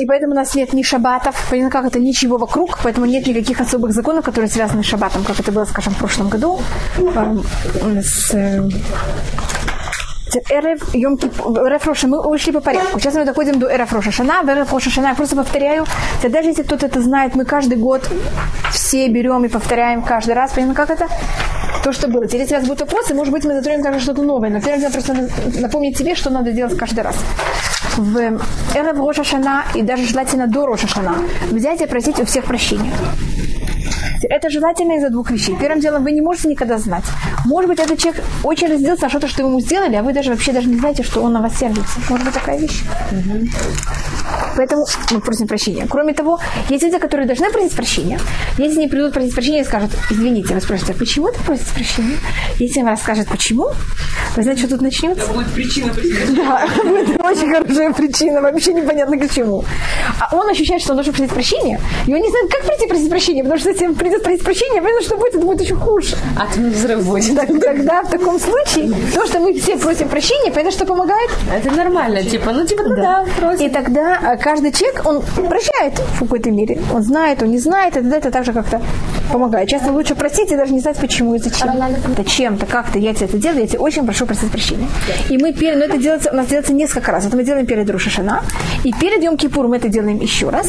И 0.00 0.06
поэтому 0.06 0.32
у 0.32 0.36
нас 0.36 0.54
нет 0.54 0.72
ни 0.72 0.82
шабатов, 0.82 1.36
понятно, 1.50 1.70
как 1.70 1.86
это 1.86 1.98
ничего 1.98 2.38
вокруг, 2.38 2.78
поэтому 2.82 3.06
нет 3.06 3.26
никаких 3.26 3.60
особых 3.60 3.92
законов, 3.92 4.24
которые 4.24 4.50
связаны 4.50 4.82
с 4.82 4.86
шабатом, 4.86 5.24
как 5.24 5.38
это 5.40 5.52
было, 5.52 5.64
скажем, 5.64 5.94
в 5.94 5.98
прошлом 5.98 6.28
году. 6.28 6.60
Эм, 6.96 7.44
с, 8.02 8.34
э, 8.34 8.68
Эрев, 10.50 10.94
Йом 10.94 11.16
Эрев 11.16 11.86
Роша, 11.86 12.06
мы 12.06 12.20
ушли 12.20 12.52
по 12.52 12.60
порядку. 12.60 13.00
Сейчас 13.00 13.14
мы 13.14 13.24
доходим 13.24 13.58
до 13.58 13.66
Эрев 13.66 13.92
Роша 13.92 14.12
Шана, 14.12 14.42
в 14.42 14.48
Эрев 14.48 14.72
Роша 14.72 14.90
Шана, 14.90 15.08
я 15.08 15.14
просто 15.14 15.36
повторяю, 15.36 15.86
даже 16.22 16.48
если 16.48 16.62
кто-то 16.62 16.86
это 16.86 17.00
знает, 17.02 17.34
мы 17.34 17.44
каждый 17.44 17.76
год 17.76 18.08
все 18.72 19.08
берем 19.08 19.44
и 19.44 19.48
повторяем 19.48 20.02
каждый 20.02 20.34
раз, 20.34 20.52
понятно, 20.52 20.74
как 20.74 20.90
это? 20.90 21.08
То, 21.82 21.92
что 21.92 22.08
было. 22.08 22.26
Теперь, 22.26 22.46
у 22.50 22.54
вас 22.54 22.64
будут 22.64 22.80
вопросы, 22.80 23.14
может 23.14 23.32
быть, 23.32 23.44
мы 23.44 23.54
затронем 23.54 23.82
также 23.82 24.00
что-то 24.00 24.22
новое. 24.22 24.50
Но 24.50 24.60
первое, 24.60 24.82
я 24.82 24.90
просто 24.90 25.28
напомнить 25.60 25.96
тебе, 25.96 26.14
что 26.14 26.30
надо 26.30 26.52
делать 26.52 26.76
каждый 26.76 27.00
раз. 27.00 27.16
В 27.96 28.16
Эрев 28.18 28.98
Роша 28.98 29.24
Шана 29.24 29.64
и 29.74 29.82
даже 29.82 30.04
желательно 30.04 30.46
до 30.46 30.66
Роша 30.66 30.86
Шана 30.86 31.14
взять 31.50 31.80
и 31.80 31.86
просить 31.86 32.20
у 32.20 32.24
всех 32.24 32.44
прощения. 32.44 32.92
Это 34.22 34.50
желательно 34.50 34.92
из-за 34.92 35.08
двух 35.08 35.30
вещей. 35.30 35.56
Первым 35.58 35.80
делом, 35.80 36.04
вы 36.04 36.12
не 36.12 36.20
можете 36.20 36.48
никогда 36.48 36.78
знать. 36.78 37.04
Может 37.46 37.70
быть, 37.70 37.78
этот 37.78 37.98
человек 37.98 38.22
очень 38.44 38.68
разделился 38.68 39.04
на 39.04 39.08
что-то, 39.08 39.28
что 39.28 39.42
ему 39.42 39.60
сделали, 39.60 39.96
а 39.96 40.02
вы 40.02 40.12
даже 40.12 40.30
вообще 40.30 40.52
даже 40.52 40.68
не 40.68 40.78
знаете, 40.78 41.02
что 41.02 41.22
он 41.22 41.32
на 41.32 41.40
вас 41.40 41.58
сердится. 41.58 41.98
Может 42.08 42.26
быть, 42.26 42.34
такая 42.34 42.58
вещь. 42.58 42.82
Угу. 43.10 43.48
Поэтому 44.60 44.84
мы 45.10 45.20
просим 45.20 45.46
прощения. 45.46 45.86
Кроме 45.88 46.12
того, 46.12 46.38
есть 46.68 46.82
люди, 46.84 46.98
которые 46.98 47.26
должны 47.26 47.50
просить 47.50 47.74
прощения. 47.74 48.20
Если 48.58 48.76
они 48.76 48.88
придут 48.88 49.14
просить 49.14 49.32
прощения 49.32 49.62
и 49.62 49.64
скажут, 49.64 49.90
извините, 50.10 50.52
вы 50.52 50.60
спросите, 50.60 50.92
а 50.92 50.98
почему 50.98 51.28
ты 51.28 51.38
просишь 51.46 51.68
прощения? 51.68 52.18
Если 52.58 52.82
он 52.82 52.88
расскажет, 52.88 53.26
почему, 53.28 53.68
вы 54.36 54.42
знаете, 54.42 54.60
что 54.60 54.72
тут 54.72 54.82
начнется? 54.82 55.24
Это 55.24 55.32
будет 55.32 55.50
причина 55.54 55.94
Да, 56.36 56.68
будет 56.84 57.08
очень 57.22 57.50
хорошая 57.50 57.92
причина, 57.94 58.42
вообще 58.42 58.74
непонятно 58.74 59.16
к 59.16 59.32
чему. 59.32 59.64
А 60.18 60.36
он 60.36 60.50
ощущает, 60.50 60.82
что 60.82 60.90
он 60.90 60.96
должен 60.96 61.14
просить 61.14 61.32
прощения, 61.32 61.80
и 62.06 62.14
он 62.14 62.20
не 62.20 62.28
знает, 62.28 62.50
как 62.50 62.66
прийти 62.66 62.86
просить 62.86 63.08
прощения, 63.08 63.42
потому 63.42 63.60
что 63.60 63.70
если 63.70 63.86
он 63.86 63.94
придет 63.94 64.22
просить 64.22 64.44
прощения, 64.44 64.82
понятно, 64.82 65.02
что 65.06 65.16
будет, 65.16 65.36
это 65.36 65.46
будет 65.46 65.60
еще 65.62 65.74
хуже. 65.74 66.16
Атомный 66.38 66.68
взрыв 66.68 67.02
будет. 67.06 67.34
Так, 67.34 67.48
тогда 67.60 68.02
в 68.02 68.10
таком 68.10 68.38
случае, 68.38 68.92
то, 69.14 69.26
что 69.26 69.40
мы 69.40 69.54
все 69.54 69.78
просим 69.78 70.10
прощения, 70.10 70.50
понятно, 70.50 70.72
что 70.72 70.84
помогает? 70.84 71.30
Это 71.50 71.70
нормально, 71.70 72.22
типа, 72.22 72.52
ну 72.52 72.66
типа, 72.66 72.82
ну 72.82 72.96
да, 72.96 73.02
да 73.02 73.26
просим. 73.38 73.66
И 73.66 73.70
тогда 73.70 74.18
а, 74.22 74.36
каждый 74.50 74.72
человек, 74.72 75.06
он 75.06 75.22
прощает 75.48 75.96
в 75.98 76.18
какой-то 76.18 76.50
мере. 76.50 76.80
Он 76.92 77.02
знает, 77.02 77.42
он 77.42 77.50
не 77.50 77.58
знает, 77.58 77.94
тогда 77.94 78.16
это 78.16 78.30
также 78.32 78.52
как-то 78.52 78.80
помогает. 79.32 79.68
Часто 79.68 79.92
лучше 79.92 80.14
просить 80.14 80.50
и 80.50 80.56
даже 80.56 80.72
не 80.72 80.80
знать, 80.80 80.96
почему 80.96 81.36
и 81.36 81.38
зачем. 81.38 81.70
Зачем-то, 82.16 82.66
как-то 82.66 82.98
я 82.98 83.14
тебе 83.14 83.26
это 83.26 83.38
делаю, 83.38 83.60
я 83.60 83.66
тебе 83.66 83.78
очень 83.78 84.04
прошу 84.04 84.26
просить 84.26 84.50
прощения. 84.50 84.88
И 85.28 85.38
мы 85.38 85.52
перед, 85.52 85.78
но 85.78 85.84
это 85.84 85.98
делается, 85.98 86.30
у 86.32 86.36
нас 86.36 86.46
делается 86.46 86.72
несколько 86.72 87.12
раз. 87.12 87.26
Это 87.26 87.36
мы 87.36 87.44
делаем 87.44 87.66
перед 87.66 87.88
Рушашана, 87.90 88.42
и 88.82 88.92
перед 88.92 89.22
Йом 89.22 89.36
Кипур 89.36 89.68
мы 89.68 89.76
это 89.76 89.88
делаем 89.88 90.18
еще 90.18 90.48
раз. 90.48 90.66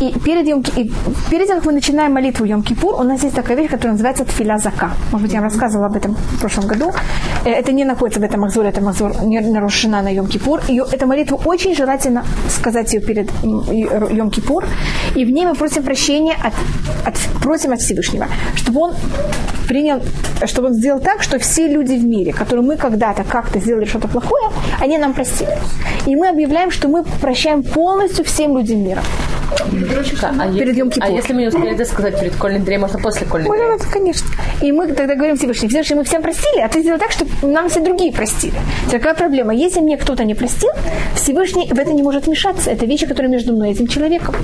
И 0.00 0.12
перед, 0.24 0.46
Йом, 0.46 0.62
и 0.76 0.92
перед 1.30 1.46
тем, 1.46 1.56
как 1.56 1.66
мы 1.66 1.72
начинаем 1.72 2.12
молитву 2.12 2.44
Йом 2.44 2.62
Кипур, 2.62 2.94
у 3.00 3.04
нас 3.04 3.22
есть 3.22 3.34
такая 3.34 3.56
вещь, 3.56 3.70
которая 3.70 3.92
называется 3.92 4.24
Тфиля 4.24 4.58
Зака. 4.58 4.90
Может 5.12 5.22
быть, 5.22 5.32
я 5.32 5.40
вам 5.40 5.48
рассказывала 5.48 5.86
об 5.86 5.96
этом 5.96 6.14
в 6.14 6.40
прошлом 6.40 6.66
году. 6.66 6.92
Э, 7.44 7.50
это 7.50 7.72
не 7.72 7.84
находится 7.84 8.20
в 8.20 8.24
этом 8.24 8.40
Махзуре, 8.40 8.68
это 8.68 8.82
Махзур 8.82 9.12
не 9.22 9.40
на 9.40 9.60
Рушана 9.60 10.02
на 10.02 10.12
Йом 10.12 10.26
Кипур. 10.26 10.60
Ее, 10.68 10.84
эту 10.92 11.06
молитву 11.06 11.40
очень 11.44 11.74
желательно 11.74 12.24
сказать 12.48 12.92
ее 12.92 13.00
перед 13.04 13.30
Йом 13.42 14.30
Кипур. 14.30 14.64
И 15.14 15.24
в 15.24 15.30
ней 15.30 15.46
мы 15.46 15.54
просим 15.54 15.82
прощения 15.82 16.34
от, 16.42 16.54
от, 17.06 17.14
просим 17.42 17.72
от 17.72 17.80
Всевышнего, 17.80 18.26
чтобы 18.56 18.80
он 18.80 18.94
принял, 19.68 20.02
чтобы 20.46 20.68
он 20.68 20.74
сделал 20.74 21.00
так, 21.00 21.22
что 21.22 21.38
все 21.38 21.68
люди 21.68 21.94
в 21.94 22.04
мире, 22.04 22.32
которые 22.32 22.64
мы 22.64 22.76
когда-то 22.76 23.24
как-то 23.24 23.58
сделали 23.60 23.84
что-то 23.84 24.08
плохое, 24.08 24.50
они 24.80 24.98
нам 24.98 25.14
простили. 25.14 25.58
И 26.06 26.16
мы 26.16 26.28
объявляем, 26.28 26.70
что 26.70 26.88
мы 26.88 27.04
прощаем 27.20 27.62
полностью 27.62 28.24
всем 28.24 28.56
людям 28.56 28.84
мира. 28.84 29.02
А, 30.22 30.52
перед 30.52 30.76
Йом 30.76 30.90
а 31.00 31.10
если 31.10 31.32
мы 31.32 31.42
не 31.42 31.48
успели 31.48 31.74
это 31.74 31.84
сказать 31.84 32.18
перед 32.18 32.36
Кольным 32.36 32.64
Дрей, 32.64 32.78
можно 32.78 32.98
после 32.98 33.26
Кольным 33.26 33.50
Дрей? 33.52 33.66
Можно, 33.66 33.90
конечно. 33.90 34.28
И 34.62 34.72
мы 34.72 34.86
тогда 34.88 35.14
говорим 35.14 35.36
Всевышний, 35.36 35.68
Всевышний, 35.68 35.96
мы 35.96 36.04
всем 36.04 36.22
простили, 36.22 36.60
а 36.60 36.68
ты 36.68 36.80
сделал 36.80 36.98
так, 36.98 37.10
чтобы 37.10 37.30
нам 37.42 37.68
все 37.68 37.80
другие 37.80 38.12
простили. 38.12 38.54
Какая 38.90 39.14
проблема? 39.14 39.54
Если 39.54 39.80
мне 39.80 39.96
кто-то 39.96 40.24
не 40.24 40.34
простил, 40.34 40.70
Всевышний 41.14 41.68
в 41.70 41.78
это 41.78 41.92
не 41.92 42.02
может 42.02 42.26
вмешаться. 42.26 42.70
Это 42.70 42.86
вещи, 42.86 43.06
которые 43.06 43.30
между 43.30 43.52
мной 43.52 43.70
и 43.70 43.72
этим 43.72 43.86
человеком. 43.86 44.34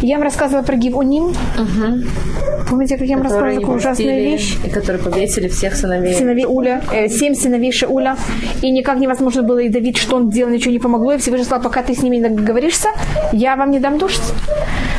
Я 0.00 0.16
вам 0.16 0.24
рассказывала 0.24 0.62
про 0.62 0.76
Гивоним. 0.76 1.24
Угу. 1.24 2.04
Помните, 2.68 2.96
как 2.96 3.06
я 3.06 3.16
вам 3.16 3.24
рассказывала 3.24 3.60
такую 3.60 3.76
ужасную 3.76 4.16
вещь? 4.16 4.56
И 4.64 4.70
которые 4.70 5.02
повесили 5.02 5.48
всех 5.48 5.76
сыновей. 5.76 6.14
Сыновей 6.14 6.46
Уля. 6.46 6.82
Э, 6.92 7.08
семь 7.08 7.34
сыновей 7.34 7.72
Шауля. 7.72 8.16
И 8.62 8.70
никак 8.70 8.98
невозможно 8.98 9.42
было 9.42 9.58
и 9.58 9.68
давить, 9.68 9.96
что 9.96 10.16
он 10.16 10.30
делал, 10.30 10.50
ничего 10.50 10.72
не 10.72 10.78
помогло. 10.78 11.12
И 11.12 11.18
Всевышний 11.18 11.44
сказал, 11.44 11.62
пока 11.62 11.82
ты 11.82 11.94
с 11.94 12.02
ними 12.02 12.20
договоришься, 12.20 12.88
я 13.32 13.56
вам 13.56 13.70
не 13.70 13.80
дам 13.80 13.98
дождь. 13.98 14.22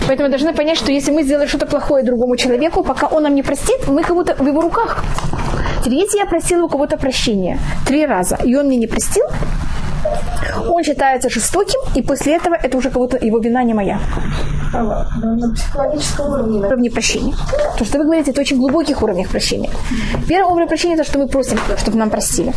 Поэтому 0.08 0.30
должны 0.30 0.54
понять, 0.54 0.78
что 0.78 0.92
если 0.92 1.12
мы 1.12 1.24
сделали 1.24 1.48
что-то 1.48 1.66
плохое 1.66 2.04
другому 2.04 2.38
человеку, 2.38 2.84
пока 2.84 3.08
он 3.08 3.24
нам 3.24 3.36
не 3.36 3.44
простит, 3.44 3.88
мы 3.88 4.04
как 4.04 4.16
будто 4.16 4.36
в 4.36 4.48
его 4.48 4.62
руках. 4.62 5.04
Теперь, 5.84 6.00
если 6.00 6.18
я 6.18 6.26
просила 6.26 6.64
у 6.64 6.70
кого-то 6.70 6.98
прощения 6.98 7.60
три 7.88 8.06
раза, 8.06 8.38
и 8.44 8.56
он 8.56 8.68
мне 8.68 8.78
не 8.78 8.88
простил, 8.88 9.26
он 10.70 10.84
считается 10.84 11.30
жестоким, 11.30 11.80
и 11.96 12.02
после 12.02 12.36
этого 12.36 12.56
это 12.56 12.78
уже 12.78 12.89
кого-то 12.89 13.18
его 13.18 13.39
вина 13.39 13.63
не 13.63 13.74
моя. 13.74 14.00
На 14.74 15.54
психологическом 15.54 16.34
уровне. 16.34 16.60
Уровне 16.60 16.91
прощения. 16.91 17.36
То, 17.78 17.86
что 17.86 17.98
вы 17.98 18.06
говорите, 18.06 18.32
это 18.32 18.41
очень 18.41 18.58
глубоких 18.58 19.02
уровнях 19.02 19.30
прощения. 19.30 19.70
Первый 20.28 20.52
уровень 20.52 20.68
прощения– 20.68 20.94
это 20.96 21.04
что 21.04 21.20
мы 21.20 21.28
просим, 21.28 21.58
чтобы 21.78 21.98
нам 21.98 22.10
простили. 22.10 22.54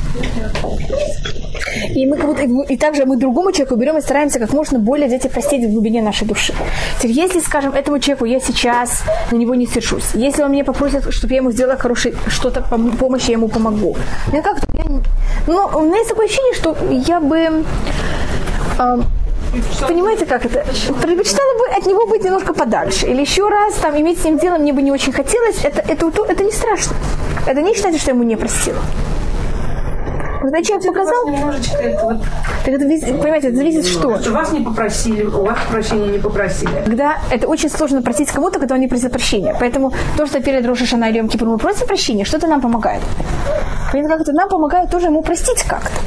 И 1.94 2.06
мы 2.06 2.16
как 2.16 2.26
будто, 2.26 2.72
и 2.72 2.76
также 2.76 3.04
мы 3.04 3.16
другому 3.16 3.52
человеку 3.52 3.76
берем 3.76 3.98
и 3.98 4.00
стараемся 4.00 4.38
как 4.38 4.52
можно 4.52 4.78
более 4.78 5.06
взять 5.06 5.24
и 5.26 5.28
простить 5.28 5.64
в 5.64 5.72
глубине 5.72 6.02
нашей 6.02 6.26
души. 6.26 6.54
Теперь, 6.98 7.12
если, 7.12 7.40
скажем, 7.40 7.72
этому 7.72 7.98
человеку 7.98 8.24
я 8.24 8.40
сейчас 8.40 9.02
на 9.30 9.36
него 9.36 9.54
не 9.54 9.66
сержусь, 9.66 10.04
если 10.14 10.42
он 10.42 10.52
меня 10.52 10.64
попросит, 10.64 11.12
чтобы 11.12 11.34
я 11.34 11.38
ему 11.38 11.50
сделала 11.52 11.76
хорошее 11.76 12.14
что-то, 12.28 12.62
помощь, 12.98 13.26
я 13.26 13.32
ему 13.34 13.48
помогу. 13.48 13.96
Ну, 14.32 14.42
как 14.42 14.58
я, 14.74 14.84
ну, 15.46 15.68
у 15.74 15.80
меня 15.82 15.98
есть 15.98 16.08
такое 16.08 16.26
ощущение, 16.26 16.54
что 16.54 16.76
я 16.90 17.20
бы... 17.20 17.64
Понимаете, 19.86 20.26
как 20.26 20.44
это? 20.44 20.64
Предпочитала 21.00 21.58
бы 21.58 21.76
от 21.76 21.86
него 21.86 22.06
быть 22.06 22.22
немножко 22.22 22.52
подальше. 22.52 23.06
Или 23.06 23.22
еще 23.22 23.48
раз 23.48 23.74
там 23.74 23.98
иметь 23.98 24.20
с 24.20 24.24
ним 24.24 24.38
дело 24.38 24.58
мне 24.58 24.72
бы 24.72 24.82
не 24.82 24.92
очень 24.92 25.12
хотелось. 25.12 25.64
Это, 25.64 25.80
это, 25.80 26.12
это, 26.28 26.44
не 26.44 26.52
страшно. 26.52 26.96
Это 27.46 27.62
не 27.62 27.74
считается, 27.74 28.00
что 28.00 28.10
я 28.10 28.14
ему 28.14 28.24
не 28.24 28.36
простила. 28.36 28.78
Когда 30.40 30.62
человек 30.62 30.86
показал... 30.86 31.26
Так 32.64 32.74
это, 32.74 32.84
понимаете, 32.84 33.48
это 33.48 33.56
зависит 33.56 33.86
что? 33.86 34.18
Что 34.18 34.32
вас 34.32 34.52
не 34.52 34.60
попросили, 34.60 35.24
у 35.24 35.44
вас 35.44 35.58
прощения 35.70 36.08
не 36.08 36.18
попросили. 36.18 36.70
Когда 36.84 37.18
это 37.30 37.48
очень 37.48 37.70
сложно 37.70 38.02
просить 38.02 38.30
кому-то, 38.30 38.58
когда 38.58 38.74
он 38.74 38.80
не 38.80 38.88
просит 38.88 39.10
прощения. 39.10 39.56
Поэтому 39.58 39.92
то, 40.16 40.26
что 40.26 40.40
перед 40.40 40.64
Рошашана 40.66 41.06
или 41.10 41.26
Кипр 41.26 41.46
мы 41.46 41.58
просим 41.58 41.86
прощения, 41.86 42.24
что-то 42.24 42.46
нам 42.46 42.60
помогает. 42.60 43.02
Понимаете, 43.90 44.14
как 44.14 44.20
это 44.22 44.32
нам 44.32 44.48
помогает 44.48 44.90
тоже 44.90 45.06
ему 45.06 45.22
простить 45.22 45.62
как-то. 45.62 46.00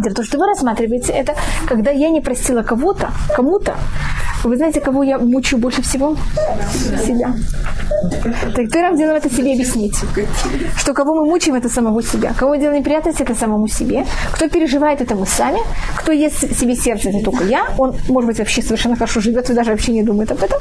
То, 0.00 0.24
что 0.24 0.38
вы 0.38 0.46
рассматриваете, 0.46 1.12
это 1.12 1.34
когда 1.68 1.90
я 1.90 2.10
не 2.10 2.20
простила 2.20 2.62
кого-то, 2.62 3.10
кому-то, 3.36 3.76
Вы 4.44 4.56
знаете, 4.56 4.80
кого 4.80 5.02
я 5.02 5.18
мучаю 5.18 5.60
больше 5.60 5.82
всего? 5.82 6.16
Себя. 7.06 7.34
Так 8.54 8.70
первым 8.72 8.96
делом 8.96 9.16
это 9.16 9.28
себе 9.28 9.52
объяснить. 9.52 9.94
Что 10.76 10.94
кого 10.94 11.14
мы 11.14 11.26
мучаем, 11.26 11.56
это 11.56 11.68
самого 11.68 12.02
себя. 12.02 12.32
Кого 12.36 12.52
мы 12.52 12.58
делаем 12.58 12.80
неприятности, 12.80 13.22
это 13.22 13.34
самому 13.34 13.68
себе. 13.68 14.06
Кто 14.32 14.48
переживает, 14.48 15.00
это 15.00 15.14
мы 15.14 15.26
сами. 15.26 15.60
Кто 15.96 16.12
ест 16.12 16.58
себе 16.58 16.74
сердце, 16.74 17.10
это 17.10 17.24
только 17.24 17.44
я. 17.44 17.66
Он, 17.78 17.94
может 18.08 18.28
быть, 18.28 18.38
вообще 18.38 18.62
совершенно 18.62 18.96
хорошо 18.96 19.20
живет 19.20 19.50
и 19.50 19.54
даже 19.54 19.70
вообще 19.70 19.92
не 19.92 20.02
думает 20.02 20.32
об 20.32 20.42
этом. 20.42 20.58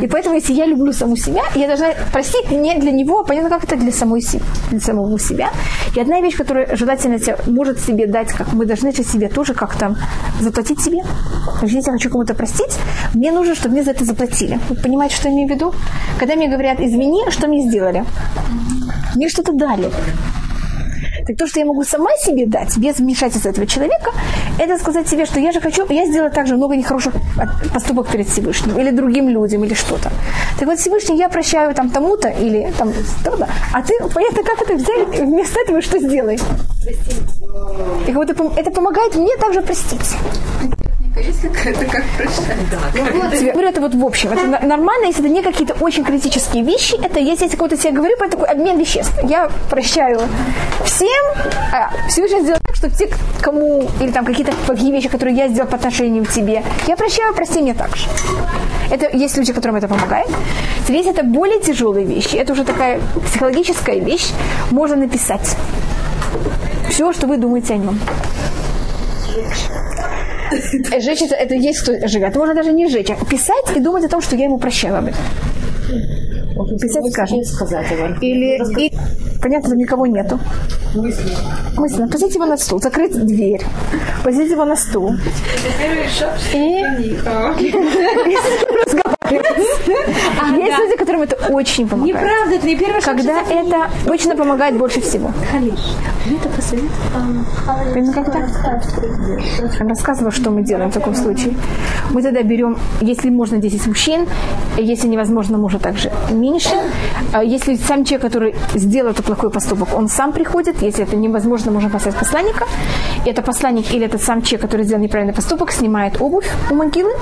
И 0.00 0.06
поэтому, 0.06 0.36
если 0.36 0.54
я 0.54 0.66
люблю 0.66 0.92
саму 0.92 1.16
себя, 1.16 1.42
я 1.54 1.66
должна 1.66 1.88
простить 2.12 2.50
не 2.50 2.74
для 2.76 2.92
него, 2.92 3.20
а 3.20 3.24
понятно, 3.24 3.50
как 3.50 3.64
это 3.64 3.76
для 3.76 3.92
самой 3.92 4.22
для 4.70 4.80
самого 4.80 5.18
себя. 5.18 5.50
И 5.94 6.00
одна 6.00 6.20
вещь, 6.20 6.36
которая 6.36 6.74
желательно 6.76 7.18
может 7.46 7.80
себе 7.80 8.06
дать, 8.06 8.32
как 8.32 8.52
мы 8.52 8.64
должны 8.66 8.92
себе 8.92 9.28
тоже 9.28 9.54
как-то 9.54 9.96
заплатить 10.40 10.80
себе. 10.80 11.02
Если 11.62 11.76
я 11.78 11.92
хочу 11.92 12.10
кому-то 12.10 12.34
простить, 12.34 12.78
мне 13.18 13.32
нужно, 13.32 13.56
чтобы 13.56 13.74
мне 13.74 13.82
за 13.82 13.90
это 13.90 14.04
заплатили. 14.04 14.60
Вы 14.68 14.76
понимаете, 14.76 15.16
что 15.16 15.28
я 15.28 15.34
имею 15.34 15.48
в 15.48 15.50
виду? 15.50 15.74
Когда 16.20 16.36
мне 16.36 16.48
говорят, 16.48 16.78
извини, 16.78 17.28
что 17.30 17.48
мне 17.48 17.68
сделали? 17.68 18.04
Мне 19.16 19.28
что-то 19.28 19.52
дали. 19.52 19.90
Так 21.26 21.36
то, 21.36 21.48
что 21.48 21.58
я 21.58 21.66
могу 21.66 21.82
сама 21.82 22.10
себе 22.24 22.46
дать, 22.46 22.78
без 22.78 22.98
вмешательства 22.98 23.48
этого 23.48 23.66
человека, 23.66 24.12
это 24.56 24.78
сказать 24.78 25.08
себе, 25.08 25.26
что 25.26 25.40
я 25.40 25.50
же 25.50 25.60
хочу, 25.60 25.84
я 25.90 26.06
сделала 26.06 26.30
также 26.30 26.56
много 26.56 26.76
нехороших 26.76 27.12
поступок 27.74 28.06
перед 28.08 28.28
Всевышним, 28.28 28.78
или 28.78 28.92
другим 28.92 29.28
людям, 29.28 29.64
или 29.64 29.74
что-то. 29.74 30.12
Так 30.58 30.68
вот, 30.68 30.78
Всевышний 30.78 31.18
я 31.18 31.28
прощаю 31.28 31.74
там 31.74 31.90
тому-то, 31.90 32.28
или 32.28 32.72
там 32.78 32.92
то-то, 33.24 33.48
а 33.74 33.82
ты, 33.82 33.94
понятно, 34.14 34.44
как 34.44 34.62
это 34.62 34.74
взять, 34.74 35.20
вместо 35.20 35.60
этого 35.60 35.82
что 35.82 35.98
сделай? 35.98 36.38
И 38.06 38.12
вот 38.12 38.30
это, 38.30 38.50
это 38.56 38.70
помогает 38.70 39.16
мне 39.16 39.36
также 39.38 39.60
простить 39.60 40.16
есть 41.20 41.42
какая-то 41.42 41.84
как 41.90 42.04
прощать. 42.16 42.70
Да, 42.70 42.78
ну, 42.94 43.22
вот, 43.22 43.34
я 43.34 43.52
говорю 43.52 43.68
это 43.68 43.80
вот 43.80 43.94
в 43.94 44.04
общем. 44.04 44.30
Это 44.30 44.66
нормально, 44.66 45.06
если 45.06 45.24
это 45.24 45.32
не 45.32 45.42
какие-то 45.42 45.74
очень 45.74 46.04
критические 46.04 46.62
вещи. 46.62 46.96
Это 47.02 47.20
если 47.20 47.46
я 47.46 47.50
кого-то 47.50 47.76
тебе 47.76 47.92
говорю, 47.92 48.16
это 48.16 48.30
такой 48.30 48.48
обмен 48.48 48.78
веществ. 48.78 49.12
Я 49.24 49.50
прощаю 49.70 50.20
всем, 50.84 51.24
а 51.72 51.90
Всевышний 52.08 52.40
сделал 52.40 52.60
так, 52.64 52.76
что 52.76 52.90
те, 52.90 53.10
кому, 53.40 53.88
или 54.00 54.10
там 54.10 54.24
какие-то 54.24 54.52
плохие 54.66 54.92
вещи, 54.92 55.08
которые 55.08 55.36
я 55.36 55.48
сделал 55.48 55.68
по 55.68 55.76
отношению 55.76 56.24
к 56.24 56.30
тебе, 56.30 56.62
я 56.86 56.96
прощаю, 56.96 57.34
прости 57.34 57.60
мне 57.60 57.74
так 57.74 57.96
же. 57.96 58.06
Это 58.90 59.14
есть 59.16 59.36
люди, 59.36 59.52
которым 59.52 59.76
это 59.76 59.88
помогает. 59.88 60.28
Если 60.88 61.10
это 61.10 61.22
более 61.22 61.60
тяжелые 61.60 62.06
вещи, 62.06 62.36
это 62.36 62.52
уже 62.52 62.64
такая 62.64 63.00
психологическая 63.26 63.98
вещь, 63.98 64.30
можно 64.70 64.96
написать 64.96 65.56
все, 66.88 67.12
что 67.12 67.26
вы 67.26 67.36
думаете 67.36 67.74
о 67.74 67.76
нем. 67.76 67.98
Жечь 71.00 71.22
это, 71.22 71.34
это 71.34 71.54
есть 71.54 71.80
кто 71.80 72.06
сжигает. 72.06 72.36
Можно 72.36 72.54
даже 72.54 72.72
не 72.72 72.88
жечь, 72.88 73.10
а 73.10 73.24
писать 73.24 73.76
и 73.76 73.80
думать 73.80 74.04
о 74.04 74.08
том, 74.08 74.20
что 74.20 74.36
я 74.36 74.44
ему 74.44 74.58
прощала 74.58 74.98
об 74.98 75.06
этом. 75.06 75.20
Писать 76.80 77.04
скажем. 77.12 77.40
Или, 78.20 78.58
и, 78.80 78.92
понятно, 79.40 79.74
никого 79.74 80.06
нету. 80.06 80.38
Мысленно. 80.94 81.38
Мысленно. 81.76 82.08
Посадите 82.08 82.34
его 82.34 82.46
на 82.46 82.56
стул, 82.56 82.80
закрыть 82.80 83.12
дверь. 83.12 83.62
Посадите 84.24 84.52
его 84.52 84.64
на 84.64 84.76
стул. 84.76 85.14
И... 86.54 87.18
А, 89.30 90.56
Есть 90.56 90.78
люди, 90.78 90.96
которым 90.96 91.22
это 91.22 91.36
очень 91.52 91.88
помогает. 91.88 92.16
Неправда, 92.16 92.54
это 92.54 92.66
не 92.66 93.00
шаг. 93.00 93.04
Когда 93.04 93.42
это 93.42 93.90
точно 94.06 94.36
помогает 94.36 94.76
больше 94.76 95.00
всего. 95.00 95.30
Это 97.94 98.12
так? 98.12 99.88
Рассказывала, 99.88 100.30
что 100.30 100.50
мы 100.50 100.62
делаем 100.62 100.90
в 100.90 100.94
таком 100.94 101.14
случае. 101.14 101.54
Мы 102.10 102.22
тогда 102.22 102.42
берем, 102.42 102.78
если 103.00 103.30
можно, 103.30 103.58
10 103.58 103.86
мужчин, 103.86 104.26
если 104.76 105.08
невозможно, 105.08 105.58
может 105.58 105.82
также 105.82 106.10
меньше. 106.30 106.74
А 107.32 107.42
если 107.42 107.76
сам 107.76 108.04
человек, 108.04 108.22
который 108.22 108.54
сделал 108.74 109.10
этот 109.10 109.26
плохой 109.26 109.50
поступок, 109.50 109.88
он 109.94 110.08
сам 110.08 110.32
приходит, 110.32 110.82
если 110.82 111.04
это 111.04 111.16
невозможно, 111.16 111.70
можно 111.70 111.90
послать 111.90 112.16
посланника. 112.16 112.66
Это 113.26 113.42
посланник 113.42 113.92
или 113.94 114.06
этот 114.06 114.22
сам 114.22 114.42
человек, 114.42 114.62
который 114.62 114.84
сделал 114.84 115.02
неправильный 115.02 115.34
поступок, 115.34 115.72
снимает 115.72 116.20
обувь 116.20 116.46
у 116.70 116.74
могилы 116.74 117.12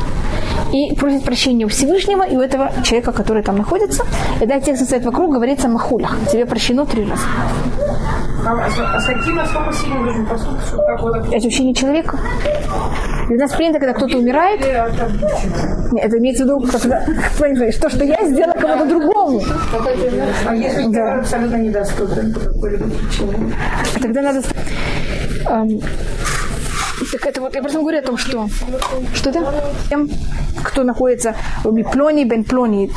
и 0.73 0.95
просит 0.95 1.25
прощения 1.25 1.65
у 1.65 1.69
Всевышнего 1.69 1.96
и 2.25 2.37
у 2.37 2.41
этого 2.41 2.71
человека, 2.85 3.13
который 3.13 3.43
там 3.43 3.57
находится. 3.57 4.05
И 4.41 4.47
да, 4.47 4.61
текст 4.61 4.85
стоит 4.85 5.05
вокруг, 5.05 5.33
говорится 5.33 5.69
махулях. 5.69 6.17
Тебе 6.31 6.47
прощено 6.47 6.87
три 6.87 7.09
раза. 7.09 7.23
А, 8.47 8.51
а, 8.51 8.97
а 8.97 9.01
с 9.01 9.07
каким 9.07 9.37
насколько 9.37 9.73
сильно 9.73 10.01
нужен 10.01 10.27
поступок? 10.27 10.61
Это 11.33 11.43
вообще 11.43 11.65
не 11.65 11.75
человек. 11.75 12.15
И 13.29 13.35
у 13.35 13.39
нас 13.39 13.53
принято, 13.53 13.81
когда 13.81 13.93
кто-то 13.93 14.19
умирает, 14.19 14.61
нет, 14.61 16.05
это 16.05 16.19
имеется 16.19 16.45
в 16.45 16.47
виду, 16.47 16.61
когда, 16.61 17.05
то, 17.81 17.91
что 17.91 18.05
я 18.05 18.25
сделала 18.25 18.53
кому-то 18.53 18.87
другому. 18.87 19.43
А 20.47 20.55
если 20.55 20.93
да. 20.93 21.19
абсолютно 21.19 21.57
недоступен 21.57 22.33
по 22.33 22.41
какой-либо 22.41 22.85
причине? 22.89 23.55
Тогда 24.01 24.23
надо... 24.23 24.43
Так 27.13 27.27
это 27.27 27.41
вот, 27.41 27.55
я 27.55 27.61
просто 27.61 27.79
говорю 27.81 27.99
о 27.99 28.03
том, 28.03 28.17
что... 28.17 28.49
Что 29.15 29.31
это? 29.31 29.65
Тем, 29.89 30.09
кто 30.63 30.83
находится 30.83 31.35
в 31.63 31.83
Плони, 31.91 32.25
Бен 32.25 32.45
Плони, 32.45 32.91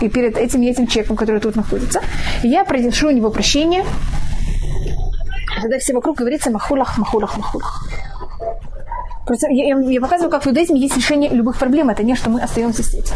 и 0.00 0.08
перед 0.08 0.36
этим 0.36 0.62
этим 0.62 0.86
человеком, 0.86 1.16
который 1.16 1.40
тут 1.40 1.56
находится. 1.56 2.00
Я 2.42 2.64
прошу 2.64 3.08
у 3.08 3.10
него 3.10 3.30
прощение. 3.30 3.84
Тогда 5.60 5.78
все 5.78 5.92
вокруг 5.92 6.16
говорится 6.16 6.50
махулах, 6.50 6.98
махулах, 6.98 7.36
махулах. 7.36 7.86
Просто 9.26 9.48
я, 9.50 9.76
я, 9.76 9.78
я 9.78 10.00
показываю, 10.00 10.30
как 10.30 10.44
в 10.44 10.48
иудаизме 10.48 10.80
есть 10.80 10.96
решение 10.96 11.30
любых 11.30 11.58
проблем. 11.58 11.90
Это 11.90 12.02
не, 12.02 12.16
что 12.16 12.30
мы 12.30 12.40
остаемся 12.40 12.82
здесь. 12.82 13.12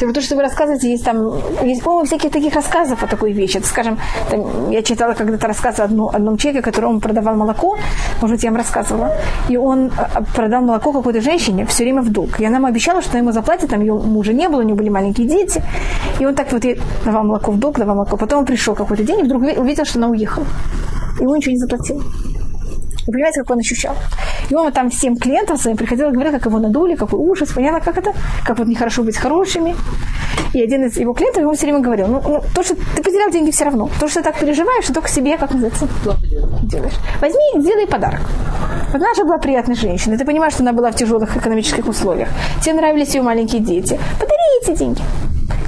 Типа 0.00 0.14
то, 0.14 0.22
что 0.22 0.34
вы 0.34 0.40
рассказываете, 0.40 0.90
есть 0.90 1.04
там, 1.04 1.30
есть, 1.62 1.82
по-моему, 1.82 2.06
всяких 2.06 2.30
таких 2.30 2.54
рассказов 2.54 3.02
о 3.02 3.06
такой 3.06 3.32
вещи. 3.32 3.58
Это, 3.58 3.66
скажем, 3.66 3.98
там, 4.30 4.70
я 4.70 4.82
читала 4.82 5.12
когда-то 5.12 5.46
рассказ 5.46 5.78
о 5.78 5.84
одном, 5.84 6.08
одном 6.08 6.38
человеке, 6.38 6.62
которому 6.62 7.00
продавал 7.00 7.36
молоко, 7.36 7.76
может 8.22 8.36
быть, 8.36 8.44
я 8.44 8.50
вам 8.50 8.56
рассказывала, 8.56 9.12
и 9.50 9.58
он 9.58 9.92
а, 9.98 10.22
продал 10.34 10.62
молоко 10.62 10.94
какой-то 10.94 11.20
женщине 11.20 11.66
все 11.66 11.84
время 11.84 12.00
в 12.00 12.10
долг. 12.10 12.40
И 12.40 12.46
она 12.46 12.56
ему 12.56 12.68
обещала, 12.68 13.02
что 13.02 13.18
ему 13.18 13.32
заплатит, 13.32 13.68
там 13.68 13.80
ее 13.80 13.92
мужа 13.92 14.32
не 14.32 14.48
было, 14.48 14.60
у 14.60 14.62
него 14.62 14.78
были 14.78 14.88
маленькие 14.88 15.28
дети, 15.28 15.62
и 16.18 16.24
он 16.24 16.34
так 16.34 16.50
вот 16.50 16.64
ей 16.64 16.80
давал 17.04 17.24
молоко 17.24 17.52
в 17.52 17.58
долг, 17.58 17.78
давал 17.78 17.96
молоко. 17.96 18.16
Потом 18.16 18.38
он 18.38 18.46
пришел 18.46 18.74
какой-то 18.74 19.04
день 19.04 19.20
и 19.20 19.22
вдруг 19.24 19.42
увидел, 19.42 19.84
что 19.84 19.98
она 19.98 20.08
уехала. 20.08 20.46
И 21.18 21.24
ему 21.24 21.36
ничего 21.36 21.52
не 21.52 21.58
заплатил. 21.58 22.02
Вы 23.06 23.12
понимаете, 23.12 23.40
как 23.40 23.50
он 23.50 23.58
ощущал? 23.58 23.94
И 24.48 24.54
он 24.54 24.72
там 24.72 24.90
всем 24.90 25.16
клиентам 25.16 25.56
своим 25.56 25.76
приходил 25.76 26.08
и 26.08 26.12
говорил, 26.12 26.32
как 26.32 26.46
его 26.46 26.58
надули, 26.58 26.94
какой 26.94 27.18
ужас, 27.18 27.50
понятно, 27.52 27.80
как 27.80 27.98
это, 27.98 28.12
как 28.44 28.58
вот 28.58 28.68
нехорошо 28.68 29.02
быть 29.02 29.16
хорошими. 29.16 29.74
И 30.52 30.62
один 30.62 30.84
из 30.84 30.96
его 30.96 31.12
клиентов 31.12 31.42
ему 31.42 31.52
все 31.54 31.66
время 31.66 31.80
говорил, 31.80 32.08
ну, 32.08 32.20
ну 32.24 32.42
то, 32.54 32.62
что 32.62 32.74
ты 32.74 33.02
потерял 33.02 33.30
деньги 33.30 33.50
все 33.50 33.64
равно, 33.64 33.88
то, 34.00 34.08
что 34.08 34.20
ты 34.20 34.24
так 34.24 34.38
переживаешь, 34.38 34.84
что 34.84 34.94
только 34.94 35.08
себе, 35.08 35.36
как 35.38 35.52
называется, 35.52 35.88
делаешь. 36.62 36.94
Возьми 37.20 37.42
и 37.54 37.60
сделай 37.60 37.86
подарок. 37.86 38.20
Вот 38.92 39.00
наша 39.00 39.24
была 39.24 39.38
приятная 39.38 39.76
женщина, 39.76 40.18
ты 40.18 40.24
понимаешь, 40.24 40.54
что 40.54 40.62
она 40.62 40.72
была 40.72 40.90
в 40.90 40.96
тяжелых 40.96 41.36
экономических 41.36 41.86
условиях. 41.86 42.28
Тебе 42.62 42.74
нравились 42.74 43.14
ее 43.14 43.22
маленькие 43.22 43.60
дети. 43.60 43.98
Подари 44.18 44.36
эти 44.62 44.76
деньги. 44.76 45.02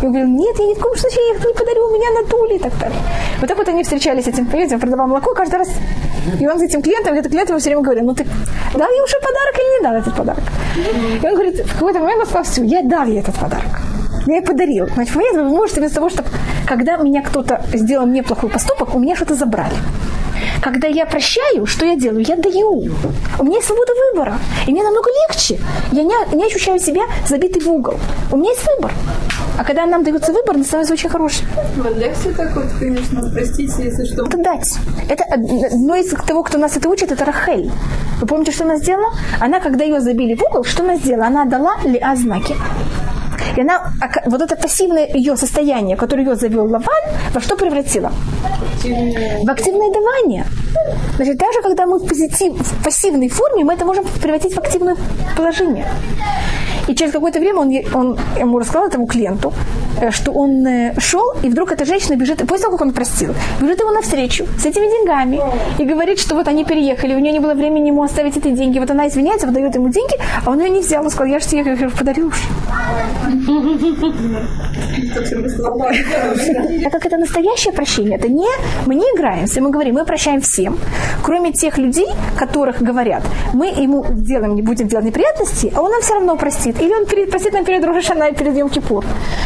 Он 0.03 0.09
говорил, 0.09 0.29
нет, 0.29 0.59
я 0.59 0.67
ни 0.67 0.75
в 0.75 0.81
коем 0.81 0.97
случае 0.97 1.35
их 1.35 1.45
не 1.45 1.55
подарю, 1.55 1.87
у 1.87 1.95
меня 1.95 2.11
надули 2.21 2.57
и 2.57 2.59
так 2.59 2.77
далее. 2.79 2.99
Вот 3.41 3.49
так 3.49 3.57
вот 3.57 3.69
они 3.69 3.83
встречались 3.85 4.25
с 4.25 4.29
этим 4.29 4.47
клиентом, 4.47 4.81
продавал 4.81 5.07
молоко 5.07 5.33
каждый 5.33 5.57
раз. 5.57 5.69
И 6.41 6.47
он 6.47 6.59
с 6.59 6.63
этим 6.63 6.83
клиентом, 6.83 7.15
этот 7.15 7.31
клиент 7.31 7.49
ему 7.49 7.59
все 7.59 7.71
время 7.71 7.83
говорил, 7.83 8.05
ну 8.05 8.15
ты 8.15 8.25
дал 8.25 8.91
ей 8.91 9.03
уже 9.03 9.17
подарок 9.21 9.55
или 9.55 9.79
не 9.79 9.83
дал 9.85 9.95
этот 9.95 10.17
подарок? 10.17 10.45
И 11.23 11.27
он 11.27 11.35
говорит, 11.35 11.61
в 11.65 11.73
какой-то 11.73 12.01
момент 12.01 12.21
он 12.21 12.27
сказал, 12.27 12.45
все, 12.45 12.65
я 12.65 12.83
дал 12.83 13.07
ей 13.07 13.21
этот 13.21 13.35
подарок. 13.37 13.92
Ей 14.27 14.43
подарил. 14.43 14.87
Значит, 14.95 15.15
понимаете, 15.15 15.43
вы 15.43 15.49
можете 15.49 15.81
вместо 15.81 15.97
того, 15.97 16.11
чтобы, 16.11 16.29
когда 16.67 16.97
меня 16.97 17.23
кто-то 17.23 17.65
сделал 17.73 18.07
мне 18.07 18.23
плохой 18.23 18.51
поступок, 18.51 18.95
у 18.95 18.99
меня 18.99 19.17
что-то 19.17 19.35
забрали. 19.35 19.75
Когда 20.61 20.87
я 20.87 21.07
прощаю, 21.07 21.67
что 21.67 21.85
я 21.85 21.97
делаю? 21.97 22.25
Я 22.27 22.37
даю. 22.37 22.91
У 23.39 23.45
меня 23.45 23.57
есть 23.57 23.67
свобода 23.67 23.93
выбора. 24.13 24.39
И 24.67 24.73
мне 24.73 24.83
намного 24.83 25.11
легче. 25.11 25.59
Я 25.91 26.05
не, 26.05 26.15
не 26.37 26.45
ощущаю 26.45 26.79
себя 26.79 27.03
забитый 27.27 27.63
в 27.63 27.69
угол. 27.69 27.95
У 28.31 28.37
меня 28.37 28.51
есть 28.51 28.65
выбор. 28.77 28.93
А 29.59 29.65
когда 29.65 29.87
нам 29.87 30.05
дается 30.05 30.33
выбор, 30.33 30.57
он 30.57 30.65
становится 30.65 30.95
очень 30.95 31.11
хорошим. 31.11 31.47
Вот 31.77 31.97
лекция 31.97 32.33
так 32.35 32.55
вот, 32.55 32.67
конечно, 32.79 33.29
простите, 33.33 33.85
если 33.85 34.05
что. 34.05 34.27
Это 34.27 34.39
дать. 34.39 34.79
Это 35.09 35.25
одно 35.25 35.97
из 35.97 36.11
того, 36.11 36.43
кто 36.43 36.59
нас 36.59 36.77
это 36.77 36.89
учит, 36.89 37.13
это 37.13 37.25
Рахель. 37.25 37.71
Вы 38.21 38.27
помните, 38.27 38.53
что 38.53 38.65
она 38.65 38.77
сделала? 38.77 39.13
Она, 39.41 39.61
когда 39.61 39.85
ее 39.85 40.01
забили 40.01 40.35
в 40.35 40.43
угол, 40.43 40.65
что 40.65 40.85
она 40.85 40.97
сделала? 40.97 41.27
Она 41.27 41.45
дала 41.45 41.77
лиа 41.85 42.17
знаки. 42.17 42.55
И 43.57 43.61
она, 43.61 43.93
вот 44.27 44.41
это 44.41 44.57
пассивное 44.57 45.07
ее 45.07 45.37
состояние, 45.37 45.97
которое 45.97 46.25
ее 46.25 46.35
завел 46.37 46.65
Лаван, 46.65 47.03
во 47.35 47.41
что 47.41 47.57
превратила? 47.57 48.13
В 48.83 49.51
активное 49.51 49.93
давание. 49.93 50.47
Значит, 51.17 51.37
даже 51.37 51.63
когда 51.63 51.87
мы 51.87 51.99
в, 51.99 52.07
позитив, 52.07 52.55
в 52.55 52.85
пассивной 52.85 53.29
форме, 53.29 53.65
мы 53.65 53.75
это 53.75 53.85
можем 53.85 54.05
превратить 54.21 54.55
в 54.55 54.59
активное 54.59 54.97
положение. 55.37 55.87
И 56.89 56.95
через 56.95 57.13
какое-то 57.13 57.39
время 57.39 57.61
он, 57.61 57.73
он 57.95 58.19
ему 58.39 58.59
рассказал 58.59 58.89
этому 58.89 59.07
клиенту, 59.07 59.53
э, 60.01 60.11
что 60.11 60.33
он 60.33 60.67
э, 60.67 60.95
шел, 60.99 61.25
и 61.43 61.49
вдруг 61.49 61.73
эта 61.73 61.85
женщина 61.85 62.17
бежит, 62.17 62.39
после 62.47 62.65
того, 62.65 62.77
как 62.77 62.87
он 62.87 62.93
простил, 62.93 63.35
бежит 63.61 63.81
ему 63.81 63.91
навстречу 63.91 64.47
с 64.59 64.67
этими 64.67 64.87
деньгами 64.87 65.41
и 65.79 65.85
говорит, 65.85 66.19
что 66.19 66.35
вот 66.35 66.49
они 66.49 66.65
переехали, 66.65 67.15
у 67.15 67.19
нее 67.19 67.33
не 67.33 67.41
было 67.41 67.55
времени 67.55 67.89
ему 67.89 68.03
оставить 68.03 68.37
эти 68.37 68.51
деньги. 68.51 68.79
Вот 68.79 68.91
она 68.91 69.09
извиняется, 69.09 69.47
выдает 69.47 69.75
ему 69.75 69.89
деньги, 69.89 70.15
а 70.45 70.51
он 70.51 70.61
ее 70.61 70.71
не 70.71 70.81
взял, 70.81 71.05
он 71.05 71.11
сказал, 71.11 71.33
я 71.33 71.39
же 71.39 71.47
тебе 71.47 71.61
их 71.61 71.93
подарил 71.95 72.29
уже. 72.29 72.39
Так 76.83 76.93
как 76.93 77.07
это 77.07 77.17
настоящее 77.17 77.73
прощение, 77.73 78.19
это 78.19 78.29
не 78.29 78.49
мы 78.87 78.95
не 78.95 79.05
играемся, 79.17 79.61
мы 79.61 79.71
говорим, 79.71 79.95
мы 79.95 80.05
прощаем 80.05 80.41
всем, 80.41 80.79
кроме 81.23 81.53
тех 81.53 81.79
людей, 81.79 82.09
которых 82.37 82.83
говорят, 82.83 83.23
мы 83.53 83.69
ему 83.69 84.05
делаем, 84.11 84.55
не 84.55 84.63
будем 84.63 84.89
делать 84.89 85.07
неприятности, 85.07 85.73
а 85.75 85.83
он 85.83 85.91
нам 85.91 86.01
все 86.03 86.15
равно 86.15 86.37
простит. 86.37 86.72
Или 86.81 86.93
он 86.93 87.07
простит 87.31 87.53
нам 87.53 87.65
перед 87.65 87.85
Рожашана 87.85 88.25
и 88.25 88.35
перед 88.35 88.55
Йом-Кипур. 88.55 89.05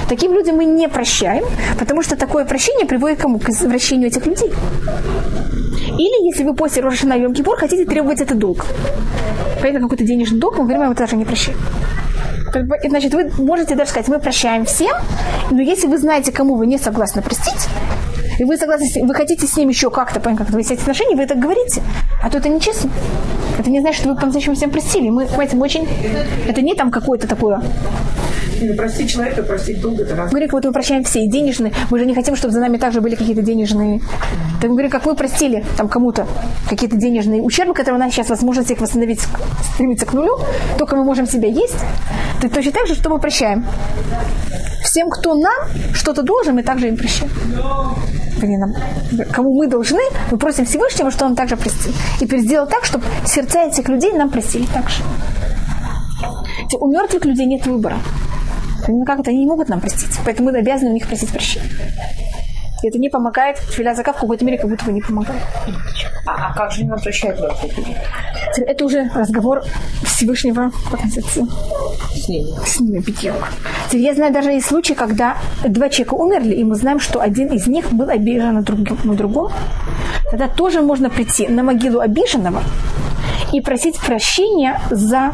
Таким 0.09 0.33
людям 0.33 0.57
мы 0.57 0.65
не 0.65 0.89
прощаем, 0.89 1.45
потому 1.79 2.03
что 2.03 2.17
такое 2.17 2.45
прощение 2.45 2.87
приводит 2.87 3.19
к 3.19 3.23
кому? 3.23 3.39
К 3.39 3.49
извращению 3.49 4.09
этих 4.09 4.27
людей. 4.27 4.53
Или 5.99 6.27
если 6.27 6.45
вы 6.45 6.55
после 6.55 6.83
Рожашана 6.83 7.15
и 7.15 7.23
Йом-Кипур 7.23 7.57
хотите 7.57 7.85
требовать 7.85 8.21
этот 8.21 8.39
долг. 8.39 8.67
Поэтому 9.63 9.89
какой-то 9.89 10.05
денежный 10.05 10.39
долг, 10.39 10.59
мы 10.59 10.65
говорим, 10.65 10.89
мы 10.89 10.95
даже 10.95 11.17
не 11.17 11.25
прощаем. 11.25 11.59
Значит, 12.89 13.15
вы 13.15 13.31
можете 13.39 13.75
даже 13.75 13.91
сказать, 13.91 14.09
мы 14.09 14.19
прощаем 14.19 14.65
всем, 14.65 14.97
но 15.51 15.61
если 15.61 15.89
вы 15.89 15.99
знаете, 15.99 16.33
кому 16.33 16.55
вы 16.55 16.67
не 16.67 16.79
согласны 16.79 17.23
простить, 17.23 17.69
и 18.39 18.45
вы 18.45 18.57
согласны, 18.57 18.87
вы 19.03 19.15
хотите 19.15 19.47
с 19.47 19.57
ним 19.57 19.69
еще 19.69 19.91
как-то, 19.91 20.21
как-то 20.21 20.53
выяснять 20.53 20.81
отношения, 20.81 21.17
вы 21.17 21.23
это 21.23 21.35
говорите. 21.35 21.83
А 22.23 22.31
то 22.31 22.39
это 22.39 22.49
нечестно. 22.49 22.91
Это 23.59 23.71
не 23.71 23.81
значит, 23.81 24.01
что 24.01 24.11
вы 24.11 24.17
по-настоящему 24.17 24.55
всем 24.55 24.71
простили. 24.71 25.09
Мы, 25.09 25.27
понимаете, 25.27 25.57
мы 25.57 25.65
очень... 25.65 25.89
Это 26.47 26.63
не 26.63 26.75
там 26.75 26.91
какое-то 26.91 27.27
такое 27.27 27.63
не 28.61 28.75
простить 28.75 29.11
человека, 29.11 29.43
простить 29.43 29.81
долг 29.81 30.01
это 30.01 30.17
раз. 30.17 30.31
Говорит, 30.31 30.53
вот 30.53 30.65
мы 30.65 30.73
прощаем 30.73 31.05
все, 31.05 31.25
и 31.25 31.29
денежные. 31.29 31.73
Мы 31.91 31.99
же 31.99 32.07
не 32.07 32.15
хотим, 32.15 32.37
чтобы 32.37 32.53
за 32.53 32.61
нами 32.61 32.79
также 32.79 33.01
были 33.01 33.15
какие-то 33.15 33.43
денежные. 33.43 34.01
Так 34.61 34.71
мы 34.71 34.77
говорим, 34.77 34.91
как 34.91 35.05
мы 35.07 35.15
простили 35.15 35.65
там 35.77 35.89
кому-то 35.89 36.27
какие-то 36.69 36.97
денежные 36.97 37.43
ущербы, 37.43 37.75
которые 37.75 38.01
у 38.01 38.03
нас 38.03 38.13
сейчас 38.13 38.29
возможность 38.29 38.71
их 38.71 38.81
восстановить 38.81 39.21
стремится 39.75 40.07
к 40.07 40.13
нулю, 40.13 40.39
только 40.79 40.97
мы 40.97 41.05
можем 41.05 41.27
себя 41.27 41.49
есть. 41.49 41.77
Так 42.41 42.53
точно 42.53 42.73
так 42.73 42.87
же, 42.87 42.95
что 42.95 43.11
мы 43.11 43.19
прощаем. 43.19 43.67
Всем, 44.83 45.11
кто 45.11 45.35
нам 45.35 45.69
что-то 45.93 46.23
должен, 46.23 46.55
мы 46.55 46.63
также 46.63 46.89
им 46.89 46.97
прощаем. 46.97 47.31
Нам, 48.43 48.75
кому 49.33 49.55
мы 49.55 49.67
должны, 49.69 50.01
мы 50.31 50.39
просим 50.39 50.65
Всевышнего, 50.65 51.11
что 51.11 51.25
он 51.25 51.35
также 51.35 51.57
простил. 51.57 51.93
И 52.21 52.39
сделал 52.39 52.67
так, 52.67 52.85
чтобы 52.85 53.05
сердца 53.25 53.61
этих 53.61 53.89
людей 53.89 54.13
нам 54.13 54.31
простили 54.31 54.67
так 54.67 54.89
же. 54.89 55.03
У 56.79 56.91
мертвых 56.91 57.25
людей 57.25 57.47
нет 57.47 57.67
выбора. 57.67 57.99
Ну 58.89 59.05
как 59.05 59.21
это? 59.21 59.31
Они 59.31 59.41
не 59.41 59.47
могут 59.47 59.69
нам 59.69 59.81
простить. 59.81 60.19
Поэтому 60.25 60.51
мы 60.51 60.59
обязаны 60.59 60.91
у 60.91 60.95
них 60.95 61.07
просить 61.07 61.31
прощения. 61.31 61.71
И 62.83 62.89
это 62.89 62.99
не 62.99 63.09
помогает. 63.09 63.59
Филя 63.59 63.95
в 63.95 64.03
какой-то 64.03 64.45
мере 64.45 64.59
как 64.59 64.69
будто 64.69 64.85
бы 64.85 64.93
не 64.93 65.01
помогает. 65.01 65.43
А, 66.27 66.51
а 66.51 66.55
как 66.55 66.71
же 66.73 66.85
нам 66.85 66.99
прощают 68.57 68.69
Это 68.69 68.85
уже 68.85 69.11
разговор 69.15 69.63
Всевышнего. 70.03 70.73
С 72.15 72.29
ними. 72.29 72.47
С 72.67 72.81
ними, 72.81 72.99
битьем. 73.01 73.35
Я 73.93 74.15
знаю 74.15 74.33
даже 74.33 74.51
есть 74.51 74.67
случаи, 74.67 74.95
когда 74.95 75.37
два 75.65 75.89
человека 75.89 76.15
умерли, 76.15 76.55
и 76.55 76.65
мы 76.65 76.75
знаем, 76.75 77.01
что 77.01 77.21
один 77.21 77.49
из 77.49 77.67
них 77.67 77.93
был 77.93 78.09
обижен 78.09 78.55
на, 78.55 78.63
друг, 78.63 79.05
на 79.05 79.15
другом. 79.15 79.53
Тогда 80.31 80.49
тоже 80.49 80.81
можно 80.81 81.11
прийти 81.11 81.49
на 81.49 81.63
могилу 81.63 82.01
обиженного 82.01 82.63
и 83.53 83.61
просить 83.61 83.99
прощения 83.99 84.81
за 84.91 85.33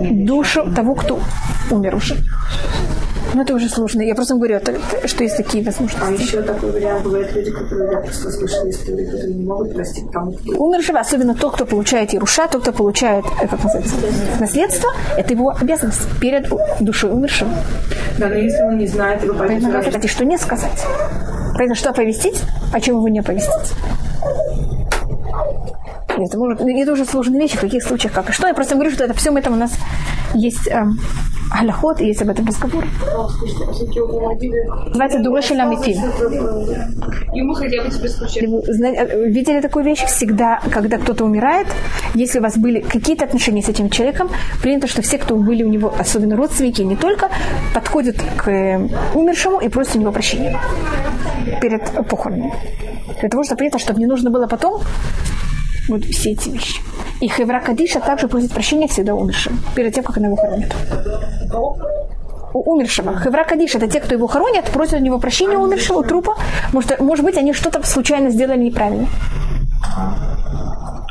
душу 0.00 0.72
того, 0.74 0.94
кто 0.94 1.20
умер 1.70 1.96
уже. 1.96 2.16
Ну, 3.34 3.42
это 3.42 3.54
уже 3.54 3.68
сложно. 3.68 4.02
Я 4.02 4.14
просто 4.14 4.34
говорю, 4.34 4.58
что 5.04 5.22
есть 5.24 5.36
такие 5.36 5.64
возможности. 5.64 6.04
А 6.06 6.10
еще 6.10 6.42
такой 6.42 6.72
вариант 6.72 7.04
бывает 7.04 7.32
люди, 7.34 7.50
которые, 7.50 7.92
я 7.92 7.98
просто 7.98 8.30
слышала 8.30 8.68
истории, 8.68 9.04
которые 9.04 9.34
не 9.34 9.44
могут 9.44 9.74
простить 9.74 10.10
тому, 10.10 10.32
кто... 10.32 10.52
Умершего, 10.52 11.00
особенно 11.00 11.34
тот, 11.34 11.54
кто 11.54 11.66
получает 11.66 12.12
Ируша, 12.12 12.48
тот, 12.48 12.62
кто 12.62 12.72
получает, 12.72 13.24
э, 13.40 13.46
как 13.46 13.62
называется, 13.62 13.94
наследство, 14.40 14.90
это 15.16 15.32
его 15.32 15.50
обязанность 15.50 16.00
перед 16.20 16.48
душой 16.80 17.12
умершего. 17.12 17.50
Да, 18.18 18.28
но 18.28 18.34
если 18.34 18.62
он 18.62 18.78
не 18.78 18.86
знает, 18.86 19.22
его 19.22 19.34
Поэтому 19.34 19.72
как 19.72 19.86
это, 19.86 20.08
что 20.08 20.24
не 20.24 20.36
сказать? 20.36 20.84
Поэтому 21.54 21.74
что 21.74 21.90
оповестить, 21.90 22.42
а 22.72 22.80
чем 22.80 22.96
его 22.96 23.08
не 23.08 23.20
оповестить? 23.20 23.74
Нет, 26.18 26.28
это, 26.28 26.38
может, 26.38 26.60
это 26.60 26.92
уже 26.92 27.04
сложные 27.04 27.40
вещи, 27.40 27.56
в 27.56 27.60
каких 27.60 27.82
случаях 27.82 28.12
как. 28.12 28.28
И 28.28 28.32
что 28.32 28.46
я 28.46 28.54
просто 28.54 28.74
говорю, 28.74 28.90
что 28.90 29.04
это 29.04 29.14
всем 29.14 29.36
этом 29.36 29.54
у 29.54 29.56
нас 29.56 29.72
есть 30.34 30.68
эм, 30.68 30.98
И 32.00 32.06
есть 32.06 32.22
об 32.22 32.30
этом 32.30 32.46
разговор. 32.46 32.84
Называется 34.86 35.18
хотя 37.54 37.82
бы 37.82 37.96
тебе 37.96 39.30
Видели 39.30 39.60
такую 39.60 39.84
вещь? 39.84 40.04
Всегда, 40.04 40.60
когда 40.70 40.98
кто-то 40.98 41.24
умирает, 41.24 41.66
если 42.14 42.38
у 42.38 42.42
вас 42.42 42.56
были 42.56 42.80
какие-то 42.80 43.24
отношения 43.24 43.62
с 43.62 43.68
этим 43.68 43.90
человеком, 43.90 44.30
принято, 44.62 44.86
что 44.86 45.02
все, 45.02 45.18
кто 45.18 45.36
были 45.36 45.62
у 45.62 45.68
него, 45.68 45.92
особенно 45.98 46.36
родственники, 46.36 46.82
не 46.82 46.96
только, 46.96 47.30
подходят 47.74 48.16
к 48.36 48.48
э, 48.48 48.88
умершему 49.14 49.60
и 49.60 49.68
просят 49.68 49.96
у 49.96 50.00
него 50.00 50.12
прощения 50.12 50.58
перед 51.60 51.82
похоронами. 52.08 52.54
Для 53.20 53.28
того, 53.28 53.42
чтобы 53.44 53.58
принято, 53.58 53.78
чтобы 53.78 54.00
не 54.00 54.06
нужно 54.06 54.30
было 54.30 54.46
потом 54.46 54.80
вот 55.88 56.04
все 56.04 56.32
эти 56.32 56.48
вещи. 56.48 56.80
И 57.20 57.28
Хевра 57.28 57.60
Кадиша 57.60 58.00
также 58.00 58.28
просит 58.28 58.52
прощения 58.52 58.88
всегда 58.88 59.14
умершим, 59.14 59.60
перед 59.74 59.94
тем, 59.94 60.04
как 60.04 60.16
она 60.16 60.26
его 60.26 60.36
хоронит. 60.36 60.74
У 62.52 62.72
умершего. 62.72 63.18
Хевра 63.18 63.44
Кадиша 63.44 63.78
это 63.78 63.88
те, 63.88 64.00
кто 64.00 64.14
его 64.14 64.26
хоронят, 64.26 64.64
просят 64.70 65.00
у 65.00 65.02
него 65.02 65.18
прощения 65.18 65.56
у 65.56 65.62
умершего, 65.62 65.98
у 65.98 66.02
трупа. 66.02 66.34
Может, 66.72 67.00
может 67.00 67.24
быть, 67.24 67.36
они 67.36 67.52
что-то 67.52 67.86
случайно 67.86 68.30
сделали 68.30 68.58
неправильно. 68.58 69.08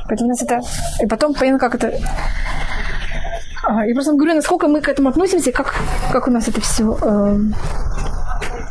Поэтому 0.07 0.29
у 0.29 0.31
нас 0.31 0.41
это... 0.41 0.61
И 1.01 1.05
потом, 1.05 1.33
понятно, 1.33 1.59
как 1.59 1.75
это... 1.75 1.93
Ага, 3.63 3.83
я 3.83 3.93
просто 3.93 4.13
говорю, 4.13 4.33
насколько 4.33 4.67
мы 4.67 4.81
к 4.81 4.89
этому 4.89 5.09
относимся, 5.09 5.51
как, 5.51 5.75
как 6.11 6.27
у 6.27 6.31
нас 6.31 6.47
это 6.47 6.59
все 6.59 6.97
э, 7.01 7.39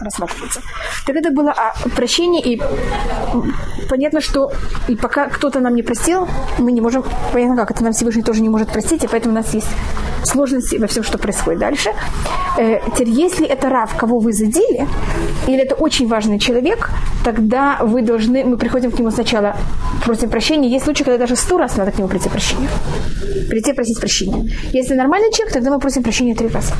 рассматривается. 0.00 0.60
Так 1.06 1.16
это 1.16 1.30
было 1.30 1.52
а, 1.52 1.74
прощение, 1.96 2.42
и 2.42 2.60
понятно, 3.88 4.20
что 4.20 4.52
и 4.88 4.96
пока 4.96 5.28
кто-то 5.28 5.60
нам 5.60 5.74
не 5.74 5.82
простил, 5.82 6.28
мы 6.58 6.72
не 6.72 6.80
можем, 6.80 7.04
понятно, 7.32 7.56
как 7.56 7.70
это 7.70 7.84
нам 7.84 7.92
Всевышний 7.92 8.22
тоже 8.22 8.42
не 8.42 8.48
может 8.48 8.68
простить, 8.68 9.04
и 9.04 9.08
поэтому 9.08 9.34
у 9.34 9.36
нас 9.36 9.54
есть 9.54 9.68
сложности 10.24 10.76
во 10.76 10.86
всем, 10.86 11.02
что 11.02 11.18
происходит 11.18 11.60
дальше. 11.60 11.90
Э, 12.58 12.80
теперь, 12.92 13.10
если 13.10 13.46
это 13.46 13.68
Рав, 13.68 13.96
кого 13.96 14.18
вы 14.18 14.32
задели, 14.32 14.86
или 15.46 15.62
это 15.62 15.74
очень 15.74 16.08
важный 16.08 16.38
человек, 16.38 16.90
тогда 17.24 17.78
вы 17.80 18.02
должны, 18.02 18.44
мы 18.44 18.56
приходим 18.56 18.90
к 18.90 18.98
нему 18.98 19.10
сначала, 19.10 19.56
просим 20.04 20.30
прощения. 20.30 20.68
Есть 20.68 20.84
случаи, 20.84 21.04
когда 21.04 21.18
даже 21.18 21.36
сто 21.36 21.58
раз 21.58 21.76
надо 21.76 21.92
к 21.92 21.98
нему 21.98 22.08
прийти 22.08 22.28
прощения. 22.28 22.68
Прийти 23.48 23.72
просить 23.72 23.98
прощения. 24.00 24.50
Если 24.72 24.94
нормальный 24.94 25.32
человек, 25.32 25.54
тогда 25.54 25.70
мы 25.70 25.78
просим 25.78 26.02
прощения 26.02 26.34
три 26.34 26.48
раза. 26.48 26.74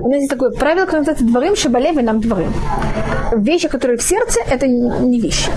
У 0.00 0.08
нас 0.08 0.18
есть 0.18 0.30
такое 0.30 0.50
правило, 0.50 0.84
которое 0.84 1.00
называется 1.00 1.24
дворым, 1.24 1.56
шабалев 1.56 1.96
и 1.98 2.02
нам 2.02 2.20
дворым. 2.20 2.52
Вещи, 3.36 3.68
которые 3.68 3.98
в 3.98 4.02
сердце, 4.02 4.40
это 4.48 4.66
не 4.66 5.20
вещи. 5.20 5.50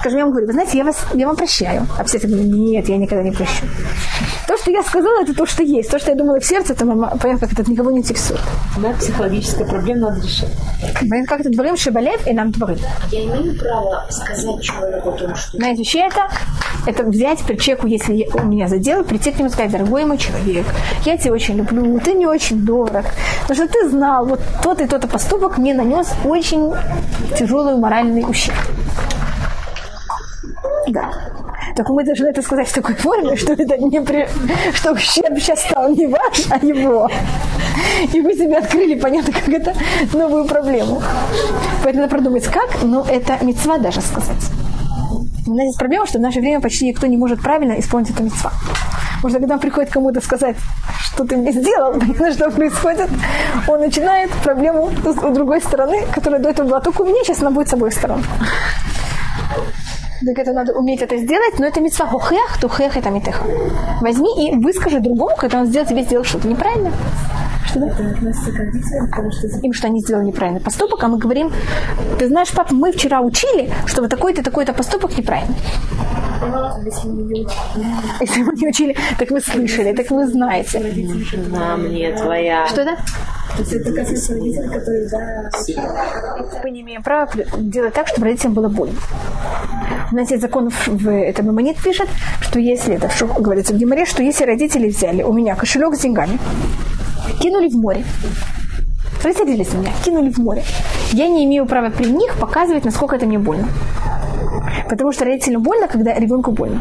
Скажем, 0.00 0.18
я 0.18 0.24
вам 0.24 0.32
говорю, 0.32 0.46
вы 0.48 0.52
знаете, 0.52 0.78
я, 0.78 0.84
вас, 0.84 1.06
я 1.14 1.26
вам 1.26 1.36
прощаю. 1.36 1.86
А 1.98 2.04
все 2.04 2.18
говорят, 2.18 2.46
нет, 2.46 2.88
я 2.88 2.96
никогда 2.96 3.22
не 3.22 3.30
прощу. 3.30 3.64
То, 4.52 4.58
что 4.58 4.70
я 4.70 4.82
сказала, 4.82 5.22
это 5.22 5.34
то, 5.34 5.46
что 5.46 5.62
есть. 5.62 5.90
То, 5.90 5.98
что 5.98 6.10
я 6.10 6.14
думала 6.14 6.38
в 6.38 6.44
сердце, 6.44 6.74
это 6.74 6.84
понятно, 6.84 7.48
как 7.48 7.58
это 7.58 7.70
никого 7.70 7.90
не 7.90 8.00
интересует. 8.00 8.42
Да, 8.76 8.92
психологическая 8.92 9.66
проблема 9.66 10.10
надо 10.10 10.20
решить. 10.20 10.50
Понятно, 11.08 11.26
как 11.26 11.40
это 11.40 11.48
дворим, 11.48 11.74
шабалев 11.78 12.26
и 12.26 12.34
нам 12.34 12.50
дворым. 12.50 12.76
Я 13.10 13.24
имею 13.24 13.58
право 13.58 14.04
сказать 14.10 14.60
человеку 14.60 15.08
о 15.08 15.12
том, 15.12 15.34
что... 15.34 15.56
Знаете, 15.56 15.78
вообще 15.78 16.00
это, 16.00 16.28
это 16.86 17.02
взять 17.04 17.38
при 17.44 17.56
человеку, 17.56 17.86
если 17.86 18.28
у 18.34 18.44
меня 18.44 18.68
задел, 18.68 19.04
прийти 19.04 19.30
к 19.32 19.38
нему 19.38 19.48
и 19.48 19.52
сказать, 19.52 19.72
дорогой 19.72 20.04
мой 20.04 20.18
человек, 20.18 20.66
я 21.06 21.16
тебя 21.16 21.32
очень 21.32 21.56
люблю, 21.56 21.98
ты 22.00 22.12
не 22.12 22.26
очень 22.26 22.62
дорог, 22.62 23.06
потому 23.48 23.54
что 23.54 23.68
ты 23.68 23.88
знал, 23.88 24.26
вот 24.26 24.40
тот 24.62 24.82
и 24.82 24.86
тот 24.86 25.08
поступок 25.08 25.56
мне 25.56 25.72
нанес 25.72 26.06
очень 26.26 26.74
тяжелый 27.38 27.78
моральный 27.78 28.22
ущерб. 28.28 28.58
Да. 30.88 31.10
Только 31.76 31.92
мы 31.92 32.04
должны 32.04 32.26
это 32.26 32.42
сказать 32.42 32.68
в 32.68 32.74
такой 32.74 32.94
форме, 32.94 33.36
что 33.42 33.52
это 33.52 33.78
не 33.78 34.00
при... 34.00 34.28
что 34.74 34.92
ущерб 34.92 35.38
сейчас 35.38 35.60
стал 35.62 35.90
не 35.94 36.06
ваш, 36.06 36.46
а 36.50 36.64
его. 36.64 37.10
И 38.12 38.20
вы 38.20 38.34
себе 38.34 38.58
открыли, 38.58 38.98
понятно, 38.98 39.32
как 39.32 39.48
это 39.48 39.74
новую 40.12 40.44
проблему. 40.44 41.02
Поэтому 41.82 42.02
надо 42.02 42.10
продумать, 42.10 42.44
как, 42.44 42.82
но 42.82 43.06
это 43.08 43.38
мецва 43.42 43.78
даже 43.78 44.00
сказать. 44.00 44.50
У 45.46 45.54
нас 45.54 45.66
есть 45.66 45.78
проблема, 45.78 46.06
что 46.06 46.18
в 46.18 46.22
наше 46.22 46.40
время 46.40 46.60
почти 46.60 46.86
никто 46.86 47.06
не 47.06 47.16
может 47.16 47.40
правильно 47.40 47.78
исполнить 47.78 48.10
эту 48.10 48.22
мецва. 48.22 48.52
Может, 49.22 49.38
когда 49.38 49.56
приходит 49.58 49.90
кому-то 49.90 50.20
сказать, 50.20 50.56
что 51.00 51.24
ты 51.24 51.36
мне 51.36 51.52
сделал, 51.52 51.92
понятно, 52.00 52.32
что 52.32 52.50
происходит, 52.50 53.08
он 53.68 53.80
начинает 53.80 54.30
проблему 54.44 54.90
с 55.04 55.34
другой 55.34 55.60
стороны, 55.60 56.02
которая 56.12 56.40
до 56.40 56.50
этого 56.50 56.68
была 56.68 56.80
только 56.80 57.02
у 57.02 57.06
меня, 57.06 57.22
сейчас 57.24 57.40
она 57.40 57.50
будет 57.50 57.68
с 57.68 57.72
обоих 57.72 57.92
сторон. 57.92 58.22
Так 60.24 60.38
это 60.38 60.52
надо 60.52 60.72
уметь 60.72 61.02
это 61.02 61.16
сделать, 61.16 61.58
но 61.58 61.66
это 61.66 61.80
митцва 61.80 62.06
хухех, 62.06 62.58
тухех 62.60 62.96
это 62.96 63.10
митеха. 63.10 63.44
Возьми 64.00 64.48
и 64.48 64.56
выскажи 64.56 65.00
другому, 65.00 65.34
когда 65.36 65.60
он 65.60 65.66
сделал 65.66 65.86
тебе 65.86 66.02
сделал 66.04 66.24
что-то 66.24 66.46
неправильно. 66.46 66.92
Что 67.66 67.80
да? 67.80 67.88
Им 69.62 69.72
что 69.72 69.86
они 69.88 70.00
сделали 70.00 70.26
неправильный 70.26 70.60
поступок, 70.60 71.02
а 71.02 71.08
мы 71.08 71.18
говорим, 71.18 71.50
ты 72.18 72.28
знаешь, 72.28 72.52
папа, 72.52 72.72
мы 72.74 72.92
вчера 72.92 73.20
учили, 73.20 73.72
что 73.86 74.02
вот 74.02 74.10
такой-то, 74.10 74.44
такой-то 74.44 74.72
поступок 74.72 75.16
неправильный. 75.18 75.56
Если 76.84 78.42
мы 78.42 78.52
не 78.54 78.68
учили, 78.68 78.96
так 79.18 79.30
вы 79.30 79.40
слышали, 79.40 79.92
так 79.92 80.10
вы 80.10 80.26
знаете. 80.26 80.80
На 81.50 81.76
мне 81.76 82.12
твоя. 82.16 82.66
Что 82.66 82.84
да? 82.84 82.96
То 83.56 83.58
есть 83.60 83.72
это 83.72 83.92
касается 83.92 84.34
родителей, 84.34 84.68
которые, 84.68 85.08
да... 85.10 85.50
Мы 86.64 86.70
не 86.70 86.80
имеем 86.80 87.02
права 87.02 87.30
делать 87.58 87.92
так, 87.92 88.08
чтобы 88.08 88.26
родителям 88.26 88.54
было 88.54 88.68
больно. 88.68 88.98
У 90.10 90.14
нас 90.16 90.30
есть 90.30 90.42
закон 90.42 90.70
в 90.70 91.10
этом 91.10 91.46
Мамонит 91.46 91.76
пишет, 91.82 92.08
что 92.40 92.58
если, 92.58 92.94
это 92.94 93.10
что 93.10 93.26
говорится 93.26 93.74
в 93.74 93.76
Гимаре, 93.76 94.04
что 94.06 94.22
если 94.22 94.44
родители 94.44 94.88
взяли 94.88 95.22
у 95.22 95.32
меня 95.32 95.54
кошелек 95.54 95.94
с 95.94 96.00
деньгами, 96.00 96.38
кинули 97.40 97.68
в 97.68 97.76
море, 97.76 98.04
рассердились 99.22 99.72
на 99.72 99.78
меня, 99.78 99.92
кинули 100.04 100.30
в 100.30 100.38
море, 100.38 100.64
я 101.12 101.28
не 101.28 101.44
имею 101.44 101.66
права 101.66 101.90
при 101.90 102.06
них 102.06 102.36
показывать, 102.38 102.84
насколько 102.84 103.16
это 103.16 103.26
мне 103.26 103.38
больно. 103.38 103.68
Потому 104.88 105.12
что 105.12 105.24
родителям 105.24 105.62
больно, 105.62 105.88
когда 105.88 106.14
ребенку 106.14 106.52
больно. 106.52 106.80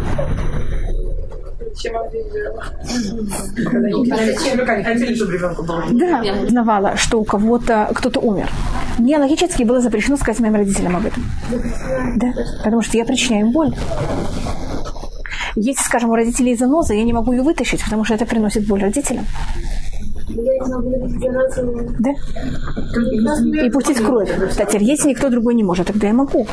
Да, 5.92 6.22
узнавала, 6.44 6.98
что 6.98 7.20
у 7.20 7.24
кого-то 7.24 7.90
кто-то 7.94 8.20
умер. 8.20 8.50
Мне 8.98 9.18
логически 9.18 9.64
было 9.64 9.80
запрещено 9.82 10.18
сказать 10.18 10.40
моим 10.42 10.56
родителям 10.56 10.96
об 10.96 11.06
этом. 11.06 11.24
Да, 12.18 12.34
потому 12.64 12.82
что 12.82 12.98
я 12.98 13.06
причиняю 13.06 13.48
им 13.48 13.52
боль. 13.52 13.74
Если, 15.56 15.84
скажем, 15.84 16.10
у 16.10 16.16
родителей 16.16 16.56
заноза, 16.56 16.94
я 16.94 17.04
не 17.04 17.14
могу 17.14 17.34
ее 17.34 17.42
вытащить, 17.42 17.84
потому 17.84 18.06
что 18.06 18.14
это 18.16 18.26
приносит 18.26 18.68
боль 18.68 18.82
родителям. 18.82 19.26
Да? 22.00 22.12
И 23.66 23.70
пустить 23.70 23.98
кровь. 23.98 24.30
Кстати, 24.50 24.78
если 24.80 25.10
никто 25.10 25.30
другой 25.30 25.56
не 25.56 25.64
может, 25.64 25.88
тогда 25.88 26.08
я 26.08 26.14
могу. 26.14 26.48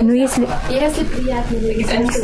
Но 0.00 0.12
если... 0.12 0.48
Если 0.70 1.04
приятно. 1.04 1.56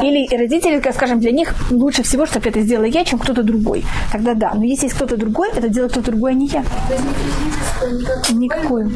Или 0.03 0.37
родители, 0.37 0.83
скажем, 0.93 1.21
для 1.21 1.33
них 1.33 1.55
лучше 1.71 2.03
всего, 2.03 2.27
чтобы 2.27 2.49
это 2.49 2.61
сделала 2.61 2.87
я, 2.87 3.05
чем 3.05 3.19
кто-то 3.19 3.43
другой. 3.43 3.85
Тогда 4.13 4.35
да. 4.35 4.53
Но 4.55 4.65
если 4.65 4.87
есть 4.87 4.97
кто-то 4.97 5.17
другой, 5.17 5.49
это 5.55 5.69
делает 5.69 5.93
кто-то 5.93 6.11
другой, 6.11 6.33
а 6.33 6.35
не 6.35 6.47
я. 6.47 6.65
Никакую. 8.33 8.91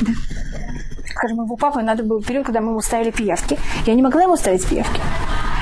Да. 0.00 0.12
Скажем, 1.06 1.44
его 1.44 1.56
папа 1.56 1.82
надо 1.82 2.02
был 2.02 2.20
период, 2.22 2.46
когда 2.46 2.60
мы 2.60 2.70
ему 2.70 2.80
ставили 2.80 3.10
пиявки. 3.10 3.58
Я 3.86 3.94
не 3.94 4.02
могла 4.02 4.22
ему 4.22 4.36
ставить 4.36 4.66
пиявки. 4.66 5.00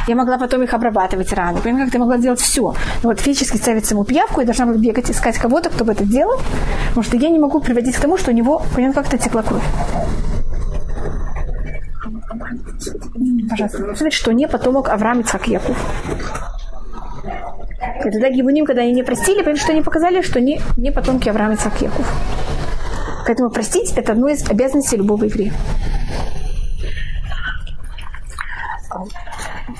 Я 0.06 0.16
могла 0.16 0.38
потом 0.38 0.62
их 0.62 0.74
обрабатывать 0.74 1.32
раны. 1.32 1.60
Понимаете, 1.60 1.86
как 1.86 1.92
ты 1.92 1.98
могла 1.98 2.18
делать 2.18 2.40
все. 2.40 2.74
Но 3.02 3.08
вот 3.08 3.20
физически 3.20 3.56
ставить 3.56 3.86
саму 3.86 4.04
пиявку, 4.04 4.40
я 4.40 4.46
должна 4.46 4.66
была 4.66 4.76
бегать, 4.76 5.10
искать 5.10 5.38
кого-то, 5.38 5.70
кто 5.70 5.84
бы 5.84 5.92
это 5.92 6.04
делал. 6.04 6.38
Потому 6.88 7.04
что 7.04 7.16
я 7.16 7.28
не 7.30 7.38
могу 7.38 7.60
приводить 7.60 7.96
к 7.96 8.00
тому, 8.00 8.16
что 8.16 8.30
у 8.30 8.34
него, 8.34 8.62
понимаете, 8.74 9.00
как-то 9.00 9.18
текла 9.18 9.42
кровь. 9.42 9.62
Пожалуйста. 13.50 13.78
Смотрите, 13.78 14.16
что 14.16 14.32
не 14.32 14.48
потомок 14.48 14.88
Авраам 14.88 15.20
Ицхак 15.20 15.48
Яков. 15.48 15.76
И 18.04 18.10
тогда 18.10 18.30
Гибуним, 18.30 18.64
когда 18.64 18.82
они 18.82 18.92
не 18.92 19.02
простили, 19.02 19.38
потому 19.38 19.56
что 19.56 19.72
они 19.72 19.82
показали, 19.82 20.22
что 20.22 20.40
не, 20.40 20.60
не 20.76 20.90
потомки 20.90 21.28
Авраама 21.28 21.54
Ицхак. 21.54 21.74
Поэтому 23.26 23.50
простить– 23.50 23.92
это 23.96 24.12
одно 24.12 24.28
из 24.28 24.48
обязанностей 24.48 24.96
любого 24.96 25.24
еврея. 25.24 25.52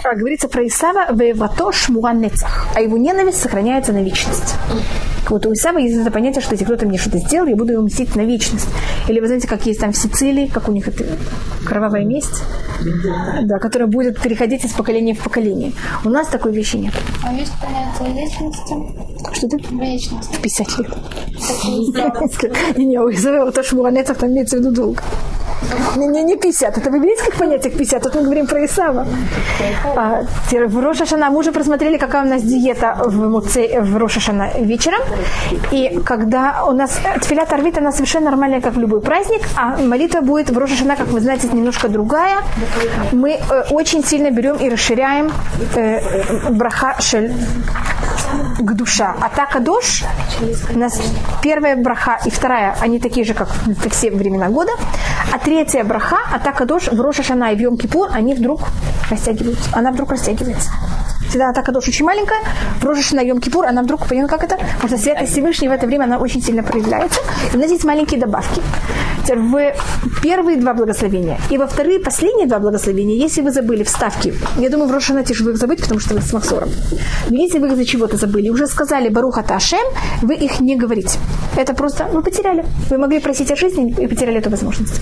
А, 0.05 0.14
говорится 0.14 0.49
про 0.49 0.66
Исава 0.66 1.12
«Вевато 1.12 1.70
нецах», 2.14 2.66
а 2.74 2.80
его 2.80 2.97
ненависть 2.97 3.41
сохраняется 3.41 3.93
на 3.93 4.03
вечность. 4.03 4.55
Вот 5.28 5.47
у 5.47 5.53
Исава 5.53 5.78
есть 5.78 5.97
это 5.97 6.11
понятие, 6.11 6.43
что 6.43 6.53
если 6.55 6.64
кто-то 6.64 6.86
мне 6.86 6.99
что-то 6.99 7.18
сделал, 7.18 7.47
я 7.47 7.57
буду 7.57 7.72
его 7.72 7.82
мстить 7.82 8.16
на 8.16 8.22
вечность. 8.22 8.68
Или 9.09 9.20
вы 9.20 9.26
знаете, 9.26 9.47
как 9.47 9.64
есть 9.66 9.80
там 9.80 9.93
в 9.93 9.97
Сицилии, 9.97 10.47
как 10.47 10.68
у 10.68 10.72
них 10.72 10.88
это 10.88 11.05
кровавая 11.64 12.05
месть, 12.05 12.43
да, 13.43 13.59
которая 13.59 13.88
будет 13.88 14.20
переходить 14.20 14.64
из 14.64 14.72
поколения 14.72 15.14
в 15.14 15.22
поколение. 15.22 15.72
У 16.05 16.09
нас 16.09 16.28
такой 16.28 16.53
вещи 16.53 16.76
нет. 16.76 16.95
А 17.24 17.32
есть 17.32 17.53
понятие 17.61 18.22
вечности? 18.22 18.74
Что 19.32 19.49
ты? 19.49 19.59
Вечность. 19.76 20.34
В 20.34 20.41
50 20.41 20.78
лет. 20.78 20.88
Не, 22.76 22.86
не, 22.86 22.99
у 22.99 23.11
Исава 23.11 23.53
то 23.53 23.62
шмуанецах 23.62 24.16
там 24.16 24.30
имеется 24.30 24.57
в 24.57 24.61
виду 24.61 24.72
долго. 24.72 25.03
Не, 25.97 26.07
не, 26.07 26.23
не 26.23 26.37
50. 26.37 26.79
Это 26.79 26.91
как 26.91 27.35
понятие 27.39 27.73
к 27.73 27.77
50? 27.77 28.03
Тут 28.03 28.14
мы 28.14 28.23
говорим 28.23 28.47
про 28.47 28.64
Исава. 28.64 29.07
А, 29.97 30.23
в 30.51 30.81
Рошашана 30.81 31.31
мы 31.31 31.39
уже 31.39 31.53
просмотрели, 31.53 31.99
какая 31.99 32.25
у 32.25 32.29
нас 32.29 32.43
диета 32.43 32.97
в, 33.05 33.29
Муце, 33.29 33.81
в 33.81 33.97
Рошашана 33.97 34.51
вечером. 34.59 35.01
И 35.73 36.01
когда 36.05 36.64
у 36.66 36.73
нас 36.73 36.99
тфиля 37.21 37.47
торвит, 37.47 37.79
она 37.79 37.93
совершенно 37.93 38.31
нормальная, 38.31 38.61
как 38.61 38.75
в 38.75 38.79
любой 38.79 39.01
праздник, 39.01 39.43
а 39.57 39.77
молитва 39.77 40.21
будет 40.21 40.51
в 40.51 40.59
Рошашана, 40.59 40.97
как 40.97 41.09
вы 41.09 41.21
знаете, 41.21 41.49
немножко 41.49 41.89
другая. 41.89 42.39
Мы 43.12 43.33
э, 43.33 43.62
очень 43.71 44.05
сильно 44.05 44.31
берем 44.31 44.57
и 44.57 44.68
расширяем 44.68 45.31
э, 45.77 46.51
браха 46.51 46.97
шель 47.01 47.33
к 48.59 48.73
душа. 48.75 49.14
А 49.21 49.47
кадош, 49.47 50.05
у 50.75 50.79
нас 50.79 51.01
первая 51.43 51.77
браха 51.77 52.18
и 52.27 52.31
вторая, 52.31 52.77
они 52.81 53.01
такие 53.01 53.25
же, 53.27 53.35
как 53.35 53.49
все 53.91 54.11
времена 54.11 54.49
года. 54.49 54.73
А 55.33 55.39
третья 55.39 55.59
браха, 55.84 56.18
а 56.32 56.38
та 56.38 56.52
кадош 56.52 56.88
в 56.88 57.00
Роша 57.00 57.22
Шана 57.22 57.52
и 57.52 57.56
в 57.56 57.61
Йом 57.61 57.76
Кипур, 57.76 58.08
они 58.12 58.34
вдруг 58.34 58.61
растягиваются. 59.11 59.70
Она 59.72 59.90
вдруг 59.90 60.11
растягивается. 60.11 60.70
Всегда 61.28 61.50
атака 61.50 61.70
душ 61.70 61.86
очень 61.86 62.04
маленькая, 62.04 62.40
в 62.80 62.84
Рожеш 62.84 63.12
на 63.12 63.20
Йом 63.20 63.40
Кипур, 63.40 63.64
она 63.64 63.82
вдруг, 63.82 64.04
поняла, 64.08 64.26
как 64.26 64.42
это? 64.42 64.56
Потому 64.56 64.88
что 64.88 64.98
святость 64.98 65.32
Всевышнего 65.32 65.70
в 65.70 65.74
это 65.76 65.86
время, 65.86 66.04
она 66.04 66.18
очень 66.18 66.42
сильно 66.42 66.64
проявляется. 66.64 67.20
И 67.52 67.56
у 67.56 67.61
нас 67.61 67.70
есть 67.70 67.84
маленькие 67.84 68.18
добавки. 68.18 68.61
В 69.29 70.23
первые 70.23 70.57
два 70.57 70.75
благословения 70.75 71.39
и 71.51 71.59
во 71.59 71.66
вторые 71.66 72.01
последние 72.01 72.47
два 72.47 72.59
благословения, 72.59 73.16
если 73.16 73.43
вы 73.43 73.51
забыли 73.51 73.85
вставки, 73.85 74.35
я 74.59 74.71
думаю, 74.71 74.89
в 74.89 74.93
Рошана 74.93 75.25
тяжело 75.25 75.51
их 75.51 75.57
забыть, 75.57 75.81
потому 75.81 76.01
что 76.01 76.14
вы 76.14 76.21
с 76.21 76.33
Максором. 76.33 76.71
Но 77.29 77.37
если 77.37 77.59
вы 77.59 77.68
их 77.68 77.77
за 77.77 77.85
чего-то 77.85 78.16
забыли, 78.16 78.49
уже 78.49 78.66
сказали 78.66 79.09
Баруха 79.09 79.43
Ташем, 79.43 79.87
вы 80.23 80.35
их 80.35 80.61
не 80.61 80.77
говорите. 80.77 81.18
Это 81.57 81.75
просто, 81.75 82.09
ну, 82.12 82.23
потеряли. 82.23 82.64
Вы 82.91 82.99
могли 82.99 83.21
просить 83.21 83.51
о 83.53 83.57
жизни 83.57 83.95
и 83.99 84.07
потеряли 84.07 84.39
эту 84.39 84.51
возможность. 84.51 85.01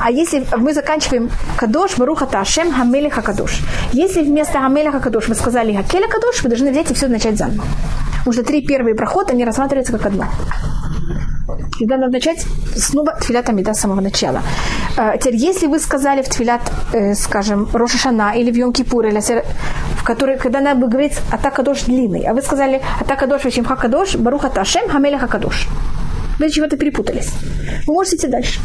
А 0.00 0.10
если 0.10 0.46
мы 0.56 0.74
заканчиваем 0.74 1.30
Кадош, 1.56 1.96
Баруха 1.96 2.26
Ташем, 2.26 2.72
Хамелиха 2.72 3.22
Кадош. 3.22 3.60
Если 3.92 4.22
вместо 4.22 4.60
Хамелиха 4.60 5.00
Кадош 5.00 5.28
вы 5.28 5.34
сказали 5.34 5.74
Хакеля 5.74 6.08
Кадош, 6.08 6.42
вы 6.42 6.48
должны 6.48 6.70
взять 6.70 6.90
и 6.90 6.94
все 6.94 7.08
начать 7.08 7.36
заново. 7.38 7.64
Потому 8.18 8.32
что 8.32 8.42
три 8.42 8.66
первые 8.66 8.94
прохода, 8.94 9.32
они 9.32 9.44
рассматриваются 9.44 9.92
как 9.92 10.06
одно. 10.06 10.24
Всегда 11.76 11.96
надо 11.96 12.12
начать 12.12 12.46
снова 12.76 13.12
тфилят 13.20 13.48
Амида 13.48 13.74
с 13.74 13.80
самого 13.80 14.00
начала. 14.00 14.42
А, 14.96 15.16
теперь, 15.16 15.36
если 15.36 15.66
вы 15.66 15.78
сказали 15.78 16.22
в 16.22 16.28
тфилят, 16.28 16.60
э, 16.92 17.14
скажем, 17.14 17.68
Рошашана 17.72 18.32
или 18.36 18.50
в 18.50 18.56
Йом 18.56 18.72
Кипур, 18.72 19.06
или 19.06 19.20
в 19.20 20.04
которой, 20.04 20.38
когда 20.38 20.60
надо 20.60 20.86
говорить 20.86 21.14
Атака 21.30 21.62
Дош 21.62 21.82
длинный, 21.82 22.24
а 22.24 22.34
вы 22.34 22.42
сказали 22.42 22.80
Атака 23.00 23.26
Дош, 23.26 23.44
Вачим 23.44 23.64
Хакадош, 23.64 24.16
Баруха 24.16 24.50
Ташем, 24.50 24.88
Хамеля 24.88 25.18
Хакадош. 25.18 25.68
Вы 26.38 26.50
чего-то 26.50 26.76
перепутались. 26.76 27.30
Вы 27.86 27.94
можете 27.94 28.16
идти 28.16 28.26
дальше. 28.28 28.60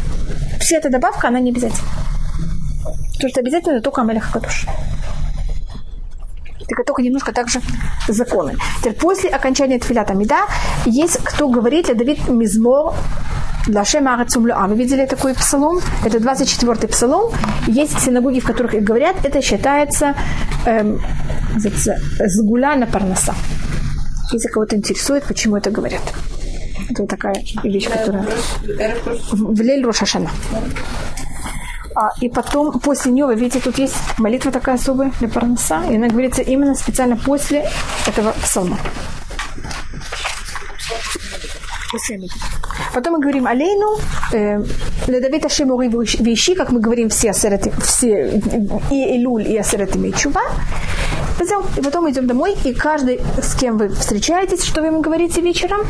Вся 0.60 0.76
эта 0.76 0.90
добавка, 0.90 1.28
она 1.28 1.40
не 1.40 1.50
обязательна. 1.50 1.88
Потому 3.14 3.30
что 3.30 3.40
обязательно 3.40 3.80
только 3.80 4.00
Амеля 4.02 4.20
Хакадош 4.20 4.66
только, 6.90 7.02
немножко 7.02 7.32
также 7.32 7.60
законы. 8.08 8.56
Теперь 8.80 8.94
после 8.94 9.30
окончания 9.30 9.78
Тфилята 9.78 10.14
Мида 10.14 10.36
есть 10.86 11.18
кто 11.24 11.48
говорит, 11.48 11.96
Давид 11.96 12.28
Мизмор 12.28 12.94
Лашем 13.68 14.08
А 14.08 14.66
вы 14.66 14.74
видели 14.74 15.06
такой 15.06 15.34
псалом? 15.34 15.80
Это 16.04 16.18
24-й 16.18 16.88
псалом. 16.88 17.32
Есть 17.68 18.00
синагоги, 18.00 18.40
в 18.40 18.46
которых 18.46 18.74
их 18.74 18.82
говорят. 18.82 19.16
Это 19.24 19.42
считается 19.42 20.14
эм, 20.66 21.00
сгуля 22.26 22.76
на 22.76 22.86
парноса. 22.86 23.34
Если 24.32 24.48
кого-то 24.48 24.76
интересует, 24.76 25.24
почему 25.24 25.56
это 25.56 25.70
говорят. 25.70 26.02
Это 26.90 27.02
вот 27.02 27.10
такая 27.10 27.34
вещь, 27.62 27.88
которая... 27.88 28.26
В 29.32 29.60
Лель 29.60 29.84
Рошашана. 29.84 30.30
А, 32.00 32.12
и 32.22 32.30
потом, 32.30 32.80
после 32.80 33.12
нее, 33.12 33.26
вы 33.26 33.34
видите, 33.34 33.60
тут 33.60 33.76
есть 33.76 33.94
молитва 34.16 34.50
такая 34.50 34.76
особая 34.76 35.12
для 35.20 35.28
парноса, 35.28 35.82
и 35.90 35.96
она 35.96 36.08
говорится 36.08 36.40
именно 36.40 36.74
специально 36.74 37.14
после 37.14 37.68
этого 38.06 38.32
псалма. 38.42 38.78
Потом 42.94 43.14
мы 43.14 43.20
говорим 43.20 43.46
алейну, 43.46 43.98
э, 44.32 44.64
ледавит 45.08 45.44
ашемури 45.44 45.90
вещи, 46.22 46.54
как 46.54 46.72
мы 46.72 46.80
говорим 46.80 47.10
все 47.10 47.32
асереты, 47.32 47.70
все 47.82 48.40
и 48.90 49.16
Элюль, 49.16 49.46
и 49.46 49.58
асереты 49.58 49.98
Мейчува. 49.98 50.40
И 51.76 51.82
потом 51.82 52.10
идем 52.10 52.26
домой, 52.26 52.56
и 52.64 52.72
каждый, 52.72 53.20
с 53.42 53.54
кем 53.54 53.76
вы 53.76 53.90
встречаетесь, 53.90 54.64
что 54.64 54.80
вы 54.80 54.86
ему 54.86 55.02
говорите 55.02 55.42
вечером? 55.42 55.80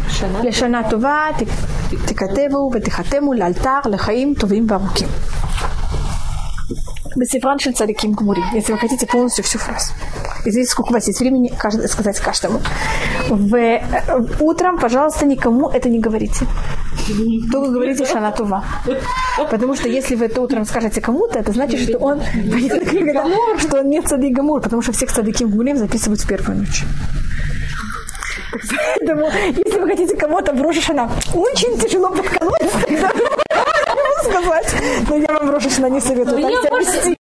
Лешана 0.42 0.82
това, 0.82 1.32
тикатеву, 2.08 2.68
ветихатему, 2.70 3.30
лальтар, 3.30 3.86
лехаим, 3.88 4.34
тувим, 4.34 4.66
баруким. 4.66 5.08
Бесифраншин 7.16 7.74
цариким 7.74 8.12
гмури. 8.12 8.42
Если 8.54 8.72
вы 8.72 8.78
хотите 8.78 9.06
полностью 9.06 9.44
всю 9.44 9.58
фразу. 9.58 9.92
И 10.44 10.50
здесь 10.50 10.68
сколько 10.68 10.90
у 10.90 10.92
вас 10.94 11.06
есть 11.08 11.20
времени 11.20 11.52
каждый, 11.58 11.88
сказать 11.88 12.18
каждому. 12.20 12.60
В, 13.28 13.54
э, 13.54 13.82
утром, 14.40 14.78
пожалуйста, 14.78 15.26
никому 15.26 15.68
это 15.68 15.88
не 15.88 15.98
говорите. 15.98 16.46
Только 17.52 17.70
говорите 17.70 18.06
шанатува. 18.06 18.64
Потому 19.50 19.74
что 19.74 19.88
если 19.88 20.14
вы 20.14 20.26
это 20.26 20.40
утром 20.40 20.64
скажете 20.64 21.00
кому-то, 21.00 21.38
это 21.38 21.52
значит, 21.52 21.80
что 21.80 21.98
он 21.98 22.20
что 23.58 23.80
он 23.80 23.88
не 23.88 24.00
цадик 24.00 24.36
гамур, 24.36 24.60
потому 24.60 24.82
что 24.82 24.92
всех 24.92 25.12
цадиким 25.12 25.50
гмурим 25.50 25.76
записывают 25.76 26.20
в 26.20 26.28
первую 26.28 26.58
ночь. 26.58 26.84
Поэтому, 28.52 29.28
если 29.56 29.80
вы 29.80 29.86
хотите 29.86 30.16
кого-то 30.16 30.52
в 30.52 30.60
Рошашана 30.62 31.10
очень 31.34 31.78
тяжело 31.78 32.10
подколоть, 32.10 32.60
сказать. 34.30 34.74
Но 35.08 35.16
я 35.16 35.38
вам 35.38 35.50
Рошашана 35.50 35.86
не 35.86 36.00
советую. 36.00 37.16